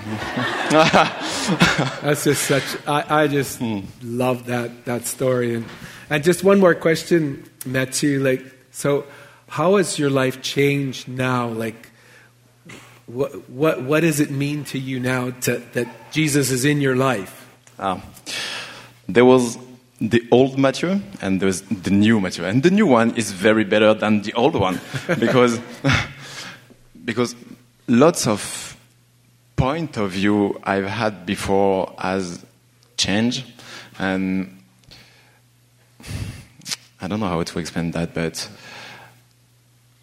that's 2.03 2.25
just 2.25 2.43
such, 2.45 2.65
I, 2.87 3.23
I 3.23 3.29
just 3.29 3.61
love 4.03 4.47
that, 4.47 4.85
that 4.87 5.07
story. 5.07 5.55
And, 5.55 5.67
and 6.11 6.25
just 6.25 6.43
one 6.43 6.59
more 6.59 6.75
question, 6.75 7.49
Matthew. 7.65 8.23
Like, 8.23 8.45
so 8.73 9.07
how 9.49 9.77
has 9.77 9.99
your 9.99 10.11
life 10.11 10.43
changed 10.43 11.07
now? 11.07 11.49
Like, 11.49 11.91
what, 13.07 13.49
what, 13.51 13.83
what 13.83 14.01
does 14.01 14.19
it 14.19 14.31
mean 14.31 14.65
to 14.65 14.79
you 14.79 14.99
now 14.99 15.31
to, 15.31 15.59
that 15.75 16.11
Jesus 16.11 16.51
is 16.51 16.65
in 16.65 16.81
your 16.81 16.97
life? 16.97 17.47
Ah. 17.79 18.03
There 19.07 19.25
was 19.25 19.59
the 20.11 20.27
old 20.31 20.59
Matthew 20.59 21.01
and 21.21 21.41
there's 21.41 21.63
the 21.63 21.91
new 21.91 22.21
Matthew. 22.21 22.45
And 22.45 22.63
the 22.63 22.71
new 22.71 22.87
one 22.87 23.17
is 23.17 23.33
very 23.33 23.65
better 23.65 23.95
than 23.95 24.23
the 24.23 24.33
old 24.35 24.55
one 24.55 24.81
because, 25.19 25.61
because 27.05 27.35
lots 27.87 28.27
of 28.27 28.77
point 29.57 29.97
of 29.97 30.11
view 30.11 30.61
I've 30.65 30.87
had 30.87 31.27
before 31.27 31.95
has 31.99 32.45
changed, 32.97 33.45
and 33.99 34.63
I 37.01 37.09
don't 37.09 37.21
know 37.21 37.29
how 37.29 37.43
to 37.43 37.59
explain 37.59 37.91
that, 37.93 38.15
but 38.15 38.49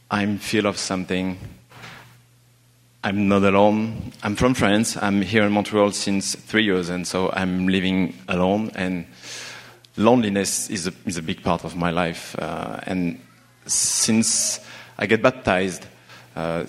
I'm 0.09 0.37
feel 0.37 0.65
of 0.65 0.77
something. 0.77 1.37
I'm 3.03 3.27
not 3.27 3.43
alone. 3.43 4.11
I'm 4.21 4.35
from 4.35 4.53
France. 4.53 4.95
I'm 4.95 5.21
here 5.21 5.43
in 5.43 5.51
Montreal 5.51 5.91
since 5.91 6.35
three 6.35 6.63
years, 6.63 6.89
and 6.89 7.07
so 7.07 7.31
I'm 7.31 7.67
living 7.67 8.15
alone. 8.27 8.71
And 8.75 9.07
loneliness 9.97 10.69
is 10.69 10.87
a, 10.87 10.93
is 11.05 11.17
a 11.17 11.21
big 11.21 11.43
part 11.43 11.63
of 11.63 11.75
my 11.75 11.91
life. 11.91 12.35
Uh, 12.39 12.79
and 12.83 13.19
since 13.65 14.59
I 14.97 15.05
get 15.05 15.21
baptized, 15.21 15.85
uh, 16.35 16.65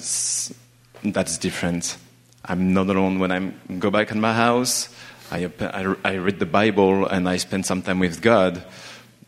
that's 1.04 1.38
different. 1.38 1.96
I'm 2.44 2.74
not 2.74 2.88
alone 2.88 3.18
when 3.18 3.30
I 3.30 3.52
go 3.78 3.90
back 3.90 4.10
in 4.10 4.20
my 4.20 4.32
house. 4.32 4.88
I, 5.30 5.50
I, 5.60 5.94
I 6.04 6.14
read 6.16 6.38
the 6.38 6.46
Bible 6.46 7.06
and 7.06 7.28
I 7.28 7.36
spend 7.38 7.64
some 7.64 7.82
time 7.82 8.00
with 8.00 8.20
God. 8.20 8.62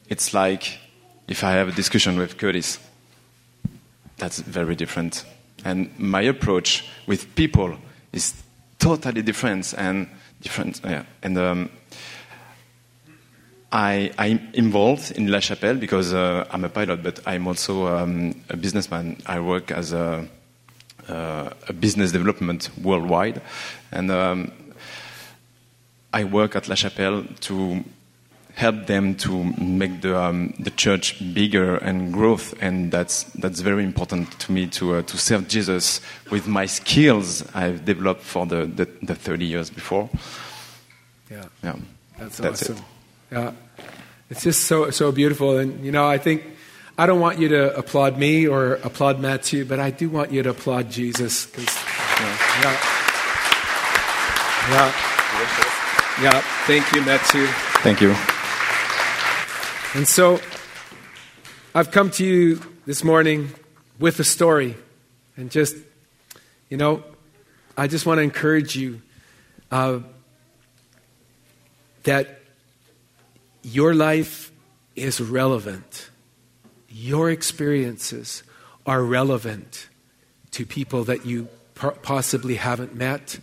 It's 0.09 0.35
like 0.35 0.79
if 1.29 1.43
I 1.45 1.53
have 1.53 1.69
a 1.69 1.73
discussion 1.73 2.19
with 2.19 2.37
Curtis. 2.37 2.79
That's 4.19 4.41
very 4.41 4.75
different. 4.75 5.25
And 5.65 5.99
my 5.99 6.23
approach 6.23 6.85
with 7.07 7.35
people 7.35 7.77
is 8.13 8.35
totally 8.79 9.23
different 9.23 9.75
and 9.77 10.09
different. 10.43 10.81
Yeah. 10.85 11.05
And 11.23 11.39
um, 11.39 11.71
I, 13.75 14.12
I'm 14.18 14.41
involved 14.55 15.11
in 15.11 15.33
La 15.33 15.41
Chapelle 15.41 15.75
because 15.75 16.14
uh, 16.14 16.47
I'm 16.53 16.64
a 16.64 16.68
pilot, 16.68 17.03
but 17.03 17.18
I'm 17.27 17.49
also 17.49 17.89
um, 17.89 18.41
a 18.49 18.57
businessman. 18.57 19.20
I 19.27 19.41
work 19.41 19.72
as 19.72 19.93
a, 19.93 20.29
uh, 21.09 21.51
a 21.68 21.72
business 21.72 22.12
development 22.12 22.70
worldwide, 22.81 23.43
and 23.91 24.12
um, 24.12 24.53
I 26.12 26.22
work 26.22 26.55
at 26.55 26.68
La 26.68 26.77
Chapelle 26.77 27.25
to 27.41 27.83
help 28.55 28.87
them 28.87 29.16
to 29.16 29.43
make 29.59 30.03
the, 30.03 30.16
um, 30.16 30.55
the 30.61 30.70
church 30.70 31.18
bigger 31.35 31.75
and 31.79 32.12
growth 32.12 32.55
and 32.61 32.93
that's, 32.93 33.25
that's 33.35 33.59
very 33.59 33.83
important 33.83 34.31
to 34.39 34.53
me 34.53 34.68
to, 34.68 34.95
uh, 34.95 35.03
to 35.03 35.18
serve 35.18 35.49
jesus 35.49 36.01
with 36.31 36.47
my 36.47 36.64
skills 36.64 37.43
i've 37.57 37.85
developed 37.85 38.22
for 38.22 38.47
the, 38.47 38.64
the, 38.66 38.89
the 39.03 39.16
30 39.16 39.45
years 39.45 39.70
before 39.70 40.09
Yeah. 41.29 41.47
yeah 41.64 41.75
That's, 42.16 42.39
That's 42.39 42.62
awesome. 42.62 42.77
it. 42.77 42.83
Yeah. 43.33 43.53
It's 44.31 44.43
just 44.43 44.64
so 44.64 44.91
so 44.91 45.12
beautiful. 45.12 45.59
And 45.59 45.85
you 45.85 45.93
know, 45.93 46.07
I 46.07 46.18
think 46.18 46.45
I 46.97 47.07
don't 47.07 47.20
want 47.20 47.39
you 47.39 47.49
to 47.49 47.77
applaud 47.77 48.18
me 48.18 48.47
or 48.47 48.75
applaud 48.85 49.20
Matthew, 49.20 49.64
but 49.64 49.81
I 49.81 49.91
do 49.91 50.09
want 50.09 50.33
you 50.33 50.43
to 50.43 50.51
applaud 50.51 50.91
Jesus. 50.91 51.47
'cause, 51.47 51.59
you 52.18 52.25
know, 52.25 52.37
yeah. 52.62 52.79
Yeah. 54.70 54.93
Yeah. 56.22 56.41
Thank 56.66 56.93
you, 56.95 57.03
Matthew. 57.03 57.47
thank 57.83 58.01
you 58.01 58.14
And 59.95 60.09
so 60.09 60.41
I've 61.75 61.91
come 61.91 62.11
to 62.12 62.25
you 62.25 62.61
this 62.87 63.03
morning 63.05 63.51
with 63.99 64.18
a 64.20 64.25
story. 64.25 64.77
And 65.37 65.51
just, 65.51 65.77
you 66.70 66.77
know, 66.77 67.03
I 67.77 67.89
just 67.89 68.07
want 68.07 68.18
to 68.18 68.22
encourage 68.22 68.77
you 68.77 69.03
uh, 69.72 69.99
that 72.05 72.44
your 73.65 73.95
life 73.95 74.53
is 74.95 75.21
relevant. 75.21 76.11
Your 76.89 77.31
experiences 77.31 78.43
are 78.87 79.03
relevant 79.03 79.89
to 80.53 80.67
people 80.67 81.05
that 81.05 81.27
you 81.27 81.49
possibly 82.03 82.57
haven't 82.57 82.95
met 82.95 83.41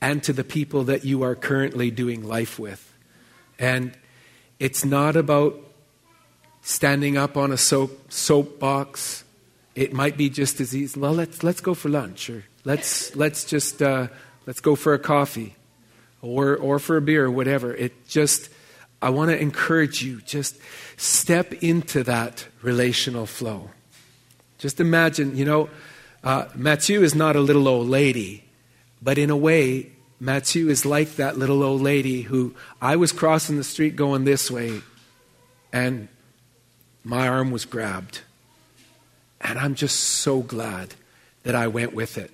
and 0.00 0.22
to 0.24 0.32
the 0.32 0.44
people 0.44 0.84
that 0.84 1.04
you 1.04 1.22
are 1.22 1.34
currently 1.34 1.90
doing 1.90 2.26
life 2.26 2.58
with. 2.58 2.92
And 3.58 3.96
it's 4.58 4.84
not 4.84 5.16
about 5.16 5.58
standing 6.60 7.16
up 7.16 7.36
on 7.36 7.52
a 7.52 7.56
soap 7.56 8.12
soapbox. 8.12 9.24
It 9.74 9.92
might 9.92 10.16
be 10.16 10.28
just 10.28 10.60
as 10.60 10.74
easy. 10.76 10.98
Well, 10.98 11.12
let's 11.12 11.42
let's 11.42 11.60
go 11.60 11.74
for 11.74 11.88
lunch, 11.88 12.28
or 12.28 12.44
let's 12.64 13.14
let's 13.16 13.44
just 13.44 13.80
uh, 13.80 14.08
let's 14.46 14.60
go 14.60 14.74
for 14.74 14.92
a 14.92 14.98
coffee, 14.98 15.54
or 16.20 16.56
or 16.56 16.78
for 16.78 16.96
a 16.96 17.00
beer, 17.00 17.26
or 17.26 17.30
whatever. 17.30 17.74
It 17.74 18.08
just 18.08 18.50
I 19.02 19.10
want 19.10 19.30
to 19.30 19.38
encourage 19.38 20.02
you. 20.02 20.20
Just 20.22 20.56
step 20.96 21.52
into 21.54 22.04
that 22.04 22.46
relational 22.62 23.26
flow. 23.26 23.70
Just 24.58 24.80
imagine, 24.80 25.36
you 25.36 25.44
know, 25.44 25.68
uh, 26.22 26.46
Mathieu 26.54 27.02
is 27.02 27.14
not 27.14 27.34
a 27.34 27.40
little 27.40 27.66
old 27.66 27.88
lady, 27.88 28.44
but 29.02 29.18
in 29.18 29.28
a 29.28 29.36
way, 29.36 29.90
Mathieu 30.20 30.68
is 30.68 30.86
like 30.86 31.16
that 31.16 31.36
little 31.36 31.64
old 31.64 31.82
lady 31.82 32.22
who 32.22 32.54
I 32.80 32.94
was 32.94 33.10
crossing 33.10 33.56
the 33.56 33.64
street 33.64 33.96
going 33.96 34.24
this 34.24 34.48
way, 34.52 34.82
and 35.72 36.06
my 37.02 37.26
arm 37.26 37.50
was 37.50 37.64
grabbed. 37.64 38.20
And 39.40 39.58
I'm 39.58 39.74
just 39.74 39.98
so 39.98 40.40
glad 40.40 40.94
that 41.42 41.56
I 41.56 41.66
went 41.66 41.92
with 41.92 42.16
it. 42.18 42.30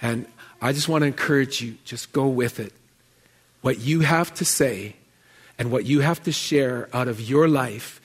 And 0.00 0.26
I 0.62 0.72
just 0.72 0.88
want 0.88 1.02
to 1.02 1.06
encourage 1.06 1.60
you 1.60 1.76
just 1.84 2.12
go 2.12 2.28
with 2.28 2.58
it. 2.58 2.72
What 3.60 3.78
you 3.80 4.00
have 4.00 4.32
to 4.36 4.46
say 4.46 4.96
and 5.58 5.70
what 5.70 5.86
you 5.86 6.00
have 6.00 6.22
to 6.24 6.32
share 6.32 6.88
out 6.92 7.08
of 7.08 7.20
your 7.20 7.48
life 7.48 8.00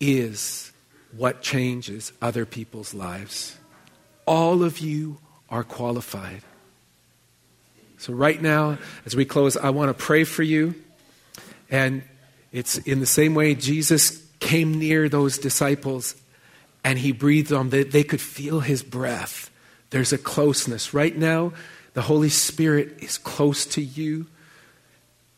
is 0.00 0.72
what 1.16 1.42
changes 1.42 2.12
other 2.22 2.46
people's 2.46 2.94
lives. 2.94 3.56
All 4.26 4.62
of 4.62 4.78
you 4.78 5.18
are 5.50 5.64
qualified. 5.64 6.42
So, 7.98 8.12
right 8.12 8.40
now, 8.40 8.78
as 9.04 9.16
we 9.16 9.24
close, 9.24 9.56
I 9.56 9.70
want 9.70 9.88
to 9.88 10.04
pray 10.04 10.24
for 10.24 10.42
you. 10.42 10.74
And 11.70 12.02
it's 12.52 12.78
in 12.78 13.00
the 13.00 13.06
same 13.06 13.34
way 13.34 13.54
Jesus 13.54 14.24
came 14.40 14.78
near 14.78 15.08
those 15.08 15.38
disciples 15.38 16.14
and 16.84 16.98
he 16.98 17.12
breathed 17.12 17.52
on 17.52 17.70
them. 17.70 17.90
They 17.90 18.04
could 18.04 18.20
feel 18.20 18.60
his 18.60 18.82
breath. 18.82 19.50
There's 19.90 20.12
a 20.12 20.18
closeness. 20.18 20.94
Right 20.94 21.16
now, 21.16 21.52
the 21.94 22.02
Holy 22.02 22.28
Spirit 22.28 23.02
is 23.02 23.18
close 23.18 23.66
to 23.66 23.82
you 23.82 24.26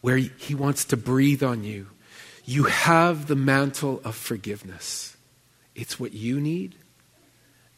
where 0.00 0.16
he 0.16 0.54
wants 0.54 0.84
to 0.86 0.96
breathe 0.96 1.42
on 1.42 1.64
you. 1.64 1.88
You 2.44 2.64
have 2.64 3.26
the 3.26 3.36
mantle 3.36 4.00
of 4.04 4.14
forgiveness. 4.14 5.16
It's 5.74 6.00
what 6.00 6.12
you 6.12 6.40
need, 6.40 6.74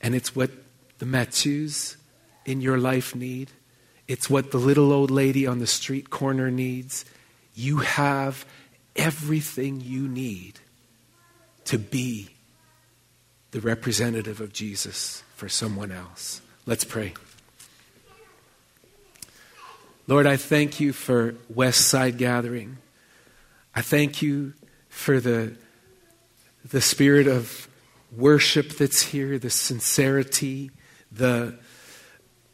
and 0.01 0.15
it's 0.15 0.35
what 0.35 0.51
the 0.99 1.07
Matthews 1.07 1.97
in 2.45 2.61
your 2.61 2.79
life 2.79 3.15
need. 3.15 3.51
It's 4.09 4.29
what 4.29 4.51
the 4.51 4.59
little 4.59 4.93
old 4.93 5.11
lady 5.11 5.47
on 5.47 5.59
the 5.59 5.67
street 5.67 6.11
corner 6.11 6.51
needs. 6.51 7.05
You 7.55 7.79
have 7.79 8.45
everything 8.97 9.81
you 9.81 10.09
need 10.09 10.61
to 11.65 11.79
be 11.79 12.31
the 13.53 13.61
representative 13.61 14.41
of 14.41 14.53
Jesus 14.53 15.23
for 15.37 15.49
someone 15.49 15.93
else. 15.93 16.41
Let's 16.67 16.85
pray. 16.85 17.15
Lord, 20.09 20.27
I 20.27 20.37
thank 20.37 20.81
you 20.81 20.93
for 20.93 21.37
West 21.49 21.83
Side 21.83 22.19
Gathering. 22.19 22.79
I 23.73 23.83
thank 23.83 24.21
you 24.21 24.55
for 24.89 25.21
the, 25.21 25.57
the 26.69 26.81
spirit 26.81 27.29
of 27.29 27.69
worship 28.17 28.71
that's 28.71 29.03
here, 29.03 29.39
the 29.39 29.49
sincerity, 29.49 30.73
the, 31.13 31.57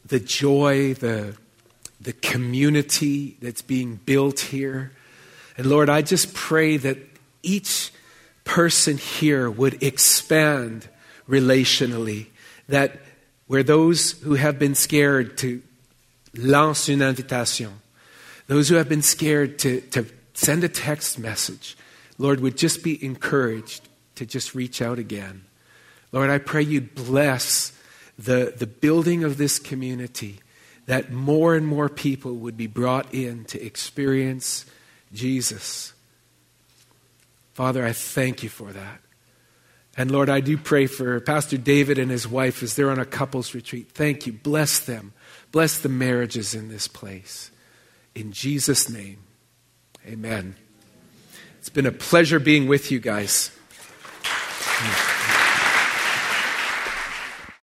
the 0.05 0.19
joy, 0.19 0.93
the, 0.93 1.35
the 1.99 2.13
community 2.13 3.35
that's 3.41 3.63
being 3.63 3.95
built 3.95 4.41
here. 4.41 4.91
And 5.57 5.65
Lord, 5.65 5.89
I 5.89 6.03
just 6.03 6.35
pray 6.35 6.77
that 6.77 6.99
each 7.41 7.91
person 8.43 8.99
here 8.99 9.49
would 9.49 9.81
expand 9.81 10.87
relationally, 11.27 12.27
that 12.67 12.99
where 13.47 13.63
those 13.63 14.11
who 14.21 14.35
have 14.35 14.59
been 14.59 14.75
scared 14.75 15.35
to 15.39 15.63
lance 16.35 16.89
une 16.89 17.01
invitation, 17.01 17.81
those 18.47 18.69
who 18.69 18.75
have 18.75 18.89
been 18.89 19.01
scared 19.01 19.59
to, 19.59 19.81
to 19.81 20.05
send 20.33 20.63
a 20.63 20.69
text 20.69 21.19
message, 21.19 21.77
Lord, 22.17 22.39
would 22.39 22.57
just 22.57 22.83
be 22.83 23.03
encouraged 23.03 23.87
to 24.15 24.25
just 24.25 24.55
reach 24.55 24.81
out 24.81 24.99
again. 24.99 25.45
Lord, 26.11 26.29
I 26.29 26.39
pray 26.39 26.63
you 26.63 26.81
bless 26.81 27.71
the, 28.17 28.53
the 28.57 28.67
building 28.67 29.23
of 29.23 29.37
this 29.37 29.59
community, 29.59 30.39
that 30.87 31.11
more 31.11 31.55
and 31.55 31.65
more 31.65 31.87
people 31.87 32.35
would 32.35 32.57
be 32.57 32.67
brought 32.67 33.13
in 33.13 33.45
to 33.45 33.63
experience 33.63 34.65
Jesus. 35.13 35.93
Father, 37.53 37.85
I 37.85 37.93
thank 37.93 38.43
you 38.43 38.49
for 38.49 38.71
that. 38.71 39.01
And 39.95 40.11
Lord, 40.11 40.29
I 40.29 40.39
do 40.39 40.57
pray 40.57 40.87
for 40.87 41.19
Pastor 41.19 41.57
David 41.57 41.97
and 41.97 42.09
his 42.09 42.27
wife 42.27 42.63
as 42.63 42.75
they're 42.75 42.89
on 42.89 42.99
a 42.99 43.05
couples 43.05 43.53
retreat. 43.53 43.91
Thank 43.91 44.25
you. 44.25 44.33
Bless 44.33 44.79
them. 44.79 45.13
Bless 45.51 45.79
the 45.79 45.89
marriages 45.89 46.53
in 46.53 46.69
this 46.69 46.87
place. 46.87 47.51
In 48.13 48.31
Jesus' 48.31 48.89
name, 48.89 49.17
amen. 50.05 50.55
It's 51.57 51.69
been 51.69 51.85
a 51.85 51.91
pleasure 51.91 52.39
being 52.39 52.67
with 52.67 52.91
you 52.91 52.99
guys. 52.99 53.51